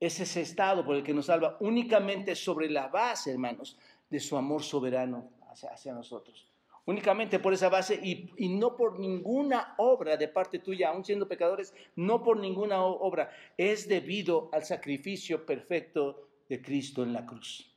Es 0.02 0.20
ese 0.20 0.42
estado 0.42 0.84
por 0.84 0.98
el 0.98 1.04
que 1.04 1.14
nos 1.14 1.28
salva 1.28 1.56
únicamente 1.62 2.36
sobre 2.36 2.70
la 2.70 2.90
base, 2.90 3.32
hermanos, 3.32 3.78
de 4.10 4.20
su 4.20 4.36
amor 4.36 4.62
soberano 4.62 5.30
hacia, 5.50 5.70
hacia 5.70 5.94
nosotros 5.94 6.52
únicamente 6.88 7.40
por 7.40 7.54
esa 7.54 7.70
base 7.70 8.00
y, 8.02 8.50
no 8.50 8.76
por 8.76 8.98
ninguna 8.98 9.76
obra 9.78 10.16
de 10.18 10.30
parte 10.30 10.60
tuya, 10.60 10.90
aun 10.90 11.04
siendo 11.04 11.28
pecadores, 11.28 11.74
no 11.96 12.24
por 12.24 12.38
ninguna 12.38 12.82
obra, 12.82 13.30
es 13.58 13.88
debido 13.88 14.50
al 14.54 14.64
sacrificio 14.64 15.46
perfecto 15.46 16.30
de 16.50 16.62
Cristo 16.62 17.04
en 17.04 17.14
la 17.14 17.26
cruz. 17.26 17.76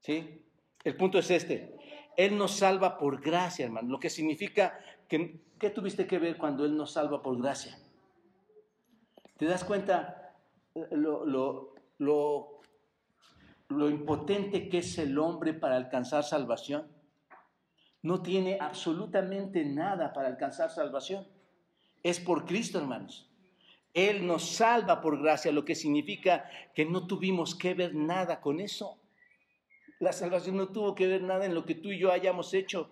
¿Sí? 0.00 0.42
El 0.84 0.96
punto 0.96 1.18
es 1.18 1.30
este. 1.30 1.74
Él 2.16 2.36
nos 2.36 2.52
salva 2.52 2.98
por 2.98 3.20
gracia, 3.20 3.64
hermano, 3.64 3.88
lo 3.88 3.98
que 3.98 4.10
significa 4.10 4.78
que, 5.08 5.40
¿qué 5.58 5.70
tuviste 5.70 6.06
que 6.06 6.18
ver 6.18 6.36
cuando 6.36 6.66
Él 6.66 6.76
nos 6.76 6.92
salva 6.92 7.22
por 7.22 7.40
gracia? 7.40 7.78
¿Te 9.38 9.46
das 9.46 9.64
cuenta 9.64 10.34
lo, 10.90 11.24
lo, 11.24 11.74
lo, 11.96 12.60
lo 13.68 13.88
impotente 13.88 14.68
que 14.68 14.78
es 14.78 14.98
el 14.98 15.18
hombre 15.18 15.54
para 15.54 15.76
alcanzar 15.76 16.24
salvación? 16.24 16.97
No 18.02 18.22
tiene 18.22 18.58
absolutamente 18.60 19.64
nada 19.64 20.12
para 20.12 20.28
alcanzar 20.28 20.70
salvación. 20.70 21.26
Es 22.02 22.20
por 22.20 22.46
Cristo, 22.46 22.78
hermanos. 22.78 23.28
Él 23.94 24.26
nos 24.26 24.48
salva 24.48 25.00
por 25.00 25.20
gracia, 25.20 25.50
lo 25.50 25.64
que 25.64 25.74
significa 25.74 26.48
que 26.74 26.84
no 26.84 27.06
tuvimos 27.06 27.54
que 27.54 27.74
ver 27.74 27.94
nada 27.94 28.40
con 28.40 28.60
eso. 28.60 28.98
La 29.98 30.12
salvación 30.12 30.56
no 30.56 30.68
tuvo 30.68 30.94
que 30.94 31.06
ver 31.06 31.22
nada 31.22 31.46
en 31.46 31.54
lo 31.54 31.64
que 31.64 31.74
tú 31.74 31.90
y 31.90 31.98
yo 31.98 32.12
hayamos 32.12 32.54
hecho. 32.54 32.90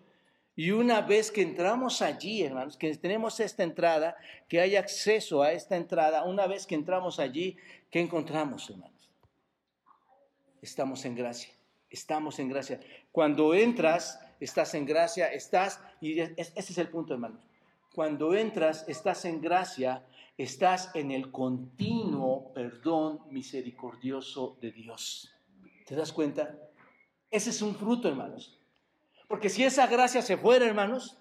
Y 0.56 0.70
una 0.70 1.02
vez 1.02 1.30
que 1.30 1.42
entramos 1.42 2.00
allí, 2.00 2.42
hermanos, 2.42 2.76
que 2.76 2.96
tenemos 2.96 3.38
esta 3.40 3.62
entrada, 3.62 4.16
que 4.48 4.60
hay 4.60 4.74
acceso 4.74 5.42
a 5.42 5.52
esta 5.52 5.76
entrada, 5.76 6.24
una 6.24 6.46
vez 6.46 6.66
que 6.66 6.74
entramos 6.74 7.20
allí, 7.20 7.56
¿qué 7.90 8.00
encontramos, 8.00 8.68
hermanos? 8.70 9.10
Estamos 10.62 11.04
en 11.04 11.14
gracia, 11.14 11.52
estamos 11.90 12.38
en 12.38 12.48
gracia. 12.48 12.80
Cuando 13.12 13.54
entras, 13.54 14.18
estás 14.40 14.74
en 14.74 14.86
gracia, 14.86 15.32
estás, 15.32 15.80
y 16.00 16.20
ese 16.20 16.52
es 16.56 16.78
el 16.78 16.88
punto, 16.88 17.14
hermanos. 17.14 17.40
Cuando 17.94 18.34
entras, 18.34 18.84
estás 18.88 19.24
en 19.24 19.40
gracia, 19.40 20.04
estás 20.36 20.90
en 20.94 21.10
el 21.10 21.30
continuo 21.32 22.52
perdón 22.52 23.22
misericordioso 23.30 24.58
de 24.60 24.70
Dios. 24.72 25.32
¿Te 25.86 25.94
das 25.94 26.12
cuenta? 26.12 26.54
Ese 27.30 27.50
es 27.50 27.62
un 27.62 27.74
fruto, 27.74 28.08
hermanos. 28.08 28.60
Porque 29.28 29.48
si 29.48 29.64
esa 29.64 29.86
gracia 29.86 30.20
se 30.20 30.36
fuera, 30.36 30.66
hermanos, 30.66 31.18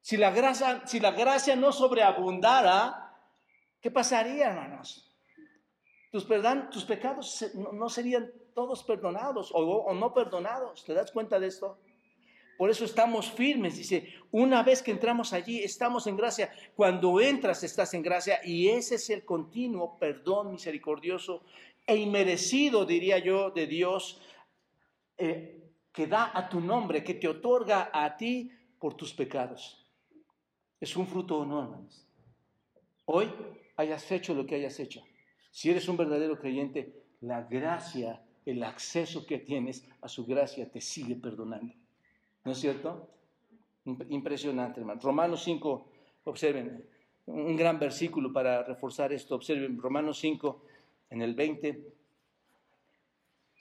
si 0.00 0.16
la 0.16 0.30
gracia, 0.30 0.86
si 0.86 1.00
la 1.00 1.10
gracia 1.10 1.56
no 1.56 1.72
sobreabundara, 1.72 3.16
¿qué 3.80 3.90
pasaría, 3.90 4.50
hermanos? 4.50 5.12
Tus, 6.10 6.26
tus 6.70 6.84
pecados 6.84 7.44
no, 7.54 7.88
serían 7.88 8.30
todos 8.54 8.84
perdonados 8.84 9.50
o 9.52 9.92
no 9.94 10.14
perdonados. 10.14 10.84
¿Te 10.84 10.94
das 10.94 11.10
cuenta 11.10 11.40
de 11.40 11.48
esto? 11.48 11.78
Por 12.62 12.70
eso 12.70 12.84
estamos 12.84 13.28
firmes. 13.28 13.76
Dice, 13.76 14.14
una 14.30 14.62
vez 14.62 14.84
que 14.84 14.92
entramos 14.92 15.32
allí, 15.32 15.64
estamos 15.64 16.06
en 16.06 16.16
gracia. 16.16 16.52
Cuando 16.76 17.20
entras, 17.20 17.64
estás 17.64 17.92
en 17.92 18.02
gracia. 18.02 18.38
Y 18.44 18.68
ese 18.68 18.94
es 18.94 19.10
el 19.10 19.24
continuo 19.24 19.98
perdón 19.98 20.52
misericordioso 20.52 21.42
e 21.84 21.96
inmerecido, 21.96 22.86
diría 22.86 23.18
yo, 23.18 23.50
de 23.50 23.66
Dios, 23.66 24.22
eh, 25.18 25.72
que 25.92 26.06
da 26.06 26.30
a 26.32 26.48
tu 26.48 26.60
nombre, 26.60 27.02
que 27.02 27.14
te 27.14 27.26
otorga 27.26 27.90
a 27.92 28.16
ti 28.16 28.52
por 28.78 28.94
tus 28.94 29.12
pecados. 29.12 29.84
Es 30.78 30.96
un 30.96 31.08
fruto 31.08 31.38
o 31.38 31.44
no, 31.44 31.64
hermanos. 31.64 32.06
Hoy 33.06 33.28
hayas 33.74 34.08
hecho 34.12 34.34
lo 34.34 34.46
que 34.46 34.54
hayas 34.54 34.78
hecho. 34.78 35.02
Si 35.50 35.68
eres 35.68 35.88
un 35.88 35.96
verdadero 35.96 36.38
creyente, 36.38 36.94
la 37.22 37.42
gracia, 37.42 38.22
el 38.46 38.62
acceso 38.62 39.26
que 39.26 39.38
tienes 39.38 39.84
a 40.00 40.06
su 40.06 40.24
gracia 40.24 40.70
te 40.70 40.80
sigue 40.80 41.16
perdonando. 41.16 41.81
¿No 42.44 42.52
es 42.52 42.58
cierto? 42.58 43.08
Impresionante, 43.84 44.80
hermano. 44.80 45.00
Romanos 45.00 45.42
5, 45.44 45.86
observen, 46.24 46.84
un 47.26 47.56
gran 47.56 47.78
versículo 47.78 48.32
para 48.32 48.64
reforzar 48.64 49.12
esto. 49.12 49.36
Observen, 49.36 49.78
Romanos 49.78 50.18
5, 50.18 50.62
en 51.10 51.22
el 51.22 51.34
20. 51.34 51.92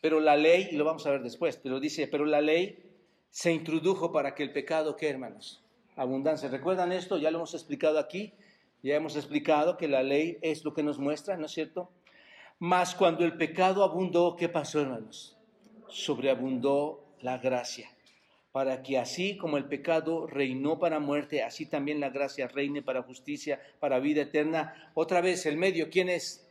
Pero 0.02 0.20
la 0.20 0.36
ley, 0.36 0.70
y 0.72 0.76
lo 0.76 0.86
vamos 0.86 1.06
a 1.06 1.12
ver 1.12 1.22
después, 1.22 1.58
pero 1.58 1.80
dice, 1.80 2.08
pero 2.08 2.26
la 2.26 2.42
ley 2.42 2.84
se 3.30 3.52
introdujo 3.52 4.12
para 4.12 4.34
que 4.34 4.44
el 4.44 4.52
pecado, 4.52 4.96
¿qué 4.96 5.10
hermanos? 5.10 5.64
Abundancia. 5.96 6.50
¿Recuerdan 6.50 6.92
esto? 6.92 7.18
Ya 7.18 7.30
lo 7.30 7.38
hemos 7.38 7.54
explicado 7.54 8.00
aquí. 8.00 8.34
Ya 8.82 8.96
hemos 8.96 9.16
explicado 9.16 9.78
que 9.78 9.88
la 9.88 10.02
ley 10.02 10.40
es 10.42 10.66
lo 10.66 10.74
que 10.74 10.82
nos 10.82 10.98
muestra, 10.98 11.38
¿no 11.38 11.46
es 11.46 11.52
cierto? 11.52 11.92
Mas 12.58 12.96
cuando 12.96 13.26
el 13.26 13.38
pecado 13.38 13.84
abundó, 13.84 14.36
¿qué 14.36 14.50
pasó, 14.50 14.82
hermanos? 14.82 15.38
Sobreabundó 15.88 17.04
la 17.22 17.38
gracia 17.38 17.92
para 18.52 18.84
que 18.84 18.98
así 18.98 19.38
como 19.38 19.58
el 19.58 19.66
pecado 19.66 20.28
reinó 20.28 20.78
para 20.80 21.00
muerte, 21.00 21.44
así 21.44 21.66
también 21.66 22.00
la 22.00 22.10
gracia 22.10 22.48
reine 22.48 22.82
para 22.82 23.04
justicia, 23.04 23.62
para 23.80 24.00
vida 24.00 24.24
eterna. 24.24 24.92
Otra 24.94 25.22
vez, 25.22 25.46
el 25.46 25.58
medio, 25.58 25.90
¿quién 25.90 26.10
es? 26.10 26.48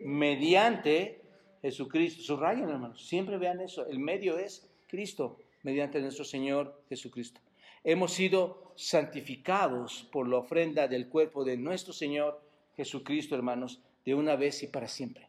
Mediante 0.00 1.22
Jesucristo. 1.62 2.22
Subrayen, 2.22 2.68
hermanos, 2.68 3.06
siempre 3.06 3.38
vean 3.38 3.60
eso. 3.60 3.86
El 3.86 3.98
medio 3.98 4.38
es 4.38 4.68
Cristo, 4.86 5.38
mediante 5.62 6.00
nuestro 6.00 6.24
Señor 6.24 6.82
Jesucristo. 6.88 7.40
Hemos 7.82 8.12
sido 8.12 8.72
santificados 8.76 10.06
por 10.12 10.28
la 10.28 10.38
ofrenda 10.38 10.86
del 10.86 11.08
cuerpo 11.08 11.44
de 11.44 11.56
nuestro 11.56 11.92
Señor 11.92 12.42
Jesucristo, 12.76 13.34
hermanos, 13.34 13.80
de 14.04 14.14
una 14.14 14.36
vez 14.36 14.62
y 14.62 14.66
para 14.66 14.88
siempre. 14.88 15.27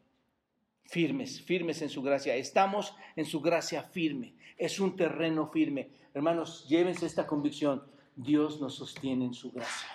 Firmes, 0.89 1.39
firmes 1.41 1.83
en 1.83 1.89
su 1.89 2.01
gracia. 2.01 2.35
Estamos 2.35 2.95
en 3.15 3.25
su 3.25 3.41
gracia 3.41 3.83
firme. 3.83 4.33
Es 4.57 4.79
un 4.79 4.95
terreno 4.95 5.51
firme. 5.51 5.91
Hermanos, 6.15 6.65
llévense 6.67 7.05
esta 7.05 7.27
convicción. 7.27 7.83
Dios 8.15 8.59
nos 8.59 8.73
sostiene 8.73 9.25
en 9.25 9.35
su 9.35 9.51
gracia. 9.51 9.87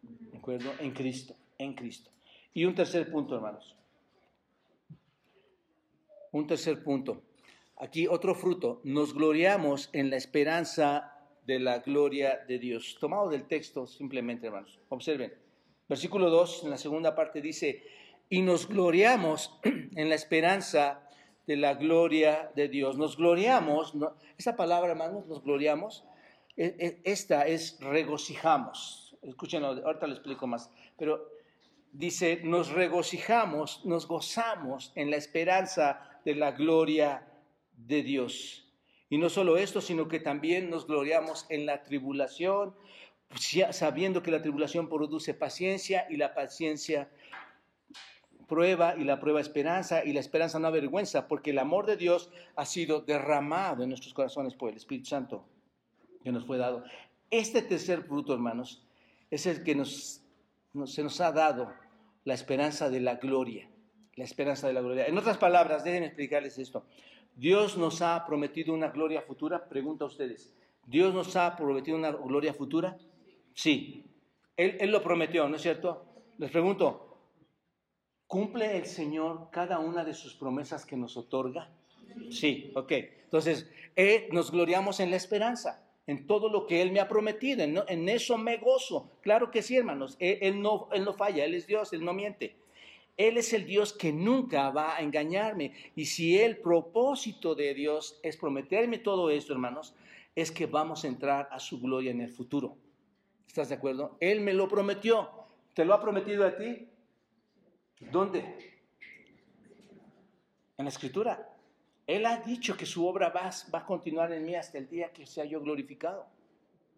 ¿De 0.00 0.38
acuerdo? 0.38 0.72
En 0.80 0.92
Cristo, 0.92 1.36
en 1.58 1.74
Cristo. 1.74 2.10
Y 2.54 2.64
un 2.64 2.74
tercer 2.74 3.10
punto, 3.10 3.34
hermanos. 3.34 3.76
Un 6.32 6.46
tercer 6.46 6.82
punto. 6.82 7.22
Aquí 7.76 8.06
otro 8.06 8.34
fruto. 8.34 8.80
Nos 8.82 9.12
gloriamos 9.12 9.90
en 9.92 10.08
la 10.08 10.16
esperanza 10.16 11.18
de 11.46 11.58
la 11.60 11.80
gloria 11.80 12.38
de 12.48 12.58
Dios. 12.58 12.96
Tomado 12.98 13.28
del 13.28 13.46
texto 13.46 13.86
simplemente, 13.86 14.46
hermanos. 14.46 14.80
Observen. 14.88 15.34
Versículo 15.86 16.30
2, 16.30 16.64
en 16.64 16.70
la 16.70 16.78
segunda 16.78 17.14
parte 17.14 17.42
dice, 17.42 17.82
y 18.28 18.42
nos 18.42 18.68
gloriamos 18.68 19.58
en 19.64 20.08
la 20.08 20.14
esperanza 20.14 21.08
de 21.46 21.56
la 21.56 21.74
gloria 21.74 22.50
de 22.54 22.68
Dios. 22.68 22.96
Nos 22.96 23.16
gloriamos, 23.16 23.94
esa 24.38 24.56
palabra, 24.56 24.92
hermanos, 24.92 25.26
nos 25.26 25.42
gloriamos, 25.42 26.04
e, 26.56 26.76
e, 26.78 27.00
esta 27.04 27.46
es 27.46 27.78
regocijamos. 27.80 29.16
Escuchen, 29.22 29.64
ahorita 29.64 30.06
lo 30.06 30.14
explico 30.14 30.46
más, 30.46 30.70
pero 30.98 31.28
dice, 31.92 32.40
nos 32.44 32.70
regocijamos, 32.70 33.84
nos 33.84 34.06
gozamos 34.06 34.92
en 34.96 35.10
la 35.10 35.16
esperanza 35.16 36.20
de 36.24 36.34
la 36.34 36.52
gloria 36.52 37.26
de 37.72 38.02
Dios. 38.02 38.68
Y 39.08 39.18
no 39.18 39.28
solo 39.28 39.56
esto, 39.56 39.80
sino 39.80 40.08
que 40.08 40.20
también 40.20 40.70
nos 40.70 40.86
gloriamos 40.86 41.46
en 41.48 41.66
la 41.66 41.82
tribulación, 41.82 42.74
sabiendo 43.70 44.22
que 44.22 44.30
la 44.30 44.42
tribulación 44.42 44.88
produce 44.88 45.34
paciencia 45.34 46.06
y 46.10 46.16
la 46.16 46.34
paciencia 46.34 47.10
prueba 48.46 48.96
y 48.96 49.04
la 49.04 49.20
prueba 49.20 49.40
esperanza 49.40 50.04
y 50.04 50.12
la 50.12 50.20
esperanza 50.20 50.58
no 50.58 50.68
avergüenza, 50.68 51.28
porque 51.28 51.50
el 51.50 51.58
amor 51.58 51.86
de 51.86 51.96
Dios 51.96 52.30
ha 52.56 52.64
sido 52.64 53.00
derramado 53.00 53.82
en 53.82 53.88
nuestros 53.88 54.14
corazones 54.14 54.54
por 54.54 54.70
el 54.70 54.76
Espíritu 54.76 55.08
Santo 55.08 55.44
que 56.22 56.32
nos 56.32 56.46
fue 56.46 56.58
dado. 56.58 56.84
Este 57.30 57.62
tercer 57.62 58.02
fruto, 58.02 58.32
hermanos, 58.32 58.84
es 59.30 59.46
el 59.46 59.62
que 59.62 59.74
nos, 59.74 60.22
se 60.86 61.02
nos 61.02 61.20
ha 61.20 61.32
dado 61.32 61.72
la 62.24 62.34
esperanza 62.34 62.88
de 62.88 63.00
la 63.00 63.16
gloria, 63.16 63.68
la 64.16 64.24
esperanza 64.24 64.66
de 64.66 64.72
la 64.72 64.80
gloria. 64.80 65.06
En 65.06 65.18
otras 65.18 65.38
palabras, 65.38 65.84
déjenme 65.84 66.06
explicarles 66.06 66.58
esto. 66.58 66.86
Dios 67.36 67.76
nos 67.76 68.00
ha 68.00 68.24
prometido 68.26 68.72
una 68.72 68.88
gloria 68.88 69.22
futura, 69.22 69.68
pregunta 69.68 70.04
a 70.04 70.08
ustedes. 70.08 70.54
¿Dios 70.86 71.12
nos 71.12 71.36
ha 71.36 71.56
prometido 71.56 71.96
una 71.96 72.12
gloria 72.12 72.54
futura? 72.54 72.96
Sí. 73.52 74.04
Él, 74.56 74.76
él 74.80 74.90
lo 74.90 75.02
prometió, 75.02 75.48
¿no 75.48 75.56
es 75.56 75.62
cierto? 75.62 76.06
Les 76.38 76.50
pregunto, 76.50 77.13
¿Cumple 78.26 78.76
el 78.76 78.86
Señor 78.86 79.48
cada 79.50 79.78
una 79.78 80.04
de 80.04 80.14
sus 80.14 80.34
promesas 80.34 80.86
que 80.86 80.96
nos 80.96 81.16
otorga? 81.16 81.70
Sí, 82.30 82.72
ok. 82.74 82.92
Entonces, 83.24 83.70
eh, 83.96 84.28
nos 84.32 84.50
gloriamos 84.50 85.00
en 85.00 85.10
la 85.10 85.16
esperanza, 85.16 85.84
en 86.06 86.26
todo 86.26 86.48
lo 86.48 86.66
que 86.66 86.82
Él 86.82 86.92
me 86.92 87.00
ha 87.00 87.08
prometido, 87.08 87.62
en, 87.62 88.08
eso 88.08 88.38
me 88.38 88.58
gozo. 88.58 89.10
Claro 89.22 89.50
que 89.50 89.62
sí, 89.62 89.76
hermanos, 89.76 90.16
él, 90.18 90.60
no, 90.60 90.88
él 90.92 91.04
no 91.04 91.14
falla, 91.14 91.44
Él 91.44 91.54
es 91.54 91.66
Dios, 91.66 91.92
Él 91.92 92.04
no 92.04 92.12
miente. 92.12 92.56
Él 93.16 93.36
es 93.36 93.52
el 93.52 93.64
Dios 93.64 93.92
que 93.92 94.12
nunca 94.12 94.70
va 94.70 94.96
a 94.96 95.00
engañarme. 95.00 95.72
Y 95.94 96.06
si 96.06 96.38
el 96.38 96.58
propósito 96.58 97.54
de 97.54 97.74
Dios 97.74 98.18
es 98.22 98.36
prometerme 98.36 98.98
todo 98.98 99.30
esto, 99.30 99.52
hermanos, 99.52 99.94
es 100.34 100.50
que 100.50 100.66
vamos 100.66 101.04
a 101.04 101.08
entrar 101.08 101.48
a 101.52 101.60
su 101.60 101.80
gloria 101.80 102.10
en 102.10 102.20
el 102.20 102.30
futuro. 102.30 102.76
¿Estás 103.46 103.68
de 103.68 103.76
acuerdo? 103.76 104.16
Él 104.18 104.40
me 104.40 104.52
lo 104.52 104.66
prometió. 104.66 105.30
¿Te 105.74 105.84
lo 105.84 105.94
ha 105.94 106.00
prometido 106.00 106.44
a 106.44 106.56
ti? 106.56 106.88
¿Dónde? 108.00 108.40
En 110.76 110.84
la 110.84 110.88
escritura. 110.88 111.50
Él 112.06 112.26
ha 112.26 112.38
dicho 112.38 112.76
que 112.76 112.86
su 112.86 113.06
obra 113.06 113.30
va, 113.30 113.50
va, 113.74 113.78
a 113.78 113.86
continuar 113.86 114.32
en 114.32 114.44
mí 114.44 114.54
hasta 114.54 114.78
el 114.78 114.88
día 114.88 115.12
que 115.12 115.26
sea 115.26 115.44
yo 115.44 115.60
glorificado. 115.60 116.26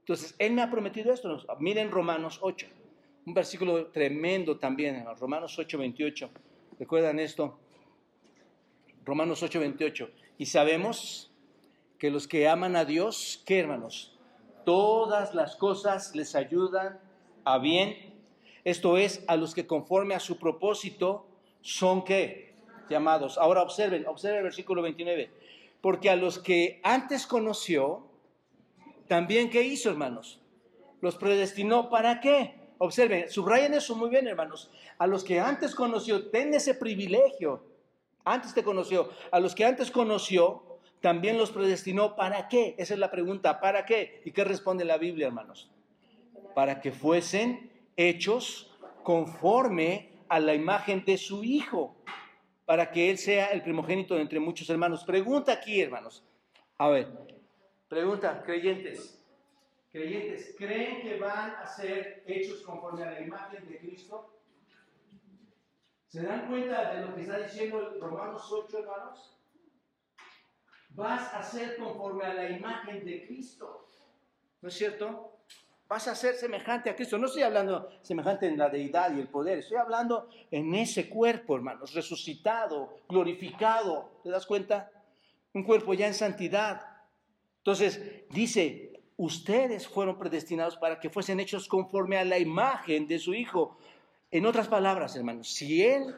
Entonces, 0.01 0.35
Él 0.39 0.53
me 0.53 0.63
ha 0.63 0.71
prometido 0.71 1.13
esto. 1.13 1.45
Miren 1.61 1.91
Romanos 1.91 2.39
8, 2.43 2.67
un 3.27 3.35
versículo 3.35 3.87
tremendo 3.89 4.59
también, 4.59 5.05
Romanos 5.19 5.59
8, 5.59 5.79
28. 5.79 6.31
¿Recuerdan 6.79 7.19
esto? 7.19 7.59
Romanos 9.05 9.43
8, 9.43 9.61
28. 9.61 10.11
Y 10.39 10.47
sabemos 10.47 11.33
que 11.99 12.11
los 12.11 12.29
que 12.29 12.49
aman 12.49 12.77
a 12.77 12.85
Dios, 12.85 13.43
¿qué 13.47 13.61
hermanos? 13.61 14.17
Todas 14.65 15.35
las 15.35 15.57
cosas 15.57 16.15
les 16.15 16.35
ayudan 16.35 17.01
a 17.45 17.59
bien 17.59 18.16
esto 18.67 18.97
es, 18.97 19.23
a 19.29 19.37
los 19.37 19.55
que 19.55 19.65
conforme 19.65 20.17
a 20.17 20.19
su 20.19 20.41
propósito 20.41 21.29
son 21.61 22.03
qué? 22.03 22.57
Llamados. 22.91 23.39
Ahora 23.39 23.63
observen, 23.63 24.05
observen 24.09 24.39
el 24.39 24.43
versículo 24.43 24.83
29. 24.83 25.31
Porque 25.81 26.11
a 26.11 26.17
los 26.17 26.41
que 26.41 26.81
antes 26.83 27.29
conoció, 27.29 28.09
también 29.07 29.51
qué 29.51 29.63
hizo, 29.63 29.89
hermanos? 29.89 30.41
Los 31.01 31.15
predestinó 31.15 31.91
para 31.91 32.19
qué? 32.19 32.57
Observen, 32.79 33.31
subrayen 33.31 33.73
eso 33.73 33.95
muy 33.95 34.11
bien, 34.11 34.27
hermanos. 34.27 34.69
A 34.99 35.07
los 35.07 35.23
que 35.23 35.39
antes 35.39 35.73
conoció, 35.73 36.29
ten 36.31 36.53
ese 36.53 36.75
privilegio. 36.75 37.63
Antes 38.25 38.53
te 38.53 38.65
conoció. 38.65 39.11
A 39.31 39.39
los 39.39 39.55
que 39.55 39.65
antes 39.65 39.93
conoció, 39.93 40.81
también 41.01 41.39
los 41.39 41.53
predestinó. 41.53 42.17
¿Para 42.17 42.49
qué? 42.49 42.75
Esa 42.79 42.95
es 42.95 42.99
la 42.99 43.13
pregunta. 43.13 43.61
¿Para 43.61 43.87
qué? 43.87 44.23
¿Y 44.25 44.33
qué 44.33 44.43
responde 44.43 44.85
la 44.85 44.99
Biblia, 44.99 45.29
hermanos? 45.29 45.71
Para 46.53 46.81
que 46.81 46.91
fuesen 46.91 47.76
hechos 47.97 48.77
conforme 49.03 50.13
a 50.29 50.41
la 50.41 50.55
imagen 50.55 51.05
de 51.05 51.17
su 51.17 51.45
Hijo, 51.45 51.97
para 52.65 52.91
que 52.91 53.11
Él 53.11 53.19
sea 53.19 53.47
el 53.53 53.63
primogénito 53.63 54.19
entre 54.19 54.41
muchos 54.41 54.69
hermanos. 54.69 55.05
Pregunta 55.05 55.53
aquí, 55.53 55.81
hermanos. 55.81 56.25
A 56.79 56.89
ver, 56.89 57.09
pregunta, 57.89 58.43
creyentes. 58.45 59.25
Creyentes, 59.91 60.55
¿creen 60.59 61.01
que 61.01 61.19
van 61.19 61.53
a 61.53 61.67
ser 61.67 62.23
hechos 62.27 62.61
conforme 62.63 63.05
a 63.05 63.13
la 63.13 63.21
imagen 63.21 63.67
de 63.67 63.79
Cristo? 63.79 64.37
¿Se 66.07 66.23
dan 66.23 66.49
cuenta 66.49 66.95
de 66.95 67.07
lo 67.07 67.15
que 67.15 67.23
está 67.23 67.39
diciendo 67.39 67.97
Romanos 68.01 68.51
8, 68.51 68.79
hermanos? 68.79 69.39
Vas 70.91 71.33
a 71.33 71.43
ser 71.43 71.77
conforme 71.77 72.25
a 72.25 72.35
la 72.35 72.51
imagen 72.51 73.05
de 73.05 73.27
Cristo. 73.27 73.89
¿No 74.61 74.69
es 74.69 74.75
cierto? 74.75 75.36
Vas 75.89 76.09
a 76.09 76.17
ser 76.17 76.35
semejante 76.35 76.91
a 76.91 76.97
Cristo. 76.97 77.17
No 77.17 77.27
estoy 77.27 77.43
hablando 77.43 77.89
semejante 78.03 78.47
en 78.47 78.59
la 78.59 78.69
deidad 78.69 79.15
y 79.15 79.21
el 79.21 79.29
poder. 79.29 79.59
Estoy 79.59 79.77
hablando 79.77 80.29
en 80.51 80.75
ese 80.75 81.09
cuerpo, 81.09 81.55
hermanos, 81.55 81.95
resucitado, 81.95 83.03
glorificado. 83.09 84.21
¿Te 84.25 84.31
das 84.31 84.47
cuenta? 84.47 84.91
Un 85.53 85.63
cuerpo 85.63 85.95
ya 85.95 86.09
en 86.09 86.15
santidad. 86.15 86.81
Entonces, 87.59 88.03
dice, 88.31 89.01
ustedes 89.17 89.87
fueron 89.87 90.19
predestinados 90.19 90.77
para 90.77 90.99
que 90.99 91.09
fuesen 91.09 91.39
hechos 91.39 91.69
conforme 91.69 92.19
a 92.19 92.25
la 92.25 92.39
imagen 92.39 93.07
de 93.07 93.21
su 93.21 93.33
Hijo. 93.33 93.79
En 94.33 94.45
otras 94.45 94.67
palabras, 94.67 95.15
hermanos, 95.15 95.53
si 95.53 95.85
Él, 95.85 96.17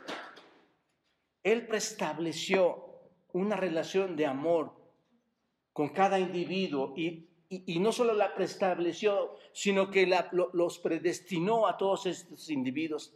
Él 1.43 1.67
preestableció 1.67 2.87
una 3.33 3.55
relación 3.55 4.17
de 4.17 4.25
amor 4.25 4.73
con 5.75 5.91
cada 5.91 6.19
individuo 6.19 6.95
y 6.97 7.29
y, 7.51 7.79
no 7.79 7.93
solo 7.93 8.13
la 8.13 8.35
preestableció, 8.35 9.37
sino 9.53 9.91
que 9.91 10.07
los 10.33 10.79
predestinó 10.79 11.67
a 11.67 11.79
todos 11.79 12.07
estos 12.07 12.51
individuos. 12.51 13.15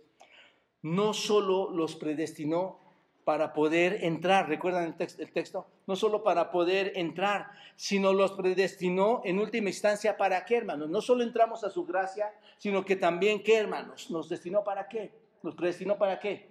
No 0.81 1.13
solo 1.13 1.71
los 1.71 1.97
predestinó 1.97 2.81
para 3.25 3.53
poder 3.53 4.03
entrar, 4.05 4.49
¿recuerdan 4.49 4.97
el, 4.99 5.09
el 5.19 5.33
texto? 5.33 5.67
No 5.87 5.97
solo 5.97 6.23
para 6.23 6.51
poder 6.51 6.93
entrar, 6.97 7.51
sino 7.77 8.13
los 8.13 8.33
predestinó 8.33 9.21
en 9.25 9.39
última 9.39 9.69
instancia 9.69 10.17
para 10.17 10.45
qué, 10.45 10.57
hermanos. 10.57 10.89
No 10.89 11.01
solo 11.01 11.23
entramos 11.23 11.63
a 11.63 11.71
su 11.71 11.85
gracia, 11.85 12.33
sino 12.59 12.85
que 12.85 12.97
también, 12.97 13.43
¿qué, 13.43 13.59
hermanos? 13.59 14.11
Nos 14.11 14.29
destinó 14.29 14.65
para 14.65 14.89
qué? 14.89 15.13
Nos 15.43 15.55
predestinó 15.55 15.99
para 15.99 16.19
qué? 16.19 16.51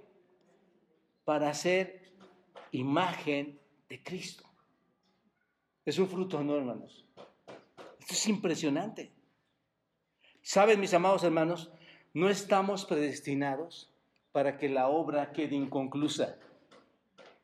Para 1.26 1.54
ser 1.54 2.12
imagen 2.72 3.60
de 3.90 4.02
Cristo. 4.02 4.46
Es 5.84 5.98
un 5.98 6.08
fruto, 6.08 6.44
¿no, 6.44 6.56
hermanos? 6.56 7.06
Esto 8.02 8.16
es 8.16 8.28
impresionante. 8.28 9.12
Saben, 10.42 10.80
mis 10.80 10.94
amados 10.96 11.24
hermanos, 11.24 11.72
no 12.16 12.30
estamos 12.30 12.84
predestinados 12.86 13.94
para 14.32 14.58
que 14.58 14.70
la 14.70 14.88
obra 14.88 15.32
quede 15.32 15.56
inconclusa. 15.56 16.36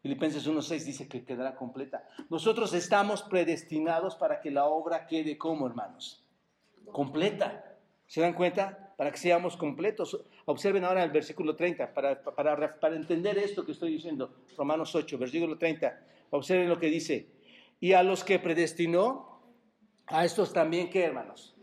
Filipenses 0.01 0.47
1.6 0.47 0.83
dice 0.83 1.07
que 1.07 1.23
quedará 1.23 1.55
completa. 1.55 2.07
Nosotros 2.31 2.73
estamos 2.73 3.21
predestinados 3.21 4.15
para 4.15 4.41
que 4.41 4.49
la 4.49 4.65
obra 4.65 5.05
quede 5.05 5.37
como, 5.37 5.67
hermanos? 5.67 6.25
Completa. 6.91 7.77
¿Se 8.07 8.21
dan 8.21 8.33
cuenta? 8.33 8.95
Para 8.97 9.11
que 9.11 9.17
seamos 9.17 9.57
completos. 9.57 10.25
Observen 10.45 10.85
ahora 10.85 11.03
el 11.03 11.11
versículo 11.11 11.55
30, 11.55 11.93
para, 11.93 12.23
para, 12.23 12.79
para 12.79 12.95
entender 12.95 13.37
esto 13.37 13.63
que 13.63 13.73
estoy 13.73 13.91
diciendo. 13.91 14.33
Romanos 14.57 14.95
8, 14.95 15.19
versículo 15.19 15.55
30. 15.55 15.99
Observen 16.31 16.67
lo 16.67 16.79
que 16.79 16.87
dice. 16.87 17.27
Y 17.79 17.93
a 17.93 18.01
los 18.01 18.23
que 18.23 18.39
predestinó, 18.39 19.36
a 20.07 20.23
estos 20.23 20.53
también, 20.53 20.89
¿qué 20.89 21.03
hermanos? 21.03 21.55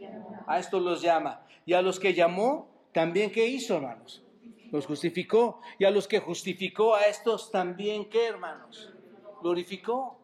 A 0.47 0.59
estos 0.59 0.83
los 0.83 1.01
llama. 1.01 1.47
Y 1.65 1.73
a 1.73 1.83
los 1.83 1.99
que 1.99 2.13
llamó, 2.13 2.69
también, 2.93 3.33
¿qué 3.33 3.47
hizo, 3.47 3.77
hermanos? 3.77 4.23
Los 4.71 4.87
justificó. 4.87 5.61
Y 5.79 5.85
a 5.85 5.91
los 5.91 6.07
que 6.07 6.21
justificó, 6.21 6.95
a 6.95 7.03
estos 7.03 7.51
también, 7.51 8.09
¿qué 8.09 8.27
hermanos? 8.27 8.93
Glorificó. 9.41 10.21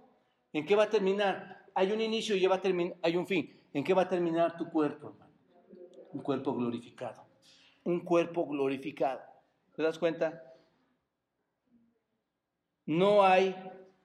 ¿En 0.52 0.66
qué 0.66 0.76
va 0.76 0.84
a 0.84 0.90
terminar? 0.90 1.64
Hay 1.74 1.92
un 1.92 2.00
inicio 2.00 2.36
y 2.36 2.46
va 2.46 2.60
hay 3.02 3.16
un 3.16 3.26
fin. 3.26 3.58
¿En 3.72 3.84
qué 3.84 3.94
va 3.94 4.02
a 4.02 4.08
terminar 4.08 4.56
tu 4.56 4.68
cuerpo, 4.70 5.10
hermano? 5.10 5.32
Un 6.12 6.22
cuerpo 6.22 6.54
glorificado. 6.54 7.24
Un 7.84 8.00
cuerpo 8.00 8.46
glorificado. 8.46 9.20
¿Te 9.74 9.82
das 9.82 9.98
cuenta? 9.98 10.42
No 12.84 13.24
hay 13.24 13.54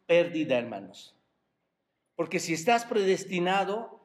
pérdida, 0.06 0.58
hermanos. 0.58 1.16
Porque 2.16 2.40
si 2.40 2.54
estás 2.54 2.86
predestinado, 2.86 4.05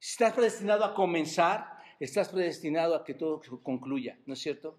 estás 0.00 0.32
predestinado 0.32 0.84
a 0.84 0.94
comenzar, 0.94 1.78
estás 2.00 2.28
predestinado 2.28 2.94
a 2.94 3.04
que 3.04 3.14
todo 3.14 3.40
concluya, 3.62 4.18
¿no 4.26 4.34
es 4.34 4.40
cierto? 4.40 4.78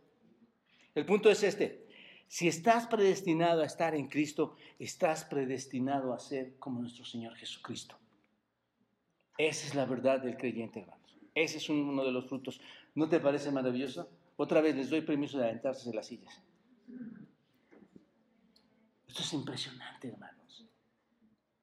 El 0.96 1.06
punto 1.06 1.30
es 1.30 1.44
este. 1.44 1.88
Si 2.28 2.48
estás 2.48 2.88
predestinado 2.88 3.62
a 3.62 3.66
estar 3.66 3.96
en 3.96 4.08
Cristo, 4.08 4.56
estás 4.80 5.24
predestinado 5.26 6.14
a 6.14 6.20
ser 6.20 6.58
como 6.58 6.82
nuestro 6.82 7.06
Señor 7.06 7.36
Jesucristo. 7.36 7.98
Esa 9.38 9.68
es 9.68 9.76
la 9.76 9.86
verdad 9.86 10.22
del 10.22 10.36
creyente, 10.36 10.82
hermanos. 10.82 11.18
Ese 11.34 11.58
es 11.58 11.70
uno 11.70 12.04
de 12.04 12.12
los 12.12 12.28
frutos. 12.28 12.60
¿No 12.96 13.08
te 13.08 13.20
parece 13.20 13.52
maravilloso? 13.52 14.10
Otra 14.36 14.60
vez 14.60 14.76
les 14.76 14.90
doy 14.90 15.02
permiso 15.02 15.38
de 15.38 15.46
aventarse 15.46 15.90
en 15.90 15.96
las 15.96 16.08
sillas. 16.08 16.42
Esto 19.08 19.22
es 19.22 19.34
impresionante, 19.34 20.10
hermanos. 20.10 20.68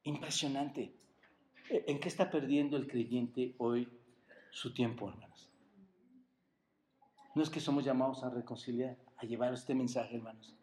Impresionante. 0.05 0.95
¿En 1.69 1.99
qué 1.99 2.09
está 2.09 2.31
perdiendo 2.31 2.77
el 2.77 2.87
creyente 2.87 3.55
hoy 3.59 3.89
su 4.51 4.75
tiempo, 4.75 5.09
hermanos? 5.09 5.51
No 7.35 7.43
es 7.43 7.51
que 7.51 7.61
somos 7.61 7.85
llamados 7.85 8.23
a 8.23 8.31
reconciliar, 8.31 8.97
a 9.17 9.27
llevar 9.27 9.53
este 9.53 9.75
mensaje, 9.75 10.17
hermanos. 10.17 10.55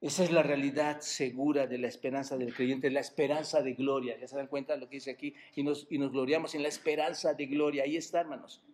Esa 0.00 0.24
es 0.24 0.32
la 0.32 0.42
realidad 0.42 1.00
segura 1.00 1.68
de 1.68 1.78
la 1.78 1.86
esperanza 1.86 2.36
del 2.36 2.52
creyente, 2.52 2.90
la 2.90 2.98
esperanza 2.98 3.62
de 3.62 3.74
gloria. 3.74 4.18
¿Ya 4.18 4.26
se 4.26 4.36
dan 4.36 4.48
cuenta 4.48 4.74
de 4.74 4.80
lo 4.80 4.88
que 4.88 4.96
dice 4.96 5.12
aquí? 5.12 5.32
Y 5.54 5.62
nos, 5.62 5.86
y 5.90 5.98
nos 5.98 6.10
gloriamos 6.10 6.56
en 6.56 6.62
la 6.62 6.68
esperanza 6.68 7.34
de 7.34 7.46
gloria. 7.46 7.84
Ahí 7.84 7.96
está, 7.96 8.20
hermanos. 8.20 8.64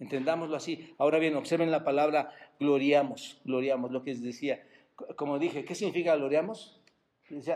Entendámoslo 0.00 0.56
así. 0.56 0.94
Ahora 0.98 1.20
bien, 1.20 1.36
observen 1.36 1.70
la 1.70 1.84
palabra 1.84 2.34
gloriamos, 2.58 3.40
gloriamos, 3.44 3.92
lo 3.92 4.02
que 4.02 4.10
les 4.10 4.22
decía. 4.22 4.66
Como 5.14 5.38
dije, 5.38 5.64
¿qué 5.64 5.76
significa 5.76 6.16
gloriamos? 6.16 6.79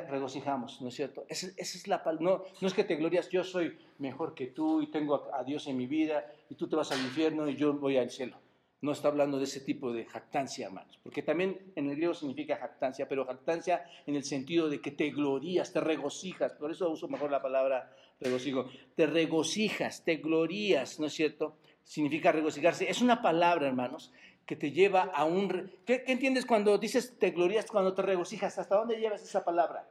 Regocijamos, 0.09 0.81
¿no 0.81 0.89
es 0.89 0.95
cierto? 0.95 1.25
Esa, 1.29 1.49
es 1.57 1.89
la 1.89 2.03
no, 2.20 2.45
no 2.61 2.68
es 2.68 2.75
que 2.75 2.85
te 2.85 2.97
glorias, 2.97 3.29
yo 3.29 3.43
soy 3.43 3.77
mejor 3.99 4.35
que 4.35 4.49
tú 4.49 4.83
y 4.83 4.91
tengo 4.91 5.29
a, 5.33 5.43
Dios 5.45 5.66
en 5.66 5.77
mi 5.77 5.87
vida 5.87 6.25
y 6.49 6.55
tú 6.55 6.68
te 6.68 6.77
vas 6.77 6.93
al 6.93 7.01
infierno 7.01 7.49
y 7.49 7.57
yo 7.57 7.72
voy 7.75 7.97
al 7.97 8.11
cielo. 8.11 8.39
No 8.81 8.93
está 8.93 9.09
hablando 9.09 9.39
de 9.39 9.45
ese 9.45 9.61
tipo 9.61 9.93
de 9.93 10.05
jactancia, 10.05 10.66
hermanos, 10.66 11.01
porque 11.03 11.22
también 11.22 11.72
en 11.75 11.89
el 11.89 11.97
griego 11.97 12.12
significa 12.12 12.57
jactancia, 12.57 13.09
pero 13.09 13.25
jactancia 13.25 13.85
en 14.07 14.14
el 14.14 14.25
sentido 14.25 14.68
de 14.68 14.81
que 14.81 14.91
te 14.91 15.11
glorías, 15.11 15.72
te 15.72 15.81
regocijas, 15.81 16.53
por 16.53 16.70
eso 16.70 16.91
uso 16.91 17.09
mejor 17.09 17.31
la 17.31 17.41
palabra 17.41 17.91
regocijo, 18.20 18.68
te 18.95 19.07
regocijas, 19.07 20.05
te 20.05 20.16
glorías, 20.16 21.01
¿no 21.01 21.07
es 21.07 21.14
cierto? 21.14 21.57
Significa 21.83 22.31
regocijarse. 22.33 22.89
Es 22.89 23.01
una 23.01 23.22
palabra, 23.22 23.68
hermanos, 23.68 24.12
que 24.47 24.57
te 24.57 24.71
lleva 24.71 25.03
a 25.03 25.25
un... 25.25 25.73
¿Qué, 25.87 26.05
entiendes 26.07 26.47
cuando 26.47 26.79
dices 26.79 27.19
te 27.19 27.31
glorias, 27.31 27.67
cuando 27.67 27.95
te 27.95 28.03
regocijas? 28.03 28.59
¿Hasta 28.59 28.77
dónde 28.77 28.97
llevas 28.97 29.23
esa 29.23 29.45
palabra? 29.45 29.89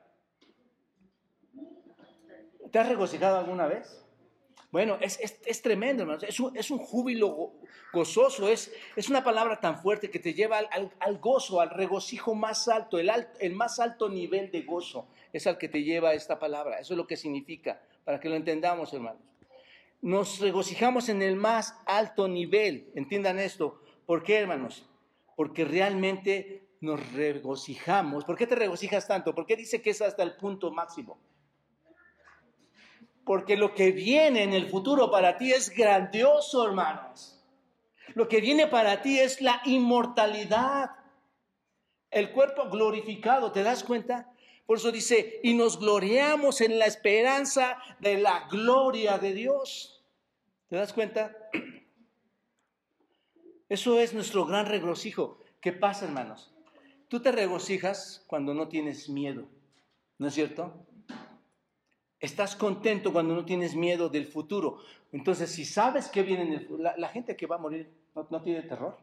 ¿Te 2.72 2.80
has 2.80 2.88
regocijado 2.88 3.38
alguna 3.38 3.68
vez? 3.68 4.04
Bueno, 4.72 4.98
es, 5.02 5.20
es, 5.46 5.62
tremendo, 5.62 6.02
hermanos. 6.02 6.24
Es 6.24 6.40
un, 6.40 6.58
es 6.58 6.72
un 6.72 6.80
júbilo 6.80 7.52
gozoso. 7.94 8.50
Es, 8.50 8.74
es 8.96 9.08
una 9.08 9.24
palabra 9.24 9.60
tan 9.60 9.80
fuerte 9.80 10.10
que 10.10 10.18
te 10.18 10.34
lleva 10.34 10.58
al, 10.58 10.92
al, 11.00 11.20
gozo, 11.20 11.62
al 11.62 11.70
regocijo 11.70 12.34
más 12.34 12.68
alto 12.68 12.98
el, 12.98 13.12
el 13.40 13.54
más 13.54 13.80
alto 13.80 14.10
nivel 14.10 14.50
de 14.50 14.62
gozo. 14.64 15.08
Es 15.32 15.46
al 15.46 15.60
que 15.60 15.70
te 15.70 15.84
lleva 15.84 16.16
esta 16.16 16.40
palabra. 16.40 16.80
Eso 16.80 16.96
es 16.96 16.98
lo 16.98 17.06
que 17.06 17.18
significa, 17.18 17.84
para 18.04 18.20
que 18.20 18.30
lo 18.30 18.36
entendamos, 18.36 18.92
hermanos. 18.94 19.22
Nos 20.02 20.40
regocijamos 20.40 21.08
en 21.08 21.22
el 21.22 21.36
más 21.36 21.78
alto 21.86 22.28
nivel. 22.28 22.92
Entiendan 22.96 23.38
esto. 23.38 23.83
¿Por 24.06 24.24
qué, 24.24 24.40
hermanos? 24.40 24.86
Porque 25.36 25.66
realmente 25.66 26.68
nos 26.82 27.14
regocijamos. 27.14 28.26
¿Por 28.26 28.38
qué 28.38 28.46
te 28.46 28.56
regocijas 28.56 29.08
tanto? 29.08 29.34
¿Por 29.34 29.46
qué 29.46 29.56
dice 29.56 29.82
que 29.82 29.92
es 29.92 30.02
hasta 30.02 30.24
el 30.24 30.36
punto 30.36 30.72
máximo? 30.72 31.18
Porque 33.26 33.56
lo 33.56 33.74
que 33.74 33.92
viene 33.92 34.44
en 34.44 34.54
el 34.54 34.68
futuro 34.68 35.10
para 35.10 35.38
ti 35.38 35.54
es 35.54 35.70
grandioso, 35.70 36.68
hermanos. 36.68 37.42
Lo 38.16 38.28
que 38.28 38.42
viene 38.42 38.68
para 38.68 39.02
ti 39.02 39.20
es 39.20 39.42
la 39.42 39.62
inmortalidad. 39.66 40.92
El 42.12 42.32
cuerpo 42.32 42.70
glorificado, 42.70 43.52
¿te 43.52 43.64
das 43.64 43.84
cuenta? 43.84 44.30
Por 44.66 44.78
eso 44.78 44.92
dice, 44.92 45.40
y 45.42 45.54
nos 45.54 45.80
gloriamos 45.80 46.62
en 46.62 46.80
la 46.80 46.86
esperanza 46.86 47.78
de 48.00 48.18
la 48.18 48.48
gloria 48.50 49.18
de 49.18 49.34
Dios. 49.34 50.04
¿Te 50.68 50.76
das 50.76 50.94
cuenta? 50.94 51.36
Eso 53.70 54.00
es 54.00 54.14
nuestro 54.14 54.46
gran 54.46 54.66
regocijo. 54.66 55.40
¿Qué 55.62 55.72
pasa, 55.72 56.06
hermanos? 56.06 56.54
Tú 57.08 57.22
te 57.22 57.32
regocijas 57.32 58.24
cuando 58.28 58.54
no 58.54 58.68
tienes 58.68 59.10
miedo. 59.10 59.48
¿No 60.18 60.28
es 60.28 60.34
cierto? 60.34 60.86
Estás 62.20 62.56
contento 62.56 63.12
cuando 63.12 63.36
no 63.36 63.46
tienes 63.46 63.76
miedo 63.76 64.10
del 64.10 64.26
futuro. 64.26 64.80
Entonces, 65.12 65.52
si 65.52 65.66
sabes 65.66 66.08
que 66.08 66.24
viene 66.24 66.44
en 66.44 66.54
el 66.54 66.84
la, 66.98 67.10
gente 67.10 67.36
que 67.36 67.48
va 67.48 67.58
a 67.58 67.60
morir 67.60 67.92
no 68.16 68.42
tiene 68.42 68.62
terror. 68.64 68.98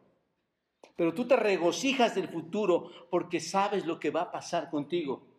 Pero 0.97 1.15
tú 1.15 1.27
te 1.27 1.37
regocijas 1.37 2.15
del 2.15 2.29
futuro 2.29 2.91
porque 3.11 3.41
sabes 3.41 3.87
lo 3.87 3.99
que 3.99 4.11
va 4.11 4.23
a 4.23 4.31
pasar 4.31 4.71
contigo. 4.71 5.30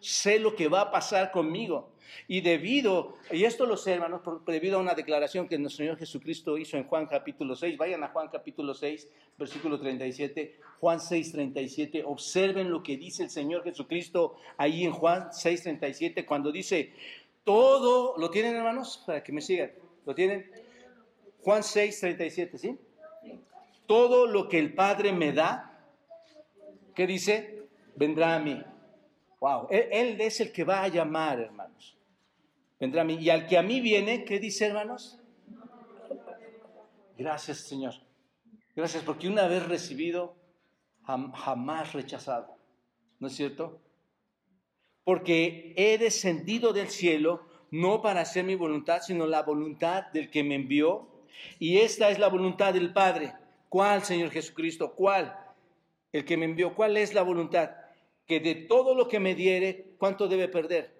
Sé 0.00 0.38
lo 0.38 0.56
que 0.56 0.68
va 0.68 0.82
a 0.82 0.90
pasar 0.90 1.30
conmigo. 1.30 1.92
Y 2.26 2.40
debido, 2.40 3.14
y 3.30 3.44
esto 3.44 3.66
lo 3.66 3.76
sé, 3.76 3.92
hermanos, 3.92 4.22
debido 4.46 4.78
a 4.78 4.80
una 4.80 4.94
declaración 4.94 5.48
que 5.48 5.58
nuestro 5.58 5.84
Señor 5.84 5.98
Jesucristo 5.98 6.58
hizo 6.58 6.76
en 6.76 6.84
Juan 6.84 7.06
capítulo 7.06 7.54
6, 7.54 7.76
vayan 7.76 8.02
a 8.02 8.08
Juan 8.08 8.28
capítulo 8.28 8.74
6, 8.74 9.08
versículo 9.38 9.78
37, 9.78 10.58
Juan 10.80 11.00
6, 11.00 11.32
37, 11.32 12.02
observen 12.04 12.70
lo 12.70 12.82
que 12.82 12.96
dice 12.96 13.24
el 13.24 13.30
Señor 13.30 13.62
Jesucristo 13.64 14.36
ahí 14.56 14.84
en 14.84 14.92
Juan 14.92 15.32
6, 15.32 15.62
37, 15.62 16.26
cuando 16.26 16.52
dice, 16.52 16.92
todo, 17.44 18.16
¿lo 18.18 18.30
tienen 18.30 18.56
hermanos? 18.56 19.02
Para 19.06 19.22
que 19.22 19.32
me 19.32 19.40
sigan, 19.40 19.72
¿lo 20.06 20.14
tienen? 20.14 20.50
Juan 21.42 21.62
6, 21.62 22.00
37, 22.00 22.58
¿sí? 22.58 22.78
Todo 23.86 24.26
lo 24.26 24.48
que 24.48 24.58
el 24.58 24.74
Padre 24.74 25.12
me 25.12 25.32
da, 25.32 25.80
¿qué 26.94 27.06
dice? 27.06 27.66
Vendrá 27.96 28.36
a 28.36 28.38
mí. 28.38 28.62
Wow, 29.40 29.68
él, 29.70 30.20
es 30.20 30.40
el 30.40 30.52
que 30.52 30.64
va 30.64 30.82
a 30.82 30.88
llamar, 30.88 31.40
hermanos. 31.40 31.96
Vendrá 32.78 33.02
a 33.02 33.04
mí. 33.04 33.14
Y 33.14 33.30
al 33.30 33.46
que 33.46 33.56
a 33.56 33.62
mí 33.62 33.80
viene, 33.80 34.24
¿qué 34.24 34.38
dice, 34.38 34.66
hermanos? 34.66 35.18
Gracias, 37.16 37.58
Señor. 37.58 37.94
Gracias, 38.76 39.02
porque 39.02 39.28
una 39.28 39.46
vez 39.46 39.66
recibido, 39.66 40.36
jamás 41.02 41.94
rechazado. 41.94 42.56
¿No 43.18 43.28
es 43.28 43.34
cierto? 43.34 43.80
Porque 45.04 45.74
he 45.76 45.96
descendido 45.98 46.72
del 46.72 46.88
cielo 46.88 47.46
no 47.70 48.02
para 48.02 48.20
hacer 48.20 48.44
mi 48.44 48.56
voluntad, 48.56 49.00
sino 49.00 49.26
la 49.26 49.42
voluntad 49.42 50.06
del 50.12 50.30
que 50.30 50.44
me 50.44 50.54
envió. 50.54 51.08
Y 51.58 51.78
esta 51.78 52.10
es 52.10 52.18
la 52.18 52.28
voluntad 52.28 52.74
del 52.74 52.92
Padre. 52.92 53.32
¿Cuál, 53.68 54.02
Señor 54.02 54.30
Jesucristo? 54.30 54.94
¿Cuál? 54.94 55.34
El 56.12 56.24
que 56.24 56.36
me 56.36 56.44
envió. 56.44 56.74
¿Cuál 56.74 56.96
es 56.96 57.14
la 57.14 57.22
voluntad? 57.22 57.70
Que 58.30 58.38
de 58.38 58.54
todo 58.54 58.94
lo 58.94 59.08
que 59.08 59.18
me 59.18 59.34
diere, 59.34 59.96
¿cuánto 59.98 60.28
debe 60.28 60.46
perder? 60.46 60.94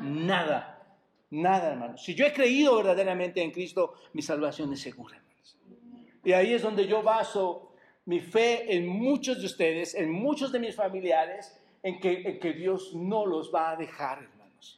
Nada. 0.00 0.84
Nada, 1.30 1.70
hermanos. 1.70 2.02
Si 2.02 2.16
yo 2.16 2.26
he 2.26 2.32
creído 2.32 2.74
verdaderamente 2.74 3.40
en 3.40 3.52
Cristo, 3.52 3.94
mi 4.12 4.22
salvación 4.22 4.72
es 4.72 4.80
segura, 4.80 5.14
hermanos. 5.14 5.56
Y 6.24 6.32
ahí 6.32 6.52
es 6.52 6.62
donde 6.62 6.88
yo 6.88 7.00
baso 7.04 7.76
mi 8.06 8.18
fe 8.18 8.74
en 8.74 8.88
muchos 8.88 9.38
de 9.38 9.46
ustedes, 9.46 9.94
en 9.94 10.10
muchos 10.10 10.50
de 10.50 10.58
mis 10.58 10.74
familiares, 10.74 11.56
en 11.80 12.00
que, 12.00 12.22
en 12.22 12.40
que 12.40 12.52
Dios 12.54 12.92
no 12.92 13.24
los 13.24 13.54
va 13.54 13.70
a 13.70 13.76
dejar, 13.76 14.24
hermanos. 14.24 14.76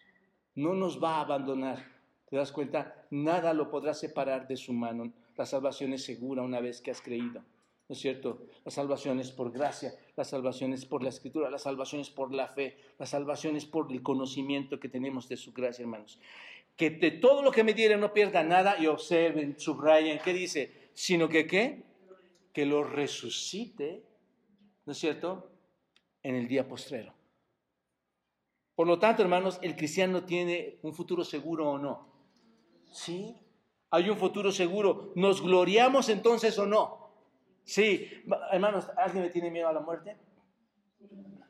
No 0.55 0.75
nos 0.75 1.03
va 1.03 1.17
a 1.17 1.21
abandonar. 1.23 1.83
¿Te 2.29 2.37
das 2.37 2.53
cuenta? 2.53 3.07
Nada 3.09 3.55
lo 3.55 3.71
podrá 3.71 3.95
separar 3.95 4.47
de 4.47 4.59
su 4.59 4.75
mano. 4.75 5.15
La 5.35 5.47
salvación 5.47 5.95
es 5.95 6.05
segura 6.05 6.43
una 6.43 6.61
vez 6.61 6.83
que 6.83 6.91
has 6.91 7.01
creído. 7.01 7.43
¿No 7.89 7.93
es 7.93 8.01
cierto? 8.01 8.47
La 8.65 8.73
salvación 8.73 9.21
es 9.21 9.31
por 9.31 9.53
gracia, 9.53 9.95
la 10.17 10.25
salvación 10.25 10.73
es 10.73 10.85
por 10.85 11.05
la 11.05 11.09
escritura, 11.09 11.51
la 11.51 11.59
salvación 11.59 12.01
es 12.01 12.11
por 12.11 12.35
la 12.35 12.49
fe, 12.49 12.77
la 12.99 13.07
salvación 13.07 13.55
es 13.55 13.65
por 13.65 13.93
el 13.93 14.03
conocimiento 14.03 14.81
que 14.81 14.89
tenemos 14.89 15.29
de 15.29 15.37
su 15.37 15.53
gracia, 15.53 15.83
hermanos. 15.83 16.19
Que 16.77 16.91
de 16.91 17.13
todo 17.13 17.43
lo 17.43 17.53
que 17.53 17.63
me 17.63 17.75
dieren 17.75 18.01
no 18.01 18.13
pierda 18.13 18.43
nada 18.43 18.77
y 18.79 18.89
observen, 18.89 19.59
subrayen, 19.59 20.19
¿qué 20.19 20.33
dice? 20.33 20.91
Sino 20.95 21.29
que 21.29 21.47
qué? 21.47 21.85
Que 22.53 22.67
lo 22.67 22.83
resucite, 22.83 24.03
¿no 24.85 24.93
es 24.93 24.99
cierto? 24.99 25.49
En 26.25 26.35
el 26.35 26.49
día 26.49 26.67
postrero. 26.67 27.15
Por 28.75 28.89
lo 28.89 28.99
tanto, 28.99 29.23
hermanos, 29.23 29.61
el 29.63 29.77
cristiano 29.77 30.25
tiene 30.25 30.81
un 30.83 30.93
futuro 30.93 31.25
seguro 31.25 31.71
o 31.71 31.79
no. 31.79 32.13
Sí, 32.91 33.37
hay 33.91 34.11
un 34.11 34.19
futuro 34.19 34.51
seguro. 34.51 35.13
¿Nos 35.15 35.41
gloriamos 35.41 36.09
entonces 36.09 36.59
o 36.59 36.67
no? 36.67 37.06
Sí, 37.67 38.09
hermanos, 38.53 38.89
¿alguien 38.97 39.25
le 39.25 39.31
tiene 39.31 39.51
miedo 39.51 39.69
a 39.69 39.73
la 39.73 39.81
muerte? 39.81 40.17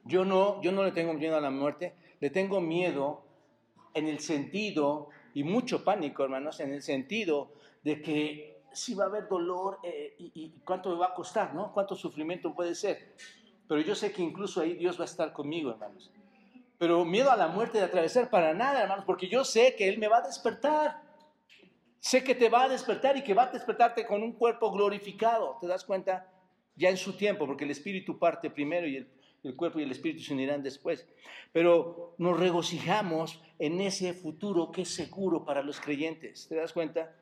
Yo 0.05 0.25
no, 0.25 0.63
yo 0.63 0.73
no 0.73 0.83
le 0.83 0.93
tengo 0.93 1.13
miedo 1.13 1.37
a 1.37 1.43
la 1.43 1.51
muerte, 1.51 1.95
le 2.21 2.31
tengo 2.31 2.61
miedo 2.61 3.23
en 3.93 4.09
el 4.09 4.21
sentido, 4.21 5.11
y 5.35 5.45
mucho 5.45 5.85
pánico, 5.85 6.25
hermanos, 6.25 6.59
en 6.61 6.73
el 6.73 6.83
sentido 6.83 7.53
de 7.85 8.01
que 8.01 8.63
si 8.73 8.95
va 8.95 9.05
a 9.05 9.09
haber 9.09 9.29
dolor 9.29 9.79
eh, 9.83 10.15
y, 10.19 10.33
y, 10.35 10.61
cuánto 10.65 10.89
me 10.89 10.97
va 10.97 11.09
a 11.09 11.15
costar, 11.15 11.55
¿no? 11.55 11.71
Cuánto 11.75 11.95
sufrimiento 11.95 12.55
puede 12.55 12.75
ser. 12.75 13.15
Pero 13.69 13.83
yo 13.83 13.95
sé 13.95 14.13
que 14.13 14.23
incluso 14.23 14.63
ahí 14.63 14.73
Dios 14.73 14.99
va 14.99 15.03
a 15.03 15.05
estar 15.05 15.35
conmigo, 15.35 15.71
hermanos. 15.71 16.11
Pero 16.79 17.05
miedo 17.05 17.31
a 17.31 17.37
la 17.37 17.49
muerte 17.49 17.77
de 17.77 17.85
atravesar 17.85 18.31
para 18.31 18.55
nada, 18.55 18.81
hermanos, 18.81 19.05
porque 19.05 19.29
yo 19.29 19.45
sé 19.45 19.75
que 19.77 19.87
Él 19.87 19.99
me 19.99 20.09
va 20.09 20.19
a 20.19 20.27
despertar. 20.27 21.03
Sé 22.07 22.23
que 22.23 22.37
te 22.37 22.49
va 22.49 22.63
a 22.63 22.69
despertar 22.69 23.17
y 23.17 23.23
que 23.23 23.35
va 23.35 23.43
a 23.43 23.51
despertarte 23.51 24.07
con 24.07 24.23
un 24.23 24.35
cuerpo 24.35 24.71
glorificado. 24.71 25.59
¿Te 25.61 25.67
das 25.67 25.85
cuenta? 25.85 26.31
Ya 26.77 26.89
en 26.89 26.97
su 26.97 27.15
tiempo, 27.15 27.47
porque 27.47 27.65
el 27.65 27.73
espíritu 27.73 28.17
parte 28.17 28.49
primero 28.49 28.87
y 28.87 29.09
el, 29.43 29.57
cuerpo 29.57 29.81
y 29.81 29.83
el 29.83 29.91
espíritu 29.91 30.23
se 30.23 30.33
unirán 30.33 30.63
después. 30.63 31.05
Pero 31.53 32.15
nos 32.19 32.39
regocijamos 32.39 33.43
en 33.59 33.81
ese 33.81 34.15
futuro 34.15 34.71
que 34.71 34.83
es 34.83 34.95
seguro 34.95 35.45
para 35.45 35.65
los 35.65 35.81
creyentes. 35.81 36.47
¿Te 36.47 36.55
das 36.55 36.73
cuenta? 36.73 37.13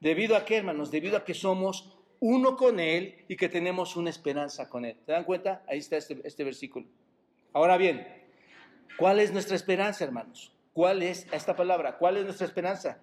Debido 0.00 0.34
a 0.34 0.46
qué, 0.46 0.56
hermanos? 0.56 0.90
Debido 0.90 1.18
a 1.18 1.26
que 1.26 1.34
somos 1.34 1.94
uno 2.18 2.56
con 2.56 2.80
Él 2.80 3.26
y 3.28 3.36
que 3.36 3.50
tenemos 3.50 3.96
una 3.96 4.08
esperanza 4.08 4.66
con 4.70 4.86
Él. 4.86 4.96
¿Te 5.04 5.12
dan 5.12 5.24
cuenta? 5.24 5.62
Ahí 5.68 5.76
está 5.76 5.98
este, 5.98 6.22
este 6.24 6.42
versículo. 6.42 6.86
Ahora 7.52 7.76
bien, 7.76 8.08
¿cuál 8.96 9.20
es 9.20 9.30
nuestra 9.30 9.56
esperanza, 9.56 10.04
hermanos? 10.04 10.56
¿Cuál 10.72 11.02
es 11.02 11.26
esta 11.34 11.54
palabra? 11.54 11.98
¿Cuál 11.98 12.16
es 12.16 12.24
nuestra 12.24 12.46
esperanza? 12.46 12.98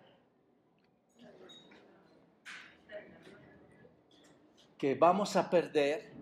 Que 4.79 4.95
vamos 4.95 5.35
a 5.35 5.49
perder 5.49 6.13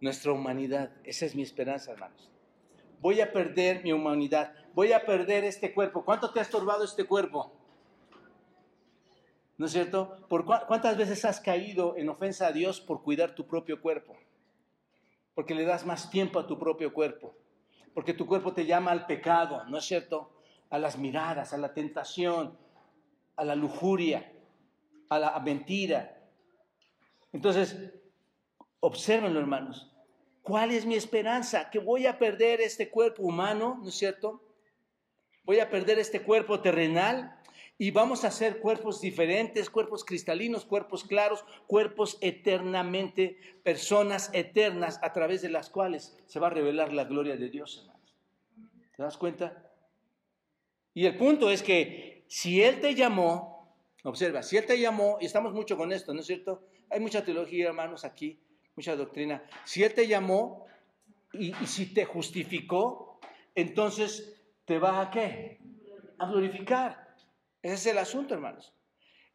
nuestra 0.00 0.30
humanidad. 0.30 0.92
Esa 1.02 1.24
es 1.24 1.34
mi 1.34 1.42
esperanza, 1.42 1.92
hermanos. 1.92 2.30
Voy 3.00 3.22
a 3.22 3.32
perder 3.32 3.82
mi 3.82 3.90
humanidad. 3.90 4.52
Voy 4.74 4.92
a 4.92 5.04
perder 5.04 5.44
este 5.44 5.72
cuerpo. 5.72 6.04
¿Cuánto 6.04 6.30
te 6.30 6.38
ha 6.38 6.42
estorbado 6.42 6.84
este 6.84 7.04
cuerpo? 7.04 7.52
¿No 9.56 9.64
es 9.64 9.72
cierto? 9.72 10.18
¿Por 10.28 10.44
cuántas 10.44 10.98
veces 10.98 11.24
has 11.24 11.40
caído 11.40 11.96
en 11.96 12.10
ofensa 12.10 12.48
a 12.48 12.52
Dios 12.52 12.82
por 12.82 13.02
cuidar 13.02 13.34
tu 13.34 13.46
propio 13.46 13.80
cuerpo? 13.80 14.14
Porque 15.34 15.54
le 15.54 15.64
das 15.64 15.86
más 15.86 16.10
tiempo 16.10 16.38
a 16.38 16.46
tu 16.46 16.58
propio 16.58 16.92
cuerpo. 16.92 17.34
Porque 17.94 18.12
tu 18.12 18.26
cuerpo 18.26 18.52
te 18.52 18.66
llama 18.66 18.90
al 18.90 19.06
pecado, 19.06 19.64
¿no 19.64 19.78
es 19.78 19.86
cierto? 19.86 20.30
A 20.68 20.78
las 20.78 20.98
miradas, 20.98 21.54
a 21.54 21.56
la 21.56 21.72
tentación, 21.72 22.58
a 23.36 23.44
la 23.44 23.54
lujuria, 23.54 24.30
a 25.08 25.18
la 25.18 25.40
mentira, 25.40 26.15
entonces, 27.32 27.76
observenlo, 28.80 29.40
hermanos. 29.40 29.92
¿Cuál 30.42 30.70
es 30.70 30.86
mi 30.86 30.94
esperanza? 30.94 31.70
Que 31.70 31.78
voy 31.78 32.06
a 32.06 32.18
perder 32.18 32.60
este 32.60 32.88
cuerpo 32.88 33.22
humano, 33.24 33.78
¿no 33.82 33.88
es 33.88 33.96
cierto? 33.96 34.42
Voy 35.44 35.58
a 35.60 35.70
perder 35.70 35.98
este 35.98 36.22
cuerpo 36.22 36.60
terrenal 36.60 37.36
y 37.78 37.90
vamos 37.90 38.24
a 38.24 38.28
hacer 38.28 38.60
cuerpos 38.60 39.00
diferentes, 39.00 39.68
cuerpos 39.68 40.04
cristalinos, 40.04 40.64
cuerpos 40.64 41.04
claros, 41.04 41.44
cuerpos 41.66 42.16
eternamente, 42.20 43.38
personas 43.62 44.30
eternas 44.32 44.98
a 45.02 45.12
través 45.12 45.42
de 45.42 45.50
las 45.50 45.68
cuales 45.68 46.16
se 46.26 46.40
va 46.40 46.46
a 46.46 46.50
revelar 46.50 46.92
la 46.92 47.04
gloria 47.04 47.36
de 47.36 47.50
Dios, 47.50 47.78
hermanos. 47.80 48.16
¿Te 48.96 49.02
das 49.02 49.16
cuenta? 49.18 49.70
Y 50.94 51.04
el 51.04 51.16
punto 51.16 51.50
es 51.50 51.62
que 51.62 52.24
si 52.28 52.62
Él 52.62 52.80
te 52.80 52.94
llamó, 52.94 53.76
observa, 54.04 54.42
si 54.42 54.56
Él 54.56 54.64
te 54.64 54.80
llamó, 54.80 55.18
y 55.20 55.26
estamos 55.26 55.52
mucho 55.52 55.76
con 55.76 55.92
esto, 55.92 56.14
¿no 56.14 56.20
es 56.20 56.26
cierto? 56.26 56.62
Hay 56.96 57.02
mucha 57.02 57.22
teología, 57.22 57.66
hermanos, 57.66 58.06
aquí, 58.06 58.40
mucha 58.74 58.96
doctrina. 58.96 59.42
Si 59.64 59.84
Él 59.84 59.92
te 59.92 60.08
llamó 60.08 60.64
y, 61.30 61.52
si 61.66 61.92
te 61.92 62.06
justificó, 62.06 63.20
entonces 63.54 64.34
te 64.64 64.78
va 64.78 65.02
a 65.02 65.10
qué? 65.10 65.60
A 66.16 66.26
glorificar. 66.26 67.14
Ese 67.60 67.74
es 67.74 67.86
el 67.88 67.98
asunto, 67.98 68.32
hermanos. 68.32 68.72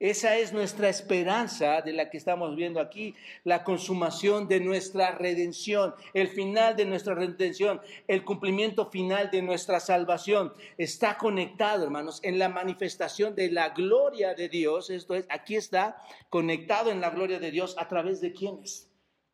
Esa 0.01 0.35
es 0.37 0.51
nuestra 0.51 0.89
esperanza 0.89 1.83
de 1.83 1.93
la 1.93 2.09
que 2.09 2.17
estamos 2.17 2.55
viendo 2.55 2.79
aquí, 2.79 3.13
la 3.43 3.63
consumación 3.63 4.47
de 4.47 4.59
nuestra 4.59 5.11
redención, 5.11 5.93
el 6.15 6.27
final 6.27 6.75
de 6.75 6.85
nuestra 6.85 7.13
redención, 7.13 7.79
el 8.07 8.25
cumplimiento 8.25 8.89
final 8.89 9.29
de 9.29 9.43
nuestra 9.43 9.79
salvación. 9.79 10.53
Está 10.75 11.19
conectado, 11.19 11.83
hermanos, 11.83 12.19
en 12.23 12.39
la 12.39 12.49
manifestación 12.49 13.35
de 13.35 13.51
la 13.51 13.69
gloria 13.69 14.33
de 14.33 14.49
Dios. 14.49 14.89
Esto 14.89 15.13
es, 15.13 15.27
aquí 15.29 15.55
está 15.55 16.01
conectado 16.31 16.89
en 16.89 16.99
la 16.99 17.11
gloria 17.11 17.37
de 17.37 17.51
Dios 17.51 17.75
a 17.77 17.87
través 17.87 18.21
de 18.21 18.33
quiénes? 18.33 18.89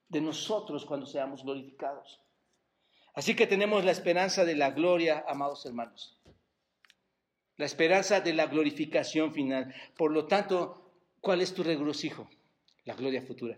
De 0.09 0.19
nosotros 0.19 0.83
cuando 0.83 1.05
seamos 1.05 1.43
glorificados. 1.43 2.19
Así 3.13 3.37
que 3.37 3.47
tenemos 3.47 3.85
la 3.85 3.91
esperanza 3.91 4.43
de 4.43 4.57
la 4.57 4.71
gloria, 4.71 5.23
amados 5.29 5.65
hermanos 5.65 6.16
la 7.57 7.65
esperanza 7.65 8.21
de 8.21 8.33
la 8.33 8.47
glorificación 8.47 9.33
final. 9.33 9.73
Por 9.97 10.11
lo 10.11 10.25
tanto, 10.25 10.91
¿cuál 11.21 11.41
es 11.41 11.53
tu 11.53 11.63
regocijo? 11.63 12.29
La 12.85 12.95
gloria 12.95 13.21
futura. 13.21 13.57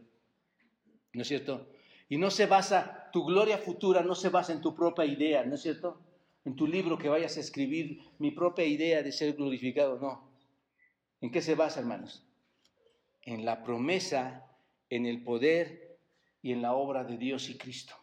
¿No 1.13 1.21
es 1.21 1.27
cierto? 1.27 1.69
Y 2.07 2.17
no 2.17 2.31
se 2.31 2.47
basa, 2.47 3.09
tu 3.13 3.23
gloria 3.23 3.57
futura 3.57 4.01
no 4.01 4.15
se 4.15 4.29
basa 4.29 4.53
en 4.53 4.61
tu 4.61 4.75
propia 4.75 5.05
idea, 5.05 5.45
¿no 5.45 5.55
es 5.55 5.61
cierto? 5.61 6.01
en 6.45 6.55
tu 6.55 6.67
libro 6.67 6.97
que 6.97 7.09
vayas 7.09 7.37
a 7.37 7.41
escribir 7.41 8.01
mi 8.17 8.31
propia 8.31 8.65
idea 8.65 9.03
de 9.03 9.11
ser 9.11 9.33
glorificado, 9.33 9.99
no. 9.99 10.29
¿En 11.21 11.31
qué 11.31 11.41
se 11.41 11.55
basa, 11.55 11.79
hermanos? 11.81 12.25
En 13.21 13.45
la 13.45 13.63
promesa, 13.63 14.47
en 14.89 15.05
el 15.05 15.23
poder 15.23 15.99
y 16.41 16.53
en 16.53 16.61
la 16.61 16.73
obra 16.73 17.03
de 17.03 17.17
Dios 17.17 17.49
y 17.49 17.57
Cristo. 17.57 17.93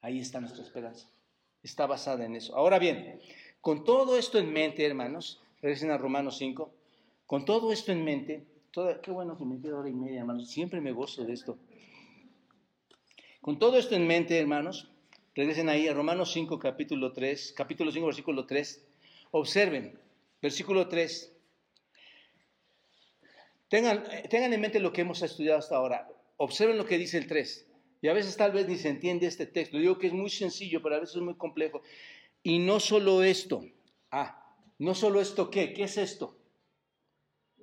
Ahí 0.00 0.18
está 0.18 0.40
nuestra 0.40 0.62
esperanza. 0.62 1.08
Está 1.62 1.86
basada 1.86 2.24
en 2.24 2.36
eso. 2.36 2.54
Ahora 2.56 2.78
bien, 2.78 3.20
con 3.68 3.84
todo 3.84 4.16
esto 4.16 4.38
en 4.38 4.50
mente, 4.50 4.82
hermanos, 4.86 5.42
regresen 5.60 5.90
a 5.90 5.98
Romanos 5.98 6.38
5, 6.38 6.72
con 7.26 7.44
todo 7.44 7.70
esto 7.70 7.92
en 7.92 8.02
mente, 8.02 8.46
qué 8.72 9.10
bueno 9.10 9.36
que 9.36 9.44
me 9.44 9.60
quedo 9.60 9.80
hora 9.80 9.90
y 9.90 9.92
media, 9.92 10.20
hermanos, 10.20 10.48
siempre 10.48 10.80
me 10.80 10.90
gozo 10.90 11.22
de 11.24 11.34
esto. 11.34 11.58
Con 13.42 13.58
todo 13.58 13.76
esto 13.76 13.94
en 13.94 14.06
mente, 14.06 14.38
hermanos, 14.38 14.90
regresen 15.34 15.68
ahí 15.68 15.86
a 15.86 15.92
Romanos 15.92 16.32
5, 16.32 16.58
capítulo 16.58 17.12
3, 17.12 17.52
capítulo 17.54 17.92
5, 17.92 18.06
versículo 18.06 18.46
3. 18.46 18.86
Observen, 19.32 19.98
versículo 20.40 20.88
3. 20.88 21.30
Tengan, 23.68 24.02
tengan 24.30 24.54
en 24.54 24.62
mente 24.62 24.80
lo 24.80 24.94
que 24.94 25.02
hemos 25.02 25.20
estudiado 25.20 25.58
hasta 25.58 25.76
ahora. 25.76 26.08
Observen 26.38 26.78
lo 26.78 26.86
que 26.86 26.96
dice 26.96 27.18
el 27.18 27.26
3. 27.26 27.66
Y 28.00 28.08
a 28.08 28.14
veces 28.14 28.34
tal 28.34 28.52
vez 28.52 28.66
ni 28.66 28.76
se 28.76 28.88
entiende 28.88 29.26
este 29.26 29.44
texto. 29.44 29.76
Digo 29.76 29.98
que 29.98 30.06
es 30.06 30.14
muy 30.14 30.30
sencillo, 30.30 30.80
pero 30.80 30.94
a 30.94 31.00
veces 31.00 31.16
es 31.16 31.22
muy 31.22 31.34
complejo. 31.34 31.82
Y 32.42 32.58
no 32.58 32.80
solo 32.80 33.22
esto. 33.22 33.64
Ah, 34.10 34.56
no 34.78 34.94
solo 34.94 35.20
esto, 35.20 35.50
¿qué? 35.50 35.72
¿Qué 35.72 35.84
es 35.84 35.98
esto? 35.98 36.36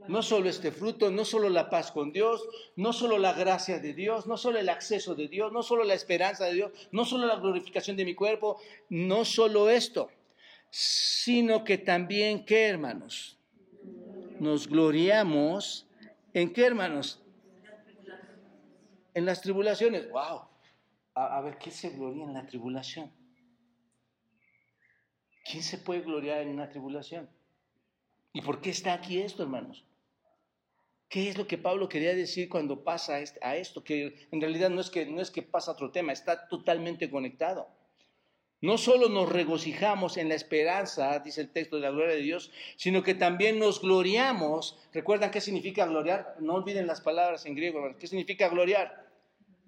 No 0.07 0.21
solo 0.21 0.49
este 0.49 0.71
fruto, 0.71 1.09
no 1.09 1.25
solo 1.25 1.49
la 1.49 1.69
paz 1.69 1.91
con 1.91 2.11
Dios, 2.11 2.47
no 2.75 2.93
solo 2.93 3.17
la 3.17 3.33
gracia 3.33 3.79
de 3.79 3.93
Dios, 3.93 4.27
no 4.27 4.37
solo 4.37 4.59
el 4.59 4.69
acceso 4.69 5.15
de 5.15 5.27
Dios, 5.27 5.51
no 5.51 5.63
solo 5.63 5.83
la 5.83 5.95
esperanza 5.95 6.45
de 6.45 6.53
Dios, 6.53 6.71
no 6.91 7.05
solo 7.05 7.25
la 7.25 7.37
glorificación 7.37 7.97
de 7.97 8.05
mi 8.05 8.13
cuerpo, 8.13 8.59
no 8.89 9.25
solo 9.25 9.69
esto, 9.69 10.11
sino 10.69 11.63
que 11.63 11.77
también, 11.77 12.45
¿qué 12.45 12.67
hermanos? 12.67 13.39
Nos 14.39 14.67
gloriamos 14.67 15.87
en 16.33 16.53
qué 16.53 16.65
hermanos? 16.65 17.23
En 19.13 19.25
las 19.25 19.41
tribulaciones. 19.41 20.11
¡Wow! 20.11 20.41
A, 21.15 21.37
a 21.37 21.41
ver, 21.41 21.57
¿qué 21.57 21.71
se 21.71 21.89
gloria 21.89 22.25
en 22.25 22.33
la 22.33 22.45
tribulación? 22.45 23.11
¿Quién 25.45 25.61
se 25.61 25.77
puede 25.77 26.01
gloriar 26.01 26.41
en 26.41 26.49
una 26.49 26.69
tribulación? 26.69 27.29
¿Y 28.33 28.41
por 28.41 28.61
qué 28.61 28.71
está 28.71 28.93
aquí 28.93 29.21
esto, 29.21 29.43
hermanos? 29.43 29.85
¿Qué 31.07 31.29
es 31.29 31.37
lo 31.37 31.45
que 31.45 31.59
Pablo 31.59 31.87
quería 31.87 32.15
decir 32.15 32.49
cuando 32.49 32.83
pasa 32.83 33.21
a 33.41 33.55
esto? 33.55 33.83
Que 33.83 34.27
en 34.31 34.41
realidad 34.41 34.71
no 34.71 34.81
es 34.81 34.89
que, 34.89 35.05
no 35.05 35.21
es 35.21 35.29
que 35.29 35.43
pasa 35.43 35.71
otro 35.71 35.91
tema, 35.91 36.11
está 36.11 36.47
totalmente 36.47 37.11
conectado. 37.11 37.69
No 38.59 38.79
solo 38.79 39.07
nos 39.07 39.29
regocijamos 39.29 40.17
en 40.17 40.29
la 40.29 40.35
esperanza, 40.35 41.19
dice 41.19 41.41
el 41.41 41.51
texto 41.51 41.75
de 41.75 41.83
la 41.83 41.91
gloria 41.91 42.15
de 42.15 42.21
Dios, 42.21 42.51
sino 42.75 43.03
que 43.03 43.13
también 43.13 43.59
nos 43.59 43.81
gloriamos. 43.81 44.79
¿Recuerdan 44.93 45.29
qué 45.29 45.41
significa 45.41 45.85
gloriar? 45.85 46.35
No 46.39 46.55
olviden 46.55 46.87
las 46.87 47.01
palabras 47.01 47.45
en 47.45 47.53
griego. 47.53 47.95
¿Qué 47.99 48.07
significa 48.07 48.49
gloriar? 48.49 49.05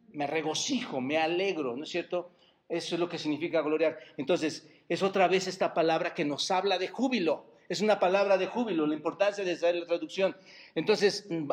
Me 0.09 0.25
regocijo, 0.25 1.01
me 1.01 1.17
alegro, 1.19 1.77
¿no 1.77 1.83
es 1.83 1.89
cierto? 1.89 2.31
Eso 2.69 2.95
es 2.95 2.99
lo 2.99 3.07
que 3.07 3.17
significa 3.17 3.61
gloriar. 3.61 3.97
Entonces, 4.17 4.67
es 4.89 5.01
otra 5.01 5.27
vez 5.27 5.47
esta 5.47 5.73
palabra 5.73 6.13
que 6.13 6.25
nos 6.25 6.51
habla 6.51 6.77
de 6.77 6.87
júbilo. 6.87 7.45
Es 7.69 7.81
una 7.81 7.99
palabra 7.99 8.37
de 8.37 8.47
júbilo, 8.47 8.85
la 8.87 8.95
importancia 8.95 9.43
de 9.43 9.55
saber 9.55 9.75
la 9.75 9.85
traducción. 9.85 10.35
Entonces, 10.75 11.25
mm, 11.29 11.49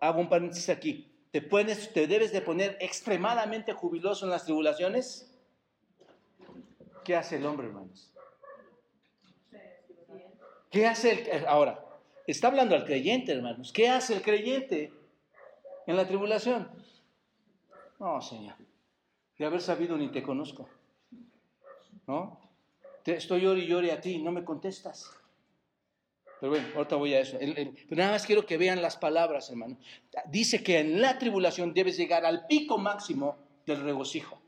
hago 0.00 0.20
un 0.20 0.28
paréntesis 0.28 0.68
aquí. 0.68 1.10
¿Te, 1.30 1.40
¿Te 1.40 2.06
debes 2.06 2.32
de 2.32 2.40
poner 2.40 2.76
extremadamente 2.80 3.72
jubiloso 3.72 4.24
en 4.24 4.30
las 4.30 4.44
tribulaciones? 4.44 5.30
¿Qué 7.04 7.16
hace 7.16 7.36
el 7.36 7.46
hombre, 7.46 7.68
hermanos? 7.68 8.12
¿Qué 10.70 10.86
hace 10.86 11.30
el... 11.30 11.46
Ahora, 11.46 11.84
está 12.26 12.48
hablando 12.48 12.74
al 12.74 12.84
creyente, 12.84 13.32
hermanos. 13.32 13.72
¿Qué 13.72 13.88
hace 13.88 14.14
el 14.14 14.22
creyente 14.22 14.92
en 15.86 15.96
la 15.96 16.06
tribulación? 16.06 16.70
No, 17.98 18.20
Señor. 18.20 18.54
De 19.38 19.46
haber 19.46 19.60
sabido 19.60 19.96
ni 19.96 20.08
te 20.10 20.22
conozco. 20.22 20.68
¿No? 22.06 22.40
Te 23.04 23.16
estoy 23.16 23.42
llorando 23.42 23.64
y 23.64 23.68
llore 23.68 23.92
a 23.92 24.00
ti, 24.00 24.18
no 24.18 24.32
me 24.32 24.44
contestas. 24.44 25.10
Pero 26.40 26.50
bueno, 26.50 26.68
ahorita 26.76 26.96
voy 26.96 27.14
a 27.14 27.20
eso. 27.20 27.38
pero 27.38 27.96
nada 27.96 28.12
más 28.12 28.26
quiero 28.26 28.46
que 28.46 28.58
vean 28.58 28.80
las 28.80 28.96
palabras, 28.96 29.50
hermano. 29.50 29.78
Dice 30.26 30.62
que 30.62 30.78
en 30.78 31.00
la 31.00 31.18
tribulación 31.18 31.74
debes 31.74 31.96
llegar 31.96 32.24
al 32.24 32.46
pico 32.46 32.78
máximo 32.78 33.38
del 33.66 33.82
regocijo. 33.82 34.40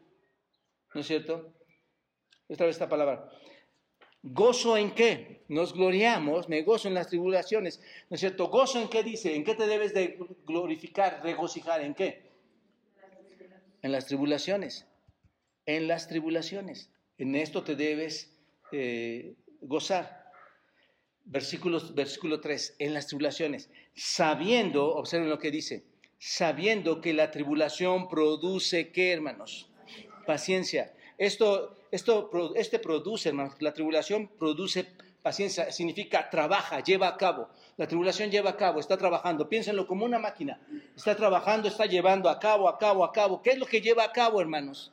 ¿No 0.94 1.00
es 1.00 1.06
cierto? 1.06 1.52
Esta 2.48 2.64
vez 2.64 2.76
esta 2.76 2.88
palabra. 2.88 3.28
¿Gozo 4.22 4.76
en 4.76 4.92
qué? 4.92 5.44
Nos 5.48 5.72
gloriamos, 5.72 6.48
me 6.48 6.62
gozo 6.62 6.88
en 6.88 6.94
las 6.94 7.08
tribulaciones. 7.08 7.80
¿No 8.08 8.14
es 8.14 8.20
cierto? 8.20 8.48
¿Gozo 8.48 8.80
en 8.80 8.88
qué 8.88 9.02
dice? 9.02 9.34
¿En 9.34 9.44
qué 9.44 9.54
te 9.54 9.66
debes 9.66 9.94
de 9.94 10.18
glorificar, 10.46 11.20
regocijar? 11.22 11.80
¿En 11.80 11.94
qué? 11.94 12.29
En 13.82 13.92
las 13.92 14.06
tribulaciones. 14.06 14.86
En 15.66 15.88
las 15.88 16.08
tribulaciones. 16.08 16.90
En 17.18 17.34
esto 17.34 17.62
te 17.62 17.76
debes 17.76 18.36
eh, 18.72 19.34
gozar 19.60 20.20
versículo 21.30 22.40
3, 22.40 22.76
en 22.78 22.94
las 22.94 23.06
tribulaciones, 23.06 23.70
sabiendo, 23.94 24.94
observen 24.94 25.30
lo 25.30 25.38
que 25.38 25.50
dice, 25.50 25.84
sabiendo 26.18 27.00
que 27.00 27.12
la 27.12 27.30
tribulación 27.30 28.08
produce, 28.08 28.90
¿qué 28.90 29.12
hermanos? 29.12 29.70
Paciencia. 30.26 30.92
Esto, 31.18 31.76
esto, 31.92 32.30
este 32.56 32.78
produce, 32.78 33.28
hermanos, 33.28 33.54
la 33.60 33.72
tribulación 33.72 34.28
produce 34.38 34.86
paciencia, 35.22 35.70
significa 35.70 36.30
trabaja, 36.30 36.82
lleva 36.82 37.08
a 37.08 37.16
cabo. 37.16 37.48
La 37.80 37.88
tribulación 37.88 38.30
lleva 38.30 38.50
a 38.50 38.56
cabo, 38.58 38.78
está 38.78 38.98
trabajando. 38.98 39.48
Piénsenlo 39.48 39.86
como 39.86 40.04
una 40.04 40.18
máquina. 40.18 40.60
Está 40.94 41.16
trabajando, 41.16 41.66
está 41.66 41.86
llevando 41.86 42.28
a 42.28 42.38
cabo, 42.38 42.68
a 42.68 42.76
cabo, 42.76 43.02
a 43.02 43.10
cabo. 43.10 43.40
¿Qué 43.40 43.52
es 43.52 43.58
lo 43.58 43.64
que 43.64 43.80
lleva 43.80 44.04
a 44.04 44.12
cabo, 44.12 44.38
hermanos? 44.38 44.92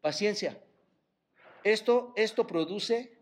Paciencia. 0.00 0.58
Esto, 1.64 2.14
esto 2.16 2.46
produce 2.46 3.12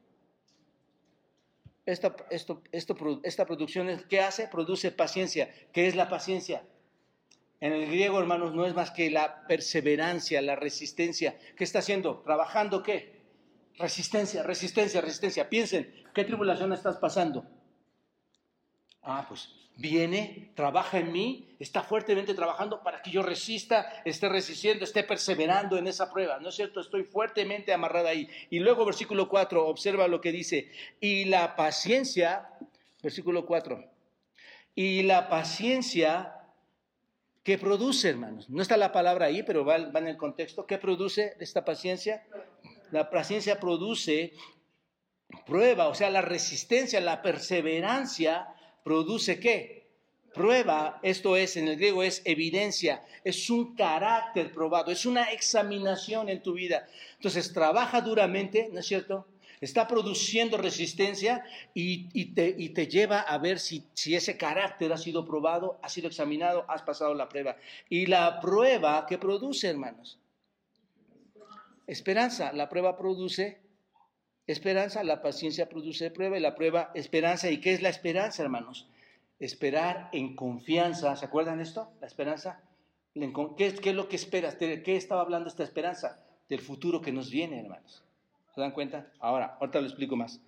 esta, 1.85 2.15
esto, 2.31 2.63
esta 2.71 3.45
producción, 3.45 4.05
¿qué 4.09 4.21
hace? 4.21 4.47
Produce 4.47 4.93
paciencia. 4.93 5.53
¿Qué 5.73 5.89
es 5.89 5.97
la 5.97 6.09
paciencia? 6.09 6.63
En 7.59 7.73
el 7.73 7.87
griego, 7.87 8.21
hermanos, 8.21 8.55
no 8.55 8.67
es 8.67 8.75
más 8.77 8.93
que 8.93 9.11
la 9.11 9.49
perseverancia, 9.49 10.41
la 10.43 10.55
resistencia. 10.55 11.37
¿Qué 11.57 11.65
está 11.65 11.81
haciendo? 11.81 12.21
¿Trabajando 12.21 12.85
qué? 12.85 13.18
Resistencia, 13.79 14.43
resistencia, 14.43 15.01
resistencia. 15.01 15.49
Piensen, 15.49 15.95
¿qué 16.13 16.25
tribulación 16.25 16.73
estás 16.73 16.97
pasando? 16.97 17.47
Ah, 19.03 19.25
pues 19.29 19.49
viene, 19.79 20.51
trabaja 20.57 20.99
en 20.99 21.13
mí, 21.13 21.57
está 21.61 21.83
fuertemente 21.83 22.35
trabajando 22.35 22.83
para 22.83 23.01
que 23.01 23.13
yo 23.13 23.23
resista, 23.23 24.03
esté 24.05 24.29
resistiendo, 24.29 24.85
esté 24.85 25.05
perseverando 25.05 25.79
en 25.79 25.87
esa 25.87 26.13
prueba. 26.13 26.41
¿No 26.41 26.49
es 26.49 26.57
cierto? 26.57 26.81
Estoy 26.81 27.05
fuertemente 27.05 27.73
amarrada 27.73 28.11
ahí. 28.11 28.29
Y 28.51 28.59
luego 28.59 28.85
versículo 28.85 29.29
4, 29.29 29.67
observa 29.67 30.09
lo 30.09 30.21
que 30.21 30.33
dice. 30.33 30.73
Y 31.01 31.27
la 31.27 31.55
paciencia, 31.55 32.49
versículo 33.03 33.47
4, 33.47 33.85
y 34.75 35.05
la 35.05 35.29
paciencia 35.29 36.35
que 37.45 37.57
produce, 37.57 38.11
hermanos. 38.11 38.51
No 38.51 38.61
está 38.61 38.77
la 38.77 38.93
palabra 38.93 39.27
ahí, 39.27 39.43
pero 39.43 39.65
va, 39.65 39.79
va 39.79 40.01
en 40.01 40.09
el 40.09 40.17
contexto. 40.17 40.67
¿Qué 40.67 40.77
produce 40.77 41.37
esta 41.39 41.65
paciencia? 41.65 42.27
La 42.91 43.11
paciencia 43.11 43.61
produce 43.61 44.33
prueba, 45.47 45.89
o 45.89 45.95
sea, 45.95 46.11
la 46.11 46.23
resistencia, 46.23 47.01
la 47.01 47.23
perseverancia 47.23 48.49
produce 48.83 49.39
qué? 49.39 49.89
Prueba, 50.33 51.01
esto 51.03 51.37
es, 51.37 51.57
en 51.57 51.69
el 51.69 51.77
griego 51.77 52.03
es 52.03 52.23
evidencia, 52.25 53.03
es 53.25 53.51
un 53.51 53.75
carácter 53.75 54.53
probado, 54.53 54.93
es 54.93 55.05
una 55.05 55.33
examinación 55.33 56.29
en 56.29 56.43
tu 56.43 56.53
vida. 56.53 56.87
Entonces, 57.15 57.53
trabaja 57.53 58.01
duramente, 58.01 58.69
¿no 58.73 58.81
es 58.81 58.87
cierto? 58.87 59.27
Está 59.61 59.89
produciendo 59.89 60.57
resistencia 60.57 61.45
y, 61.75 62.27
te, 62.27 62.87
lleva 62.87 63.21
a 63.21 63.39
ver 63.39 63.59
si, 63.59 63.85
si 63.95 64.15
ese 64.15 64.37
carácter 64.37 64.93
ha 64.93 64.99
sido 64.99 65.25
probado, 65.25 65.79
ha 65.83 65.89
sido 65.89 66.07
examinado, 66.07 66.65
has 66.69 66.83
pasado 66.83 67.15
la 67.15 67.29
prueba. 67.29 67.57
Y 67.89 68.07
la 68.07 68.41
prueba 68.41 69.05
que 69.07 69.19
produce, 69.19 69.69
hermanos, 69.69 70.19
esperanza, 71.89 72.53
la 72.53 72.69
prueba 72.69 72.97
produce 72.97 73.61
Esperanza, 74.49 75.05
la 75.05 75.21
paciencia 75.21 75.69
produce 75.69 76.11
prueba 76.11 76.39
y 76.39 76.41
la 76.41 76.55
prueba 76.55 76.91
esperanza. 76.95 77.51
¿Y 77.51 77.61
qué 77.61 77.75
es 77.75 77.83
la 77.83 77.91
esperanza, 77.91 78.43
hermanos? 78.43 78.89
Esperar 79.39 80.09
en 80.13 80.35
confianza. 80.35 81.15
¿Se 81.17 81.27
acuerdan 81.27 81.61
esto? 81.61 81.93
La 82.01 82.07
esperanza. 82.07 82.63
¿Qué 83.13 83.67
es, 83.67 83.79
qué 83.79 83.91
es 83.91 83.95
lo 83.95 84.09
que 84.09 84.17
esperas? 84.17 84.59
¿De 84.59 84.83
qué 84.83 84.97
estaba 84.97 85.21
hablando 85.21 85.51
esta 85.51 85.65
esperanza? 85.65 86.25
Del 86.49 86.61
futuro 86.61 87.03
que 87.03 87.13
nos 87.13 87.31
viene, 87.31 87.61
hermanos. 87.61 88.03
¿Se 88.55 88.63
dan 88.63 88.73
cuenta? 88.73 89.13
Ahora, 89.21 89.59
ahorita 89.61 89.83
lo 89.83 89.87
explico 89.87 90.17
más. 90.17 90.41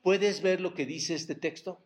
¿Puedes 0.00 0.40
ver 0.40 0.62
lo 0.62 0.72
que 0.72 0.86
dice 0.86 1.14
este 1.14 1.34
texto? 1.34 1.82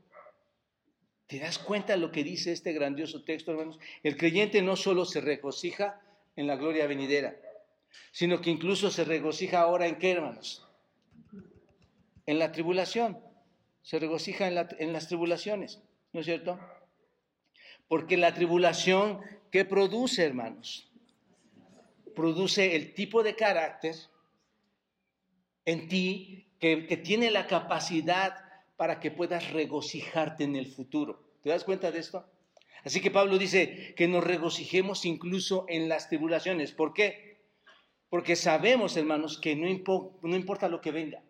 ¿Te 1.27 1.41
das 1.41 1.59
cuenta 1.59 1.97
lo 1.97 2.12
que 2.12 2.23
dice 2.23 2.53
este 2.53 2.73
grandioso 2.73 3.25
texto, 3.25 3.51
hermanos? 3.51 3.81
El 4.05 4.17
creyente 4.17 4.62
no 4.62 4.77
solo 4.77 5.05
se 5.05 5.21
regocija 5.21 6.01
en 6.37 6.47
la 6.47 6.55
gloria 6.55 6.87
venidera, 6.87 7.35
sino 8.12 8.40
que 8.40 8.51
incluso 8.51 8.90
se 8.90 9.05
regocija 9.05 9.61
ahora 9.61 9.86
en 9.86 9.97
qué, 9.97 10.12
hermanos? 10.12 10.66
En 12.26 12.38
la 12.38 12.53
tribulación. 12.53 13.18
Se 13.82 13.99
regocija 13.99 14.49
en, 14.49 14.66
en 14.78 14.92
las 14.92 15.07
tribulaciones, 15.07 15.82
¿no 16.12 16.20
es 16.20 16.26
cierto? 16.26 16.59
Porque 17.88 18.16
la 18.16 18.34
tribulación, 18.34 19.20
¿qué 19.53 19.64
produce, 19.64 20.24
hermanos? 20.24 20.90
Produce 22.14 22.74
el 22.74 22.94
tipo 22.94 23.22
de 23.22 23.36
carácter 23.36 23.94
en 25.64 25.88
ti 25.88 26.49
que, 26.59 26.86
que 26.86 26.97
tiene 26.97 27.30
la 27.30 27.47
capacidad 27.47 28.34
para 28.76 28.99
que 29.01 29.11
puedas 29.11 29.53
regocijarte 29.53 30.44
en 30.44 30.57
el 30.57 30.66
futuro. 30.66 31.22
¿Te 31.42 31.51
das 31.51 31.64
cuenta 31.64 31.92
de 31.92 32.01
esto? 32.01 32.26
Así 32.84 33.01
que 33.01 33.11
Pablo 33.11 33.36
dice 33.36 33.94
que 33.97 34.07
nos 34.07 34.22
regocijemos 34.22 35.05
incluso 35.05 35.64
en 35.68 35.88
las 35.88 36.09
tribulaciones. 36.09 36.72
¿Por 36.72 36.92
qué? 36.92 37.26
Porque 38.09 38.36
sabemos, 38.36 38.96
hermanos, 38.96 39.38
que 39.38 39.57
no, 39.57 39.66
no 40.22 40.36
importa 40.36 40.68
lo 40.68 40.80
que 40.80 40.92
venga. 40.92 41.22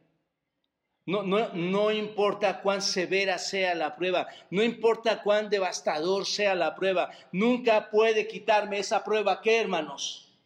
No, 1.07 1.23
no, 1.23 1.53
no 1.55 1.93
importa 1.93 2.61
cuán 2.63 2.83
severa 2.83 3.39
sea 3.39 3.77
la 3.77 3.95
prueba, 3.95 4.27
no 4.51 4.65
importa 4.65 5.23
cuán 5.23 5.49
devastador 5.49 6.27
sea 6.27 6.57
la 6.57 6.75
prueba, 6.75 7.13
nunca 7.31 7.91
puede 7.91 8.27
quitarme 8.27 8.81
esa 8.81 9.05
prueba. 9.05 9.41
¿Qué, 9.41 9.61
hermanos? 9.61 10.37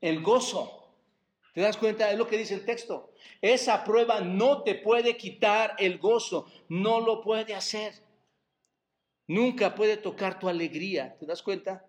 El 0.00 0.20
gozo. 0.20 0.80
¿Te 1.54 1.60
das 1.60 1.76
cuenta? 1.76 2.10
Es 2.10 2.18
lo 2.18 2.26
que 2.26 2.38
dice 2.38 2.54
el 2.54 2.64
texto. 2.64 3.12
Esa 3.40 3.84
prueba 3.84 4.20
no 4.20 4.62
te 4.62 4.74
puede 4.74 5.16
quitar 5.16 5.76
el 5.78 5.98
gozo, 5.98 6.46
no 6.68 7.00
lo 7.00 7.20
puede 7.20 7.54
hacer. 7.54 7.94
Nunca 9.28 9.76
puede 9.76 9.96
tocar 9.96 10.40
tu 10.40 10.48
alegría. 10.48 11.16
¿Te 11.20 11.26
das 11.26 11.42
cuenta? 11.42 11.86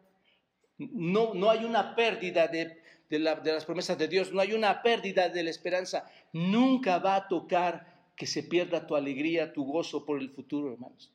No, 0.78 1.34
no 1.34 1.49
hay 1.49 1.66
una 1.66 1.95
pérdida 1.95 2.47
de, 2.47 2.81
de, 3.12 3.20
las 3.20 3.66
promesas 3.66 3.97
de 3.97 4.07
Dios, 4.07 4.32
no 4.32 4.39
hay 4.39 4.53
una 4.53 4.82
pérdida 4.82 5.28
de 5.28 5.43
la 5.43 5.49
esperanza. 5.49 6.09
Nunca 6.32 6.97
va 6.99 7.16
a 7.16 7.28
tocar 7.28 8.09
que 8.16 8.26
se 8.26 8.43
pierda 8.43 8.88
tu 8.88 8.95
alegría, 8.95 9.51
tu 9.51 9.66
gozo 9.66 10.05
por 10.05 10.20
el 10.20 10.30
futuro, 10.30 10.72
hermanos. 10.72 11.12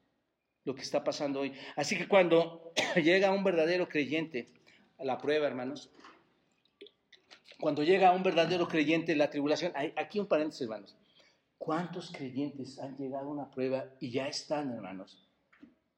Lo 0.65 0.75
que 0.75 0.83
está 0.83 1.03
pasando 1.03 1.41
hoy. 1.41 1.55
Así 1.75 1.97
que 1.97 2.07
cuando 2.07 2.73
llega 2.97 3.33
un 3.33 3.43
verdadero 3.45 3.89
creyente 3.89 4.51
a 4.99 5.05
la 5.05 5.17
prueba, 5.17 5.47
hermanos, 5.47 5.91
cuando 7.59 7.83
llega 7.83 8.13
un 8.13 8.23
verdadero 8.23 8.69
creyente 8.69 9.17
la 9.17 9.31
tribulación, 9.31 9.73
aquí 9.97 10.21
un 10.21 10.27
paréntesis, 10.27 10.63
hermanos. 10.63 10.97
¿Cuántos 11.57 12.11
creyentes 12.11 12.79
han 12.79 12.99
llegado 12.99 13.29
a 13.29 13.33
una 13.33 13.51
prueba 13.51 13.87
y 14.01 14.11
ya 14.11 14.29
están, 14.29 14.71
hermanos, 14.71 15.27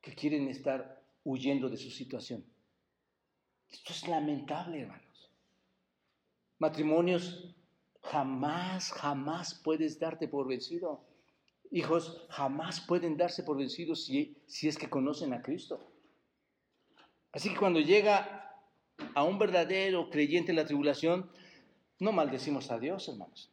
que 0.00 0.14
quieren 0.14 0.46
estar 0.48 1.02
huyendo 1.24 1.68
de 1.68 1.76
su 1.76 1.90
situación? 1.90 2.44
Esto 3.68 3.92
es 3.92 4.06
lamentable, 4.06 4.82
hermanos. 4.82 5.07
Matrimonios, 6.58 7.54
jamás, 8.02 8.92
jamás 8.92 9.54
puedes 9.54 9.98
darte 9.98 10.28
por 10.28 10.48
vencido. 10.48 11.04
Hijos, 11.70 12.26
jamás 12.30 12.80
pueden 12.80 13.16
darse 13.16 13.42
por 13.42 13.58
vencidos 13.58 14.04
si, 14.04 14.36
si 14.46 14.68
es 14.68 14.78
que 14.78 14.88
conocen 14.88 15.32
a 15.32 15.42
Cristo. 15.42 15.80
Así 17.32 17.50
que 17.50 17.56
cuando 17.56 17.80
llega 17.80 18.62
a 19.14 19.22
un 19.22 19.38
verdadero 19.38 20.10
creyente 20.10 20.52
en 20.52 20.56
la 20.56 20.66
tribulación, 20.66 21.30
no 21.98 22.12
maldecimos 22.12 22.70
a 22.70 22.78
Dios, 22.78 23.08
hermanos. 23.08 23.50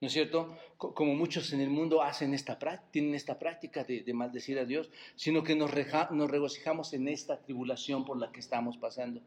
¿No 0.00 0.06
es 0.06 0.12
cierto? 0.12 0.56
Como 0.76 1.14
muchos 1.14 1.52
en 1.52 1.60
el 1.60 1.70
mundo 1.70 2.02
hacen 2.02 2.32
esta 2.32 2.56
tienen 2.92 3.14
esta 3.16 3.38
práctica 3.38 3.82
de, 3.82 4.12
maldecir 4.14 4.58
a 4.58 4.64
Dios, 4.64 4.90
sino 5.16 5.42
que 5.42 5.56
nos, 5.56 5.72
nos 6.12 6.30
regocijamos 6.30 6.92
en 6.92 7.08
esta 7.08 7.40
tribulación 7.40 8.04
por 8.04 8.18
la 8.18 8.30
que 8.30 8.38
estamos 8.38 8.76
pasando. 8.76 9.20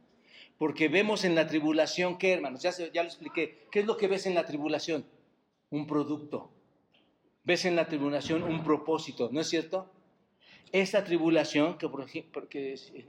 Porque 0.61 0.89
vemos 0.89 1.25
en 1.25 1.33
la 1.33 1.47
tribulación, 1.47 2.19
¿qué 2.19 2.33
hermanos? 2.33 2.61
Ya, 2.61 2.69
ya 2.93 3.01
lo 3.01 3.09
expliqué. 3.09 3.65
¿Qué 3.71 3.79
es 3.79 3.87
lo 3.87 3.97
que 3.97 4.07
ves 4.07 4.27
en 4.27 4.35
la 4.35 4.45
tribulación? 4.45 5.03
Un 5.71 5.87
producto. 5.87 6.51
Ves 7.43 7.65
en 7.65 7.75
la 7.75 7.87
tribulación 7.87 8.43
un 8.43 8.63
propósito, 8.63 9.29
¿no 9.31 9.41
es 9.41 9.49
cierto? 9.49 9.91
Esta 10.71 11.03
tribulación, 11.03 11.79
que 11.79 11.89
por 11.89 12.03
ejemplo, 12.03 12.47
que 12.47 12.73
es, 12.73 12.91
eh, 12.93 13.07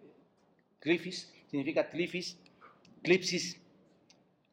significa 1.50 1.90
clifis, 1.90 2.38
clipsis, 3.02 3.60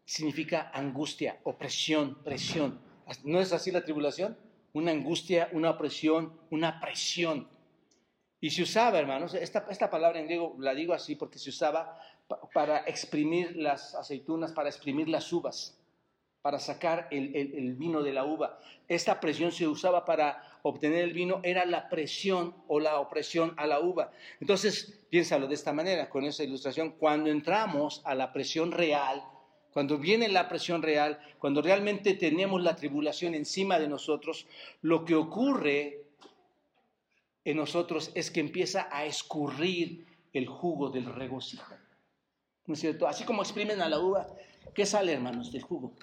significa 0.03 0.69
angustia, 0.73 1.39
opresión, 1.45 2.21
presión. 2.21 2.81
¿No 3.23 3.39
es 3.39 3.53
así 3.53 3.71
la 3.71 3.85
tribulación? 3.85 4.37
Una 4.73 4.91
angustia, 4.91 5.47
una 5.53 5.69
opresión, 5.69 6.37
una 6.49 6.81
presión. 6.81 7.47
Y 8.41 8.49
se 8.49 8.63
usaba, 8.63 8.99
hermanos, 8.99 9.35
esta, 9.35 9.67
esta 9.69 9.89
palabra 9.89 10.19
en 10.19 10.25
griego 10.25 10.57
la 10.59 10.75
digo 10.75 10.93
así 10.93 11.15
porque 11.15 11.39
se 11.39 11.49
usaba 11.49 11.97
para 12.53 12.79
exprimir 12.79 13.55
las 13.55 13.95
aceitunas, 13.95 14.51
para 14.51 14.69
exprimir 14.69 15.09
las 15.09 15.31
uvas, 15.33 15.77
para 16.41 16.59
sacar 16.59 17.07
el, 17.11 17.75
vino 17.75 18.01
de 18.01 18.13
la 18.13 18.25
uva. 18.25 18.59
Esta 18.87 19.19
presión 19.19 19.51
se 19.51 19.67
usaba 19.67 20.05
para 20.05 20.59
obtener 20.61 21.03
el 21.03 21.13
vino, 21.13 21.41
era 21.43 21.65
la 21.65 21.89
presión 21.89 22.55
o 22.67 22.79
la 22.79 22.99
opresión 22.99 23.53
a 23.57 23.67
la 23.67 23.79
uva. 23.79 24.11
Entonces, 24.39 25.01
piénsalo 25.09 25.47
de 25.47 25.55
esta 25.55 25.73
manera, 25.73 26.09
con 26.09 26.23
esa 26.23 26.43
ilustración, 26.43 26.91
cuando 26.91 27.29
entramos 27.29 28.01
a 28.05 28.15
la 28.15 28.31
presión 28.31 28.71
real, 28.71 29.23
cuando 29.71 29.97
viene 29.97 30.27
la 30.27 30.49
presión 30.49 30.81
real, 30.81 31.19
cuando 31.37 31.61
realmente 31.61 32.13
tenemos 32.13 32.61
la 32.61 32.75
tribulación 32.75 33.35
encima 33.35 33.79
de 33.79 33.87
nosotros, 33.87 34.47
lo 34.81 35.05
que 35.05 35.15
ocurre 35.15 36.05
en 37.45 37.57
nosotros 37.57 38.11
es 38.15 38.31
que 38.31 38.39
empieza 38.39 38.87
a 38.91 39.05
escurrir 39.05 40.05
el 40.33 40.47
jugo 40.47 40.89
del 40.89 41.05
regocijo. 41.05 41.73
¿No 42.69 42.75
es 42.75 42.81
cierto? 42.81 43.07
Así 43.07 43.23
como 43.23 43.41
exprimen 43.41 43.81
a 43.81 43.89
la 43.89 43.99
uva, 43.99 44.27
¿qué 44.75 44.85
sale, 44.85 45.13
hermanos, 45.13 45.51
del 45.51 45.63
jugo? 45.63 45.95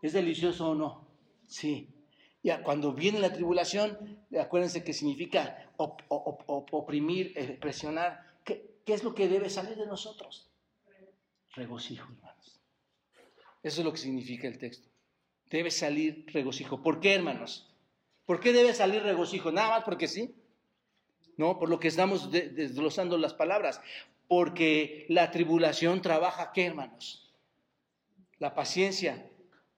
¿Es 0.00 0.12
delicioso 0.12 0.70
o 0.70 0.74
no? 0.76 1.04
Sí. 1.48 1.88
Ya, 2.44 2.62
cuando 2.62 2.92
viene 2.92 3.18
la 3.18 3.32
tribulación, 3.32 4.24
acuérdense 4.40 4.84
que 4.84 4.92
significa 4.92 5.68
oprimir, 5.78 7.32
eh, 7.34 7.58
presionar. 7.60 8.24
¿Qué, 8.44 8.76
¿Qué 8.86 8.94
es 8.94 9.02
lo 9.02 9.16
que 9.16 9.26
debe 9.26 9.50
salir 9.50 9.76
de 9.76 9.86
nosotros? 9.88 10.48
Regocijo, 11.56 12.04
hermanos. 12.04 12.60
Eso 13.64 13.80
es 13.80 13.84
lo 13.84 13.90
que 13.90 13.98
significa 13.98 14.46
el 14.46 14.58
texto. 14.58 14.88
Debe 15.50 15.72
salir 15.72 16.24
regocijo. 16.28 16.84
¿Por 16.84 17.00
qué, 17.00 17.16
hermanos? 17.16 17.74
¿Por 18.26 18.38
qué 18.38 18.52
debe 18.52 18.74
salir 18.74 19.02
regocijo? 19.02 19.50
Nada 19.50 19.70
más 19.70 19.82
porque 19.82 20.06
sí. 20.06 20.36
No, 21.36 21.58
por 21.58 21.68
lo 21.68 21.80
que 21.80 21.88
estamos 21.88 22.30
desglosando 22.30 23.18
las 23.18 23.34
palabras. 23.34 23.80
Porque 24.30 25.06
la 25.08 25.32
tribulación 25.32 26.02
trabaja, 26.02 26.52
¿qué, 26.52 26.66
hermanos? 26.66 27.34
La 28.38 28.54
paciencia. 28.54 29.28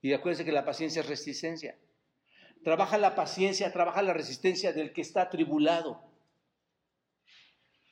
Y 0.03 0.13
acuérdense 0.13 0.45
que 0.45 0.53
la 0.53 0.67
paciencia 0.67 1.01
es 1.01 1.09
resistencia. 1.09 1.79
Trabaja 2.63 2.99
la 2.99 3.15
paciencia, 3.15 3.73
trabaja 3.73 4.03
la 4.03 4.13
resistencia 4.13 4.75
del 4.75 4.93
que 4.93 5.01
está 5.01 5.31
tribulado. 5.31 6.05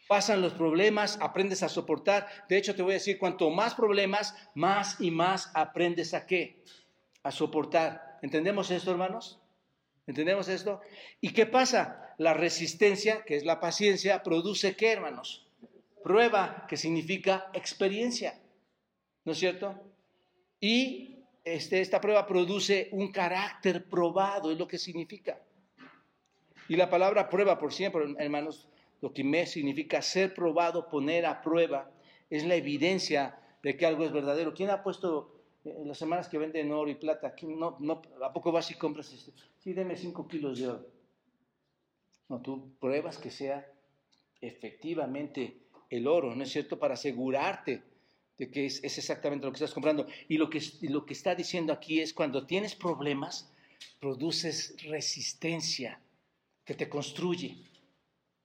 Pasan 0.06 0.42
los 0.42 0.52
problemas, 0.52 1.18
aprendes 1.22 1.62
a 1.62 1.70
soportar. 1.70 2.28
De 2.50 2.58
hecho, 2.58 2.74
te 2.74 2.82
voy 2.82 2.92
a 2.92 3.00
decir, 3.00 3.18
cuanto 3.18 3.48
más 3.48 3.74
problemas, 3.74 4.36
más 4.54 5.00
y 5.00 5.10
más 5.10 5.50
aprendes 5.54 6.12
a 6.12 6.26
qué? 6.26 6.62
A 7.22 7.30
soportar. 7.30 8.18
¿Entendemos 8.20 8.70
esto, 8.70 8.90
hermanos? 8.90 9.40
¿Entendemos 10.06 10.46
esto? 10.48 10.82
¿Y 11.22 11.32
qué 11.32 11.46
pasa? 11.46 12.14
La 12.18 12.34
resistencia, 12.34 13.24
que 13.24 13.36
es 13.36 13.46
la 13.46 13.60
paciencia, 13.60 14.22
produce 14.22 14.76
qué, 14.76 14.92
hermanos? 14.92 15.46
Prueba, 16.02 16.66
que 16.68 16.76
significa 16.76 17.50
experiencia. 17.52 18.40
¿No 19.24 19.32
es 19.32 19.38
cierto? 19.38 19.74
Y 20.60 21.24
este, 21.44 21.80
esta 21.80 22.00
prueba 22.00 22.26
produce 22.26 22.88
un 22.92 23.10
carácter 23.12 23.88
probado, 23.88 24.50
es 24.50 24.58
lo 24.58 24.68
que 24.68 24.78
significa. 24.78 25.40
Y 26.68 26.76
la 26.76 26.88
palabra 26.88 27.28
prueba, 27.28 27.58
por 27.58 27.72
siempre, 27.72 28.14
hermanos, 28.18 28.68
lo 29.00 29.12
que 29.12 29.24
me 29.24 29.46
significa 29.46 30.02
ser 30.02 30.34
probado, 30.34 30.88
poner 30.88 31.26
a 31.26 31.42
prueba, 31.42 31.90
es 32.28 32.44
la 32.46 32.54
evidencia 32.54 33.38
de 33.62 33.76
que 33.76 33.86
algo 33.86 34.04
es 34.04 34.12
verdadero. 34.12 34.54
¿Quién 34.54 34.70
ha 34.70 34.82
puesto 34.82 35.40
en 35.64 35.82
eh, 35.82 35.86
las 35.86 35.98
semanas 35.98 36.28
que 36.28 36.38
venden 36.38 36.72
oro 36.72 36.90
y 36.90 36.94
plata? 36.94 37.34
no, 37.42 37.76
no, 37.80 38.02
¿A 38.22 38.32
poco 38.32 38.52
vas 38.52 38.70
y 38.70 38.74
compras? 38.74 39.12
Este? 39.12 39.32
Sí, 39.58 39.72
deme 39.72 39.96
5 39.96 40.28
kilos 40.28 40.58
de 40.58 40.68
oro. 40.68 40.86
No, 42.28 42.40
tú 42.40 42.76
pruebas 42.78 43.18
que 43.18 43.30
sea 43.30 43.66
efectivamente 44.40 45.66
el 45.90 46.06
oro, 46.06 46.34
¿no 46.34 46.44
es 46.44 46.50
cierto? 46.50 46.78
Para 46.78 46.94
asegurarte 46.94 47.82
de 48.38 48.50
que 48.50 48.64
es, 48.64 48.82
exactamente 48.82 49.44
lo 49.44 49.52
que 49.52 49.56
estás 49.56 49.74
comprando. 49.74 50.06
Y 50.28 50.38
lo 50.38 50.48
que, 50.48 50.62
lo 50.82 51.04
que 51.04 51.12
está 51.12 51.34
diciendo 51.34 51.72
aquí 51.72 52.00
es 52.00 52.14
cuando 52.14 52.46
tienes 52.46 52.74
problemas, 52.74 53.52
produces 53.98 54.76
resistencia 54.84 56.00
que 56.64 56.74
te 56.74 56.88
construye. 56.88 57.58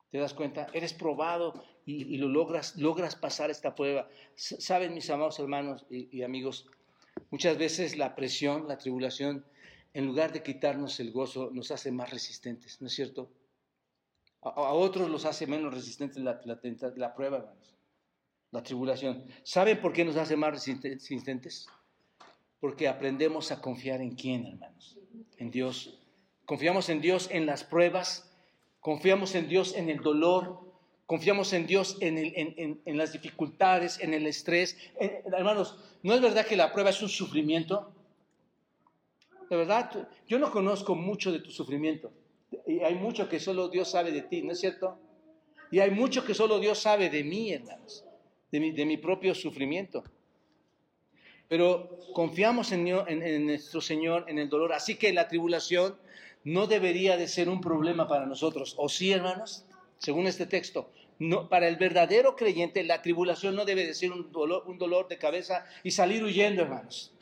¿Te 0.09 0.17
das 0.17 0.33
cuenta? 0.33 0.67
Eres 0.73 0.93
probado 0.93 1.63
y, 1.85 2.17
lo 2.17 2.27
logras, 2.27 2.75
logras 2.75 3.15
pasar 3.15 3.51
esta 3.51 3.75
prueba. 3.75 4.09
Saben, 4.35 4.93
mis 4.93 5.09
amados 5.09 5.39
hermanos 5.39 5.85
y, 5.89 6.23
amigos, 6.23 6.67
muchas 7.29 7.57
veces 7.57 7.97
la 7.97 8.15
presión, 8.15 8.67
la 8.67 8.77
tribulación, 8.77 9.45
en 9.93 10.07
lugar 10.07 10.33
de 10.33 10.43
quitarnos 10.43 10.99
el 10.99 11.11
gozo, 11.11 11.51
nos 11.53 11.71
hace 11.71 11.91
más 11.91 12.09
resistentes, 12.09 12.81
¿no 12.81 12.87
es 12.87 12.93
cierto? 12.93 13.29
A, 14.45 14.73
otros 14.73 15.09
los 15.09 15.25
hace 15.25 15.47
menos 15.47 15.73
resistentes 15.73 16.21
la, 16.21 16.39
la, 16.45 17.15
prueba, 17.15 17.37
hermanos. 17.37 17.75
la 18.51 18.61
tribulación. 18.61 19.25
¿Saben 19.43 19.81
por 19.81 19.91
qué 19.91 20.05
nos 20.05 20.17
hace 20.17 20.37
más 20.37 20.51
resistentes? 20.51 21.67
Porque 22.59 22.87
aprendemos 22.87 23.51
a 23.51 23.59
confiar 23.59 24.01
en 24.01 24.13
quién, 24.15 24.45
hermanos. 24.45 24.99
En 25.37 25.49
Dios. 25.49 25.99
Confiamos 26.45 26.89
en 26.89 27.01
Dios 27.01 27.27
en 27.31 27.47
las 27.47 27.63
pruebas, 27.63 28.31
confiamos 28.81 29.33
en 29.33 29.49
Dios 29.49 29.73
en 29.75 29.89
el 29.89 29.97
dolor, 29.97 30.59
confiamos 31.07 31.51
en 31.53 31.65
Dios 31.65 31.97
en, 32.01 32.97
las 32.97 33.13
dificultades, 33.13 33.99
en 33.99 34.13
el 34.13 34.27
estrés. 34.27 34.77
hermanos, 34.99 35.75
¿no 36.03 36.13
es 36.13 36.21
verdad 36.21 36.45
que 36.45 36.55
la 36.55 36.71
prueba 36.71 36.91
es 36.91 37.01
un 37.01 37.09
sufrimiento? 37.09 37.91
De 39.49 39.55
verdad, 39.55 40.07
yo 40.27 40.37
no 40.37 40.51
conozco 40.51 40.93
mucho 40.93 41.31
de 41.31 41.39
tu 41.39 41.49
sufrimiento. 41.49 42.11
Y 42.67 42.79
hay 42.79 42.95
mucho 42.95 43.29
que 43.29 43.39
solo 43.39 43.69
Dios 43.69 43.91
sabe 43.91 44.11
de 44.11 44.21
ti, 44.21 44.41
¿no 44.41 44.51
es 44.51 44.59
cierto? 44.59 44.97
Y 45.71 45.79
hay 45.79 45.91
mucho 45.91 46.25
que 46.25 46.33
solo 46.33 46.59
Dios 46.59 46.79
sabe 46.79 47.09
de 47.09 47.23
mí, 47.23 47.51
hermanos, 47.51 48.05
de 48.51 48.85
mi, 48.85 48.97
propio 48.97 49.35
sufrimiento. 49.35 50.03
Pero 51.47 51.99
confiamos 52.13 52.71
en, 52.71 52.87
en, 52.87 53.45
nuestro 53.45 53.81
Señor, 53.81 54.25
en 54.27 54.39
el 54.39 54.49
dolor. 54.49 54.73
Así 54.73 54.95
que 54.95 55.13
la 55.13 55.27
tribulación 55.27 55.97
no 56.43 56.65
debería 56.67 57.17
de 57.17 57.27
ser 57.27 57.49
un 57.49 57.61
problema 57.61 58.07
para 58.07 58.25
nosotros. 58.25 58.75
¿O 58.77 58.89
sí, 58.89 59.11
hermanos? 59.11 59.65
Según 59.97 60.27
este 60.27 60.45
texto. 60.45 60.91
No, 61.17 61.47
para 61.49 61.67
el 61.67 61.77
verdadero 61.77 62.35
creyente, 62.35 62.83
la 62.83 63.01
tribulación 63.01 63.55
no 63.55 63.65
debe 63.65 63.85
de 63.85 63.93
ser 63.93 64.11
un 64.11 64.31
dolor, 64.31 64.63
un 64.67 64.77
dolor 64.77 65.07
de 65.07 65.17
cabeza 65.17 65.65
y 65.83 65.91
salir 65.91 66.23
huyendo, 66.23 66.61
hermanos. 66.61 67.13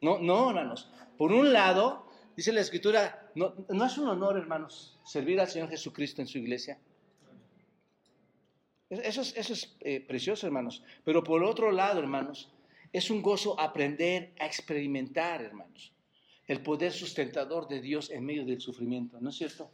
No, 0.00 0.18
no, 0.18 0.50
hermanos. 0.50 0.90
Por 1.18 1.32
un 1.32 1.52
lado, 1.52 2.06
dice 2.36 2.52
la 2.52 2.60
Escritura, 2.60 3.30
no, 3.34 3.54
es 3.86 3.98
un 3.98 4.08
honor, 4.08 4.36
hermanos, 4.36 4.98
servir 5.04 5.40
al 5.40 5.48
Señor 5.48 5.68
Jesucristo 5.68 6.22
en 6.22 6.28
su 6.28 6.38
iglesia. 6.38 6.78
Eso 8.90 9.22
es, 9.22 9.36
eso 9.36 9.52
es 9.52 9.76
eh, 9.80 10.00
precioso, 10.00 10.46
hermanos. 10.46 10.82
Pero 11.04 11.24
por 11.24 11.42
otro 11.42 11.72
lado, 11.72 12.00
hermanos, 12.00 12.52
es 12.92 13.10
un 13.10 13.22
gozo 13.22 13.58
aprender 13.58 14.34
a 14.38 14.46
experimentar, 14.46 15.42
hermanos, 15.42 15.92
el 16.46 16.62
poder 16.62 16.92
sustentador 16.92 17.66
de 17.66 17.80
Dios 17.80 18.10
en 18.10 18.24
medio 18.24 18.44
del 18.44 18.60
sufrimiento, 18.60 19.18
¿no 19.20 19.30
es 19.30 19.36
cierto? 19.36 19.70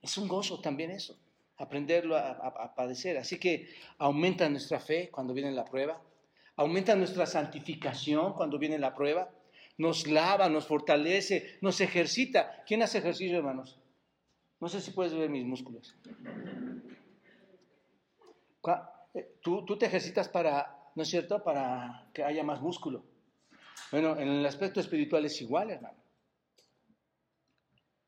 Es 0.00 0.16
un 0.18 0.28
gozo 0.28 0.60
también 0.60 0.90
eso, 0.90 1.18
aprenderlo 1.56 2.16
a, 2.16 2.30
a 2.30 2.74
padecer. 2.74 3.16
Así 3.16 3.38
que 3.38 3.68
aumenta 3.98 4.48
nuestra 4.48 4.78
fe 4.78 5.08
cuando 5.10 5.32
viene 5.32 5.50
la 5.52 5.64
prueba, 5.64 6.00
aumenta 6.56 6.94
nuestra 6.94 7.26
santificación 7.26 8.34
cuando 8.34 8.58
viene 8.58 8.78
la 8.78 8.94
prueba 8.94 9.30
nos 9.78 10.06
lava, 10.06 10.48
nos 10.48 10.66
fortalece, 10.66 11.58
nos 11.60 11.80
ejercita. 11.80 12.62
¿Quién 12.66 12.82
hace 12.82 12.98
ejercicio, 12.98 13.38
hermanos? 13.38 13.80
No 14.60 14.68
sé 14.68 14.80
si 14.80 14.92
puedes 14.92 15.14
ver 15.14 15.28
mis 15.28 15.44
músculos. 15.44 15.96
Eh, 19.14 19.38
tú, 19.42 19.64
tú 19.64 19.76
te 19.76 19.86
ejercitas 19.86 20.28
para, 20.28 20.90
¿no 20.94 21.02
es 21.02 21.08
cierto?, 21.08 21.42
para 21.42 22.08
que 22.14 22.22
haya 22.22 22.42
más 22.44 22.60
músculo. 22.60 23.04
Bueno, 23.90 24.18
en 24.18 24.28
el 24.28 24.46
aspecto 24.46 24.80
espiritual 24.80 25.24
es 25.24 25.40
igual, 25.40 25.70
hermano. 25.70 25.98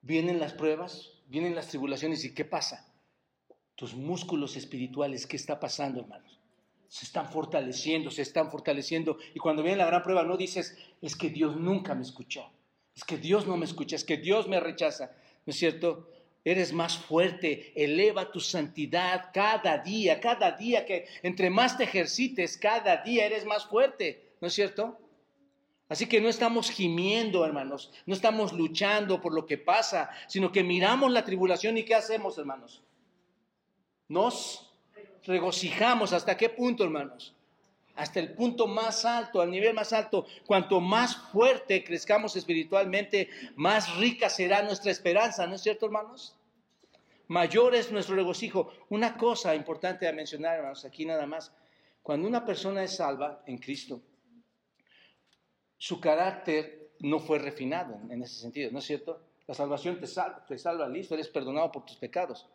Vienen 0.01 0.39
las 0.39 0.53
pruebas, 0.53 1.23
vienen 1.27 1.55
las 1.55 1.69
tribulaciones 1.69 2.25
y 2.25 2.35
¿qué 2.35 2.45
pasa? 2.45 2.93
Tus 3.75 3.95
músculos 3.95 4.57
espirituales, 4.57 5.27
¿qué 5.27 5.37
está 5.37 5.59
pasando, 5.59 6.01
hermanos? 6.01 6.34
Se 6.89 7.05
están 7.05 7.29
fortaleciendo, 7.31 8.11
se 8.11 8.23
están 8.23 8.51
fortaleciendo. 8.51 9.19
Y 9.35 9.39
cuando 9.39 9.63
viene 9.63 9.79
la 9.79 9.87
gran 9.87 10.03
prueba 10.03 10.23
no 10.23 10.37
dices, 10.37 10.77
es 11.01 11.17
que 11.17 11.31
Dios 11.31 11.57
nunca 11.57 11.95
me 11.95 12.03
escuchó, 12.03 12.51
es 12.95 13.05
que 13.05 13.19
Dios 13.19 13.47
no 13.47 13.57
me 13.57 13.65
escucha, 13.65 13.97
es 13.97 14.05
que 14.05 14.17
Dios 14.17 14.49
me 14.49 14.61
rechaza. 14.61 15.13
¿No 15.47 15.51
es 15.51 15.57
cierto? 15.57 16.09
Eres 16.45 16.73
más 16.73 16.99
fuerte, 16.99 17.73
eleva 17.75 18.31
tu 18.31 18.41
santidad 18.41 19.31
cada 19.33 19.79
día, 19.79 20.21
cada 20.21 20.53
día 20.53 20.85
que 20.85 21.07
entre 21.23 21.51
más 21.51 21.77
te 21.77 21.85
ejercites, 21.85 22.59
cada 22.59 22.99
día 22.99 23.27
eres 23.27 23.45
más 23.45 23.65
fuerte. 23.67 24.35
¿No 24.41 24.49
es 24.49 24.55
cierto? 24.55 24.99
Así 25.89 26.07
que 26.07 26.21
no 26.21 26.29
estamos 26.29 26.71
gimiendo, 26.71 27.45
hermanos, 27.45 27.93
no 28.07 28.15
estamos 28.15 28.53
luchando 28.53 29.21
por 29.21 29.35
lo 29.35 29.47
que 29.47 29.59
pasa, 29.59 30.11
sino 30.29 30.51
que 30.51 30.65
miramos 30.65 31.13
la 31.13 31.25
tribulación 31.25 31.77
y 31.77 31.85
¿qué 31.85 31.95
hacemos, 31.95 32.39
hermanos? 32.39 32.83
Nos 34.09 34.74
regocijamos. 35.27 36.13
¿Hasta 36.13 36.37
qué 36.37 36.49
punto, 36.49 36.85
hermanos? 36.85 37.35
Hasta 37.97 38.19
el 38.19 38.33
punto 38.33 38.67
más 38.67 39.05
alto, 39.05 39.41
al 39.41 39.51
nivel 39.51 39.75
más 39.75 39.93
alto. 39.93 40.27
Cuanto 40.47 40.81
más 40.81 41.17
fuerte 41.17 41.85
crezcamos 41.85 42.35
espiritualmente, 42.37 43.29
más 43.57 43.97
rica 43.97 44.29
será 44.29 44.63
nuestra 44.63 44.91
esperanza, 44.91 45.47
¿no 45.47 45.55
es 45.55 45.63
cierto, 45.63 45.87
hermanos? 45.87 46.37
Mayor 47.29 47.75
es 47.75 47.91
nuestro 47.91 48.17
regocijo. 48.17 48.73
Una 48.89 49.17
cosa 49.17 49.55
importante 49.55 50.09
a 50.09 50.13
mencionar, 50.13 50.57
hermanos, 50.57 50.85
aquí 50.85 51.05
nada 51.05 51.27
más. 51.27 51.53
Cuando 52.03 52.29
una 52.29 52.45
persona 52.45 52.83
es 52.83 52.97
salva 52.97 53.43
en 53.47 53.59
Cristo, 53.59 54.03
su 55.79 56.01
carácter 56.01 56.91
no 57.01 57.19
fue 57.19 57.39
refinado 57.39 57.99
en 58.11 58.23
ese 58.23 58.41
sentido, 58.41 58.71
¿no 58.71 58.79
es 58.79 58.85
cierto? 58.85 59.23
La 59.47 59.55
salvación 59.55 60.01
te 60.01 60.07
salva, 60.07 60.45
te 60.47 60.59
salva, 60.59 60.89
listo, 60.89 61.15
eres 61.15 61.29
perdonado 61.29 61.71
por 61.71 61.85
tus 61.85 61.97
pecados, 61.97 62.47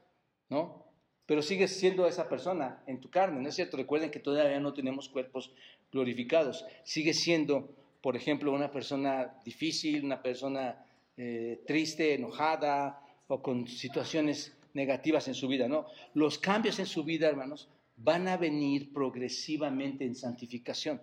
¿no? 0.50 0.89
Pero 1.30 1.44
sigues 1.44 1.78
siendo 1.78 2.08
esa 2.08 2.28
persona 2.28 2.82
en 2.88 3.00
tu 3.00 3.12
carne, 3.12 3.40
¿no 3.40 3.50
es 3.50 3.54
cierto? 3.54 3.78
Recuerden 3.78 4.10
que 4.10 4.20
todavía 4.20 4.60
no 4.60 4.74
tenemos 4.74 5.10
cuerpos 5.10 5.52
glorificados. 5.92 6.66
Sigues 6.84 7.20
siendo, 7.20 7.70
por 8.02 8.16
ejemplo, 8.16 8.52
una 8.52 8.72
persona 8.72 9.36
difícil, 9.46 10.04
una 10.04 10.24
persona 10.24 10.84
eh, 11.18 11.62
triste, 11.68 12.16
enojada 12.16 13.00
o 13.28 13.44
con 13.44 13.68
situaciones 13.68 14.58
negativas 14.74 15.28
en 15.28 15.36
su 15.36 15.48
vida, 15.48 15.68
¿no? 15.68 15.86
Los 16.16 16.40
cambios 16.40 16.80
en 16.80 16.88
su 16.88 17.04
vida, 17.04 17.28
hermanos, 17.28 17.70
van 17.98 18.28
a 18.28 18.36
venir 18.36 18.92
progresivamente 18.92 20.06
en 20.06 20.16
santificación. 20.16 21.00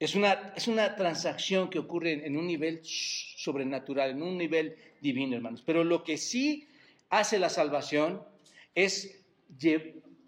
Es 0.00 0.16
una, 0.16 0.52
es 0.56 0.66
una 0.66 0.96
transacción 0.96 1.70
que 1.70 1.78
ocurre 1.78 2.26
en 2.26 2.36
un 2.36 2.48
nivel 2.48 2.80
sobrenatural, 2.82 4.10
en 4.10 4.22
un 4.24 4.36
nivel 4.36 4.74
divino, 5.00 5.36
hermanos. 5.36 5.62
Pero 5.64 5.84
lo 5.84 6.02
que 6.02 6.16
sí 6.16 6.66
hace 7.08 7.38
la 7.38 7.50
salvación 7.50 8.33
es 8.74 9.24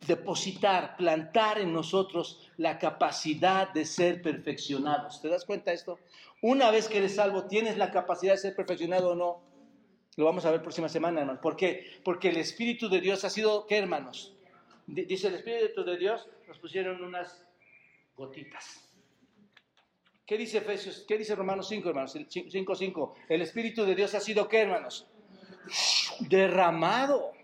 depositar, 0.06 0.96
plantar 0.96 1.58
en 1.58 1.72
nosotros 1.72 2.50
la 2.56 2.78
capacidad 2.78 3.72
de 3.72 3.84
ser 3.84 4.22
perfeccionados. 4.22 5.20
¿Te 5.20 5.28
das 5.28 5.44
cuenta 5.44 5.70
de 5.70 5.76
esto? 5.76 5.98
Una 6.42 6.70
vez 6.70 6.88
que 6.88 6.98
eres 6.98 7.16
salvo, 7.16 7.44
¿tienes 7.46 7.76
la 7.76 7.90
capacidad 7.90 8.34
de 8.34 8.38
ser 8.38 8.54
perfeccionado 8.54 9.10
o 9.10 9.14
no? 9.14 9.42
Lo 10.16 10.24
vamos 10.24 10.44
a 10.46 10.50
ver 10.50 10.62
próxima 10.62 10.88
semana, 10.88 11.20
hermanos. 11.20 11.42
¿Por 11.42 11.56
qué? 11.56 12.00
Porque 12.04 12.28
el 12.28 12.36
Espíritu 12.36 12.88
de 12.88 13.00
Dios 13.00 13.24
ha 13.24 13.30
sido, 13.30 13.66
¿qué, 13.66 13.78
hermanos? 13.78 14.34
Dice 14.86 15.28
el 15.28 15.34
Espíritu 15.34 15.84
de 15.84 15.98
Dios, 15.98 16.28
nos 16.46 16.58
pusieron 16.58 17.02
unas 17.02 17.44
gotitas. 18.16 18.82
¿Qué 20.24 20.38
dice 20.38 20.58
Efesios? 20.58 21.04
¿Qué 21.06 21.18
dice 21.18 21.34
Romanos 21.34 21.68
5, 21.68 21.88
hermanos? 21.88 22.16
5, 22.28 22.74
5. 22.74 23.14
El 23.28 23.42
Espíritu 23.42 23.84
de 23.84 23.94
Dios 23.94 24.14
ha 24.14 24.20
sido, 24.20 24.48
¿qué, 24.48 24.60
hermanos? 24.60 25.06
Derramado 26.20 27.35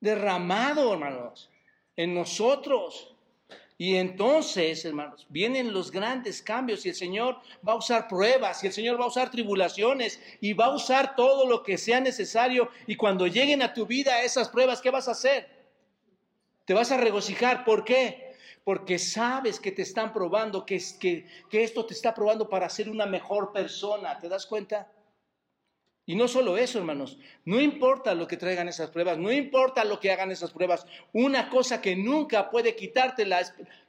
derramado, 0.00 0.92
hermanos, 0.92 1.50
en 1.96 2.14
nosotros. 2.14 3.14
Y 3.78 3.96
entonces, 3.96 4.84
hermanos, 4.86 5.26
vienen 5.28 5.74
los 5.74 5.90
grandes 5.90 6.40
cambios 6.40 6.86
y 6.86 6.88
el 6.88 6.94
Señor 6.94 7.36
va 7.66 7.72
a 7.72 7.76
usar 7.76 8.08
pruebas 8.08 8.64
y 8.64 8.68
el 8.68 8.72
Señor 8.72 8.98
va 8.98 9.04
a 9.04 9.08
usar 9.08 9.30
tribulaciones 9.30 10.18
y 10.40 10.54
va 10.54 10.66
a 10.66 10.74
usar 10.74 11.14
todo 11.14 11.46
lo 11.46 11.62
que 11.62 11.76
sea 11.76 12.00
necesario. 12.00 12.70
Y 12.86 12.96
cuando 12.96 13.26
lleguen 13.26 13.62
a 13.62 13.74
tu 13.74 13.84
vida 13.84 14.22
esas 14.22 14.48
pruebas, 14.48 14.80
¿qué 14.80 14.90
vas 14.90 15.08
a 15.08 15.12
hacer? 15.12 15.48
Te 16.64 16.72
vas 16.72 16.90
a 16.90 16.96
regocijar. 16.96 17.64
¿Por 17.64 17.84
qué? 17.84 18.34
Porque 18.64 18.98
sabes 18.98 19.60
que 19.60 19.70
te 19.70 19.82
están 19.82 20.12
probando, 20.12 20.64
que, 20.64 20.82
que, 20.98 21.26
que 21.50 21.62
esto 21.62 21.84
te 21.84 21.92
está 21.92 22.14
probando 22.14 22.48
para 22.48 22.70
ser 22.70 22.88
una 22.88 23.04
mejor 23.04 23.52
persona. 23.52 24.18
¿Te 24.18 24.28
das 24.28 24.46
cuenta? 24.46 24.90
Y 26.08 26.14
no 26.14 26.28
solo 26.28 26.56
eso, 26.56 26.78
hermanos, 26.78 27.18
no 27.44 27.60
importa 27.60 28.14
lo 28.14 28.28
que 28.28 28.36
traigan 28.36 28.68
esas 28.68 28.90
pruebas, 28.90 29.18
no 29.18 29.32
importa 29.32 29.84
lo 29.84 29.98
que 29.98 30.12
hagan 30.12 30.30
esas 30.30 30.52
pruebas, 30.52 30.86
una 31.12 31.50
cosa 31.50 31.82
que 31.82 31.96
nunca 31.96 32.48
puede 32.48 32.76
quitarte 32.76 33.26
la, 33.26 33.40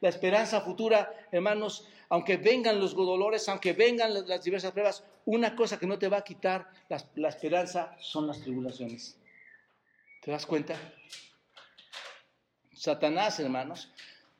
esperanza 0.01 0.61
futura, 0.61 1.13
hermanos, 1.31 1.87
aunque 2.09 2.37
vengan 2.37 2.79
los 2.79 2.95
dolores, 2.95 3.47
aunque 3.49 3.73
vengan 3.73 4.27
las, 4.27 4.43
diversas 4.43 4.71
pruebas, 4.71 5.03
una 5.25 5.55
cosa 5.55 5.77
que 5.77 5.85
no 5.85 5.99
te 5.99 6.07
va 6.07 6.17
a 6.17 6.23
quitar 6.23 6.71
la, 6.89 6.97
la 7.15 7.29
esperanza 7.29 7.95
son 7.99 8.25
las 8.25 8.41
tribulaciones. 8.41 9.15
¿Te 10.23 10.31
das 10.31 10.47
cuenta? 10.47 10.75
Satanás, 12.73 13.39
hermanos, 13.39 13.93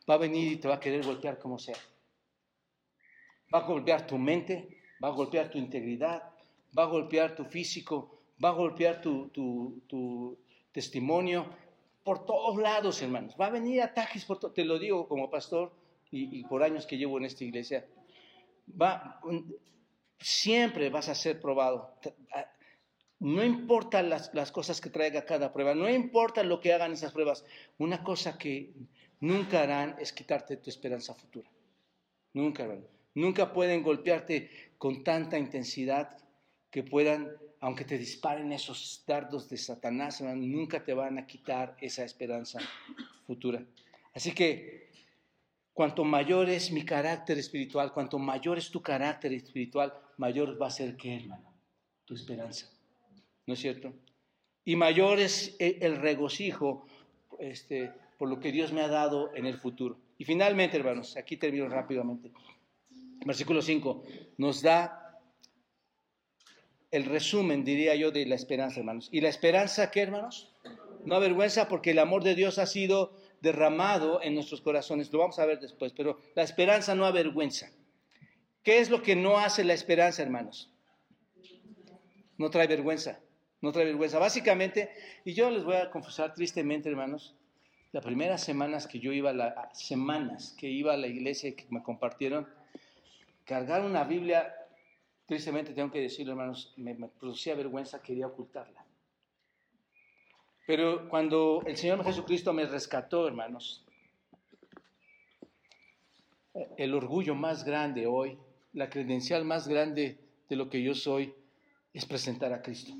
va 0.09 0.15
a 0.15 0.17
venir 0.17 0.53
y 0.53 0.55
te 0.55 0.67
va 0.67 0.75
a 0.75 0.79
querer 0.79 1.05
golpear 1.05 1.37
como 1.37 1.59
sea. 1.59 1.77
Va 3.53 3.59
a 3.59 3.67
golpear 3.67 4.07
tu 4.07 4.17
mente, 4.17 4.81
va 5.03 5.09
a 5.09 5.11
golpear 5.11 5.51
tu 5.51 5.59
integridad, 5.59 6.23
va 6.77 6.83
a 6.83 6.87
golpear 6.87 7.35
tu 7.35 7.45
físico, 7.45 8.17
va 8.43 8.49
a 8.49 8.53
golpear 8.53 9.01
tu, 9.01 10.37
testimonio, 10.71 11.45
por 12.03 12.25
todos 12.25 12.57
lados, 12.57 13.01
hermanos. 13.01 13.35
Va 13.39 13.47
a 13.47 13.49
venir 13.49 13.81
ataques, 13.81 14.25
por 14.25 14.39
te 14.53 14.63
lo 14.63 14.79
digo 14.79 15.07
como 15.07 15.29
pastor 15.29 15.73
y, 16.11 16.43
por 16.45 16.63
años 16.63 16.85
que 16.85 16.97
llevo 16.97 17.17
en 17.17 17.25
esta 17.25 17.43
iglesia. 17.43 17.85
Va, 18.79 19.19
siempre 20.19 20.89
vas 20.89 21.09
a 21.09 21.15
ser 21.15 21.39
probado. 21.41 21.95
No 23.19 23.43
importa 23.43 24.03
las, 24.03 24.51
cosas 24.51 24.79
que 24.79 24.91
traiga 24.91 25.25
cada 25.25 25.51
prueba, 25.51 25.73
no 25.73 25.89
importa 25.89 26.43
lo 26.43 26.59
que 26.59 26.73
hagan 26.73 26.93
esas 26.93 27.11
pruebas. 27.11 27.43
Una 27.79 28.03
cosa 28.03 28.37
que 28.37 28.73
nunca 29.19 29.63
harán 29.63 29.95
es 29.99 30.13
quitarte 30.13 30.57
tu 30.57 30.69
esperanza 30.69 31.15
futura. 31.15 31.49
Nunca, 32.33 32.63
hermano. 32.63 32.85
Nunca 33.15 33.51
pueden 33.51 33.81
golpearte 33.81 34.75
con 34.77 35.03
tanta 35.03 35.39
intensidad 35.39 36.26
que 36.71 36.83
puedan, 36.83 37.31
aunque 37.59 37.85
te 37.85 37.97
disparen 37.97 38.51
esos 38.51 39.03
dardos 39.07 39.49
de 39.49 39.57
Satanás, 39.57 40.21
nunca 40.21 40.83
te 40.83 40.93
van 40.93 41.17
a 41.17 41.25
quitar 41.25 41.77
esa 41.81 42.03
esperanza 42.03 42.59
futura. 43.25 43.63
Así 44.13 44.31
que 44.33 44.89
cuanto 45.73 46.03
mayor 46.03 46.49
es 46.49 46.71
mi 46.71 46.83
carácter 46.83 47.37
espiritual, 47.37 47.93
cuanto 47.93 48.19
mayor 48.19 48.57
es 48.57 48.69
tu 48.71 48.81
carácter 48.81 49.33
espiritual, 49.33 49.93
mayor 50.17 50.61
va 50.61 50.67
a 50.67 50.71
ser 50.71 50.97
que, 50.97 51.15
hermano, 51.15 51.53
tu 52.05 52.15
esperanza. 52.15 52.69
¿No 53.45 53.53
es 53.53 53.59
cierto? 53.59 53.93
Y 54.65 54.75
mayor 54.75 55.19
es 55.19 55.55
el 55.59 55.95
regocijo 55.97 56.85
este, 57.39 57.91
por 58.17 58.27
lo 58.27 58.39
que 58.39 58.51
Dios 58.51 58.73
me 58.73 58.81
ha 58.81 58.87
dado 58.87 59.33
en 59.35 59.45
el 59.45 59.57
futuro. 59.57 59.97
Y 60.17 60.25
finalmente, 60.25 60.77
hermanos, 60.77 61.15
aquí 61.15 61.37
termino 61.37 61.69
rápidamente. 61.69 62.31
Versículo 63.25 63.61
5 63.61 64.03
nos 64.37 64.61
da 64.61 65.06
el 66.91 67.05
resumen, 67.05 67.63
diría 67.63 67.95
yo, 67.95 68.11
de 68.11 68.25
la 68.25 68.35
esperanza, 68.35 68.79
hermanos. 68.79 69.09
¿Y 69.11 69.21
la 69.21 69.29
esperanza 69.29 69.91
qué, 69.91 70.01
hermanos? 70.01 70.53
No 71.05 71.15
avergüenza 71.15 71.67
porque 71.67 71.91
el 71.91 71.99
amor 71.99 72.23
de 72.23 72.35
Dios 72.35 72.59
ha 72.59 72.65
sido 72.65 73.13
derramado 73.41 74.21
en 74.21 74.35
nuestros 74.35 74.61
corazones. 74.61 75.11
Lo 75.11 75.19
vamos 75.19 75.39
a 75.39 75.45
ver 75.45 75.59
después, 75.59 75.93
pero 75.93 76.19
la 76.35 76.43
esperanza 76.43 76.95
no 76.95 77.05
avergüenza. 77.05 77.71
¿Qué 78.63 78.79
es 78.79 78.89
lo 78.89 79.01
que 79.01 79.15
no 79.15 79.37
hace 79.37 79.63
la 79.63 79.73
esperanza, 79.73 80.21
hermanos? 80.21 80.69
No 82.37 82.49
trae 82.49 82.67
vergüenza, 82.67 83.19
no 83.61 83.71
trae 83.71 83.85
vergüenza. 83.85 84.19
Básicamente, 84.19 84.89
y 85.23 85.33
yo 85.33 85.49
les 85.49 85.63
voy 85.63 85.75
a 85.75 85.89
confesar 85.89 86.33
tristemente, 86.33 86.89
hermanos, 86.89 87.35
las 87.93 88.03
primeras 88.03 88.43
semanas 88.43 88.85
que 88.85 88.99
yo 88.99 89.13
iba 89.13 89.29
a 89.29 89.33
la, 89.33 89.69
semanas 89.73 90.53
que 90.59 90.67
iba 90.67 90.93
a 90.93 90.97
la 90.97 91.07
iglesia 91.07 91.55
que 91.55 91.65
me 91.69 91.81
compartieron, 91.81 92.47
cargar 93.45 93.83
una 93.83 94.03
Biblia, 94.03 94.53
tristemente 95.27 95.73
tengo 95.73 95.91
que 95.91 96.01
decirlo, 96.01 96.31
hermanos, 96.31 96.73
me, 96.77 96.95
me 96.95 97.09
producía 97.09 97.53
vergüenza, 97.53 98.01
quería 98.01 98.27
ocultarla. 98.27 98.83
Pero 100.65 101.07
cuando 101.09 101.61
el 101.65 101.77
Señor 101.77 102.03
Jesucristo 102.03 102.53
me 102.53 102.65
rescató, 102.65 103.27
hermanos, 103.27 103.85
el 106.77 106.93
orgullo 106.93 107.35
más 107.35 107.63
grande 107.63 108.07
hoy, 108.07 108.37
la 108.73 108.89
credencial 108.89 109.45
más 109.45 109.67
grande 109.67 110.17
de 110.49 110.55
lo 110.55 110.69
que 110.69 110.81
yo 110.81 110.95
soy, 110.95 111.33
es 111.93 112.05
presentar 112.05 112.53
a 112.53 112.61
Cristo. 112.61 112.93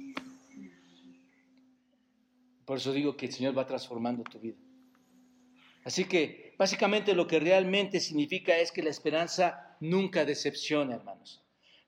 Por 2.66 2.78
eso 2.78 2.92
digo 2.92 3.16
que 3.16 3.28
el 3.28 3.34
Señor 3.34 3.58
va 3.58 3.66
transformando 3.66 4.24
tu 4.24 4.40
vida. 4.40 4.58
Así 5.86 6.06
que 6.06 6.56
básicamente 6.58 7.14
lo 7.14 7.28
que 7.28 7.40
realmente 7.40 8.02
significa 8.02 8.58
es 8.58 8.74
que 8.74 8.84
la 8.84 8.90
esperanza 8.90 9.78
nunca 9.80 10.26
decepciona, 10.26 10.96
hermanos. 10.96 11.47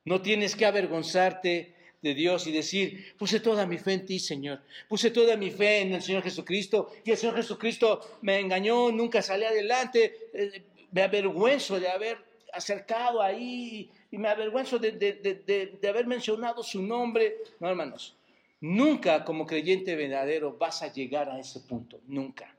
No 0.09 0.23
tienes 0.23 0.55
que 0.55 0.65
avergonzarte 0.65 1.75
de 2.01 2.15
Dios 2.15 2.47
y 2.47 2.51
decir, 2.51 3.13
puse 3.15 3.39
toda 3.39 3.67
mi 3.67 3.77
fe 3.77 3.93
en 3.93 4.05
ti, 4.07 4.17
Señor. 4.17 4.59
Puse 4.87 5.11
toda 5.11 5.37
mi 5.37 5.51
fe 5.51 5.81
en 5.81 5.93
el 5.93 6.01
Señor 6.01 6.23
Jesucristo 6.23 6.89
y 7.05 7.11
el 7.11 7.17
Señor 7.17 7.35
Jesucristo 7.35 8.17
me 8.23 8.39
engañó, 8.39 8.91
nunca 8.91 9.21
salí 9.21 9.43
adelante. 9.43 10.31
Eh, 10.33 10.63
me 10.91 11.03
avergüenzo 11.03 11.79
de 11.79 11.89
haber 11.89 12.17
acercado 12.51 13.21
ahí 13.21 13.91
y 14.09 14.17
me 14.17 14.29
avergüenzo 14.29 14.79
de, 14.79 14.93
de 14.93 15.87
haber 15.87 16.07
mencionado 16.07 16.63
su 16.63 16.81
nombre. 16.81 17.35
No, 17.59 17.69
hermanos, 17.69 18.17
nunca 18.61 19.23
como 19.23 19.45
creyente 19.45 19.95
verdadero 19.95 20.57
vas 20.57 20.81
a 20.81 20.91
llegar 20.91 21.29
a 21.29 21.39
ese 21.39 21.59
punto. 21.59 22.01
Nunca, 22.07 22.57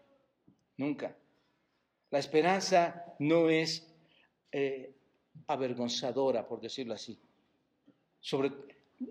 nunca. 0.77 1.17
La 2.11 2.21
esperanza 2.21 3.07
no 3.19 3.51
es 3.51 3.93
eh, 4.53 4.95
avergonzadora, 5.49 6.47
por 6.47 6.61
decirlo 6.61 6.95
así. 6.95 7.19
Sobre, 8.21 8.53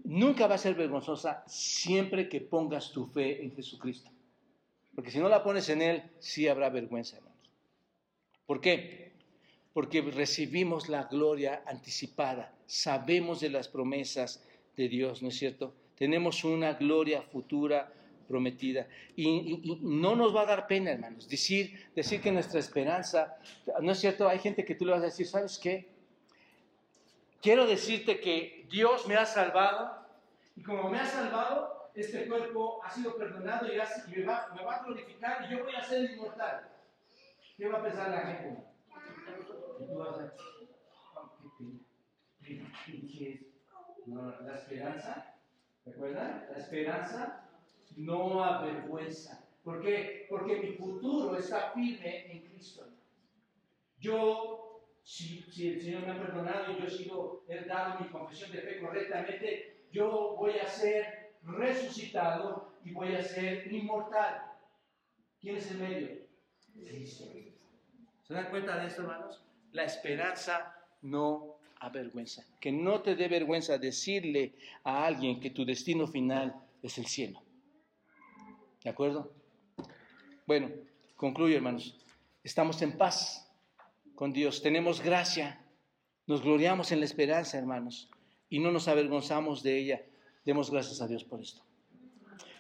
nunca 0.04 0.48
va 0.48 0.56
a 0.56 0.60
ser 0.60 0.76
vergonzosa 0.76 1.44
siempre 1.48 2.30
que 2.30 2.42
pongas 2.42 2.92
tu 2.92 3.08
fe 3.08 3.44
en 3.44 3.56
Jesucristo. 3.56 4.12
Porque 4.96 5.12
si 5.12 5.20
no 5.20 5.30
la 5.30 5.44
pones 5.44 5.70
en 5.70 5.82
Él, 5.82 6.04
sí 6.20 6.48
habrá 6.48 6.70
vergüenza, 6.70 7.18
hermanos. 7.18 7.50
¿Por 8.46 8.62
qué? 8.62 9.14
Porque 9.74 10.02
recibimos 10.02 10.90
la 10.90 11.04
gloria 11.06 11.64
anticipada, 11.66 12.54
sabemos 12.66 13.40
de 13.40 13.50
las 13.50 13.68
promesas 13.68 14.44
de 14.76 14.90
Dios, 14.90 15.22
¿no 15.22 15.30
es 15.30 15.38
cierto? 15.38 15.74
Tenemos 15.96 16.44
una 16.44 16.74
gloria 16.74 17.22
futura 17.22 17.94
prometida. 18.28 18.88
Y, 19.16 19.80
no 19.82 20.16
nos 20.16 20.34
va 20.36 20.44
a 20.44 20.46
dar 20.46 20.68
pena, 20.68 20.92
hermanos, 20.92 21.28
decir, 21.28 21.90
decir 21.96 22.22
que 22.22 22.32
nuestra 22.32 22.60
esperanza, 22.60 23.38
¿no 23.82 23.92
es 23.92 24.00
cierto? 24.00 24.30
Hay 24.30 24.40
gente 24.40 24.64
que 24.64 24.76
tú 24.76 24.86
le 24.86 24.92
vas 24.92 25.02
a 25.02 25.06
decir, 25.06 25.26
¿sabes 25.26 25.58
qué? 25.58 25.88
Quiero 27.42 27.66
decirte 27.66 28.20
que 28.20 28.66
Dios 28.70 29.08
me 29.08 29.16
ha 29.16 29.26
salvado 29.26 30.06
y 30.56 30.64
como 30.64 30.90
me 30.90 31.00
ha 31.00 31.06
salvado, 31.06 31.90
este 31.96 32.28
cuerpo 32.28 32.82
ha 32.84 32.90
sido 32.92 33.16
perdonado 33.16 33.66
y, 33.68 33.78
me, 33.78 34.24
va, 34.26 34.76
a 34.76 34.84
glorificar 34.84 35.46
y 35.46 35.56
yo 35.56 35.64
voy 35.64 35.74
a 35.74 35.84
ser 35.84 36.12
inmortal. 36.12 36.70
¿Qué 37.58 37.68
va 37.68 37.80
a 37.80 37.84
pensar 37.84 38.10
la 38.10 38.20
gente? 38.20 38.64
la 44.46 44.56
esperanza, 44.56 45.36
¿recuerdan? 45.86 46.48
La 46.52 46.58
esperanza 46.58 47.50
no 47.96 48.44
avergüenza. 48.44 49.46
¿Por 49.64 49.82
qué? 49.82 50.26
Porque 50.30 50.58
mi 50.58 50.74
futuro 50.74 51.38
está 51.38 51.72
firme 51.72 52.32
en 52.32 52.48
Cristo. 52.48 52.88
Yo, 54.00 54.69
si, 55.04 55.46
el 55.68 55.82
Señor 55.82 56.02
me 56.04 56.12
ha 56.12 56.20
perdonado 56.20 56.72
y 56.72 56.80
yo 56.80 56.88
he 56.88 56.90
sido, 56.90 57.44
he 57.48 57.66
dado 57.66 58.00
mi 58.00 58.08
confesión 58.10 58.52
de 58.52 58.62
fe 58.62 58.80
correctamente, 58.80 59.86
yo 59.92 60.36
voy 60.38 60.54
a 60.60 60.68
ser 60.68 61.34
resucitado 61.44 62.74
y 62.84 62.92
voy 62.92 63.16
a 63.16 63.24
ser 63.24 63.72
inmortal. 63.72 64.44
¿Quién 65.40 65.58
es 65.58 65.72
el 65.72 65.80
medio? 65.80 66.10
¿Se 68.24 68.34
dan 68.34 68.50
cuenta 68.50 68.78
de 68.78 68.88
esto, 68.88 69.02
hermanos? 69.02 69.44
La 69.72 69.84
esperanza 69.84 70.76
no 71.02 71.58
avergüenza. 71.80 72.44
Que 72.60 72.72
no 72.72 73.02
te 73.02 73.16
dé 73.16 73.28
vergüenza 73.28 73.78
decirle 73.78 74.54
a 74.84 75.06
alguien 75.06 75.40
que 75.40 75.50
tu 75.50 75.66
destino 75.66 76.08
final 76.08 76.56
es 76.84 76.98
el 76.98 77.08
cielo. 77.08 77.42
¿De 78.84 78.90
acuerdo? 78.90 79.32
Bueno, 80.46 80.70
concluyo, 81.16 81.56
hermanos. 81.56 81.96
Estamos 82.44 82.82
en 82.82 82.98
paz 82.98 83.49
con 84.20 84.34
Dios, 84.34 84.62
tenemos 84.62 85.00
gracia, 85.02 85.62
nos 86.28 86.42
gloriamos 86.42 86.92
en 86.92 87.00
la 87.00 87.06
esperanza, 87.06 87.58
hermanos, 87.58 88.10
y 88.50 88.60
no 88.60 88.70
nos 88.70 88.90
avergonzamos 88.90 89.64
de 89.64 89.78
ella. 89.78 90.02
Demos 90.44 90.70
gracias 90.70 91.00
a 91.02 91.08
Dios 91.08 91.24
por 91.24 91.40
esto. 91.40 91.62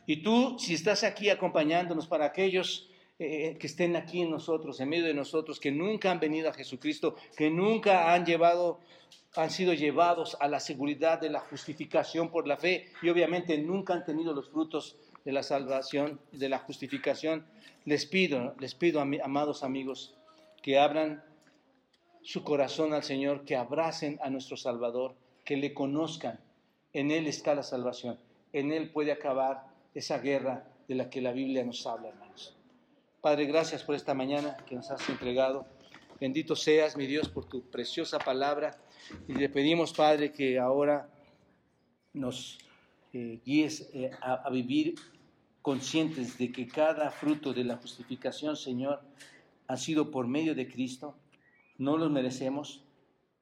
Y 0.05 0.23
tú, 0.23 0.55
si 0.57 0.73
estás 0.73 1.03
aquí 1.03 1.29
acompañándonos 1.29 2.07
para 2.07 2.23
aquellos 2.23 2.89
eh, 3.19 3.57
que 3.59 3.67
estén 3.67 3.97
aquí 3.97 4.21
en 4.21 4.31
nosotros, 4.31 4.79
en 4.79 4.87
medio 4.87 5.03
de 5.03 5.13
nosotros, 5.13 5.59
que 5.59 5.69
nunca 5.69 6.11
han 6.11 6.21
venido 6.21 6.47
a 6.49 6.53
Jesucristo, 6.53 7.17
que 7.35 7.49
nunca 7.49 8.13
han 8.13 8.25
llevado, 8.25 8.79
han 9.35 9.49
sido 9.49 9.73
llevados 9.73 10.37
a 10.39 10.47
la 10.47 10.61
seguridad 10.61 11.19
de 11.19 11.29
la 11.29 11.41
justificación 11.41 12.31
por 12.31 12.47
la 12.47 12.55
fe 12.55 12.85
y 13.01 13.09
obviamente 13.09 13.57
nunca 13.57 13.95
han 13.95 14.05
tenido 14.05 14.31
los 14.31 14.49
frutos 14.49 14.95
de 15.25 15.33
la 15.33 15.43
salvación, 15.43 16.21
de 16.31 16.47
la 16.47 16.59
justificación, 16.59 17.45
les 17.83 18.05
pido, 18.05 18.55
les 18.61 18.75
pido, 18.75 19.01
amados 19.01 19.61
amigos, 19.61 20.15
que 20.61 20.79
abran 20.79 21.21
su 22.29 22.43
corazón 22.43 22.93
al 22.93 23.01
Señor, 23.01 23.43
que 23.43 23.55
abracen 23.55 24.19
a 24.21 24.29
nuestro 24.29 24.55
Salvador, 24.55 25.15
que 25.43 25.57
le 25.57 25.73
conozcan. 25.73 26.39
En 26.93 27.09
Él 27.09 27.25
está 27.25 27.55
la 27.55 27.63
salvación. 27.63 28.19
En 28.53 28.71
Él 28.71 28.91
puede 28.91 29.11
acabar 29.11 29.65
esa 29.95 30.19
guerra 30.19 30.63
de 30.87 30.93
la 30.93 31.09
que 31.09 31.21
la 31.21 31.31
Biblia 31.31 31.65
nos 31.65 31.87
habla, 31.87 32.09
hermanos. 32.09 32.55
Padre, 33.19 33.47
gracias 33.47 33.81
por 33.81 33.95
esta 33.95 34.13
mañana 34.13 34.57
que 34.67 34.75
nos 34.75 34.91
has 34.91 35.09
entregado. 35.09 35.65
Bendito 36.21 36.55
seas, 36.55 36.95
mi 36.95 37.07
Dios, 37.07 37.29
por 37.29 37.45
tu 37.45 37.63
preciosa 37.63 38.19
palabra. 38.19 38.77
Y 39.27 39.33
le 39.33 39.49
pedimos, 39.49 39.91
Padre, 39.91 40.31
que 40.31 40.59
ahora 40.59 41.09
nos 42.13 42.59
eh, 43.11 43.39
guíes 43.43 43.89
eh, 43.91 44.11
a, 44.21 44.47
vivir 44.51 44.93
conscientes 45.63 46.37
de 46.37 46.51
que 46.51 46.67
cada 46.67 47.09
fruto 47.09 47.53
de 47.53 47.63
la 47.63 47.77
justificación, 47.77 48.55
Señor, 48.55 49.01
ha 49.65 49.77
sido 49.77 50.11
por 50.11 50.27
medio 50.27 50.53
de 50.53 50.67
Cristo, 50.67 51.15
no 51.79 51.97
lo 51.97 52.09
merecemos, 52.09 52.83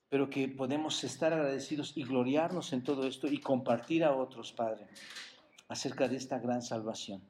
pero 0.08 0.30
que 0.30 0.48
podemos 0.48 1.04
estar 1.04 1.34
agradecidos 1.34 1.92
y 1.98 2.04
gloriarnos 2.04 2.72
en 2.72 2.84
todo 2.84 3.06
esto 3.06 3.28
y 3.28 3.40
compartir 3.40 4.06
a 4.06 4.16
otros, 4.16 4.54
Padre, 4.54 4.88
acerca 5.68 6.08
de 6.08 6.16
esta 6.16 6.40
gran 6.40 6.62
salvación. 6.62 7.22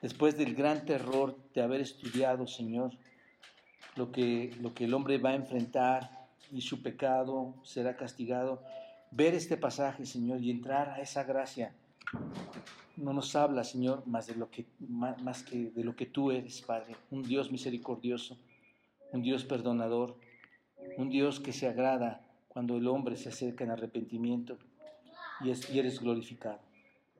Después 0.00 0.38
del 0.38 0.54
gran 0.54 0.84
terror 0.84 1.36
de 1.52 1.62
haber 1.62 1.80
estudiado, 1.80 2.46
Señor, 2.46 2.92
lo 3.96 4.12
que, 4.12 4.54
lo 4.60 4.72
que 4.74 4.84
el 4.84 4.94
hombre 4.94 5.18
va 5.18 5.30
a 5.30 5.34
enfrentar 5.34 6.28
y 6.52 6.60
su 6.60 6.82
pecado 6.82 7.56
será 7.64 7.96
castigado, 7.96 8.62
ver 9.10 9.34
este 9.34 9.56
pasaje, 9.56 10.06
Señor, 10.06 10.40
y 10.40 10.50
entrar 10.50 10.90
a 10.90 11.00
esa 11.00 11.24
gracia 11.24 11.74
no 12.96 13.12
nos 13.12 13.34
habla, 13.34 13.64
Señor, 13.64 14.06
más, 14.06 14.26
de 14.26 14.36
lo 14.36 14.50
que, 14.50 14.66
más 14.78 15.42
que 15.42 15.70
de 15.70 15.84
lo 15.84 15.96
que 15.96 16.06
tú 16.06 16.30
eres, 16.30 16.62
Padre, 16.62 16.96
un 17.10 17.22
Dios 17.22 17.50
misericordioso, 17.50 18.38
un 19.14 19.22
Dios 19.22 19.44
perdonador, 19.44 20.16
un 20.98 21.08
Dios 21.08 21.38
que 21.38 21.52
se 21.52 21.68
agrada 21.68 22.26
cuando 22.48 22.76
el 22.76 22.88
hombre 22.88 23.16
se 23.16 23.28
acerca 23.28 23.62
en 23.62 23.70
arrepentimiento 23.70 24.58
y, 25.40 25.50
es, 25.50 25.70
eres 25.70 26.00
glorificado. 26.00 26.58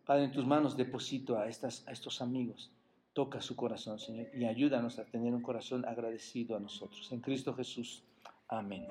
Padre, 0.04 0.24
en 0.24 0.32
tus 0.32 0.44
manos 0.44 0.76
deposito 0.76 1.38
a, 1.38 1.48
estas, 1.48 1.86
a 1.86 1.92
estos 1.92 2.20
amigos. 2.20 2.70
Toca 3.12 3.40
su 3.40 3.54
corazón, 3.54 4.00
Señor, 4.00 4.26
y 4.34 4.44
ayúdanos 4.44 4.98
a 4.98 5.04
tener 5.04 5.32
un 5.32 5.40
corazón 5.40 5.84
agradecido 5.86 6.56
a 6.56 6.60
nosotros. 6.60 7.10
En 7.12 7.20
Cristo 7.20 7.54
Jesús. 7.54 8.02
Amén. 8.48 8.86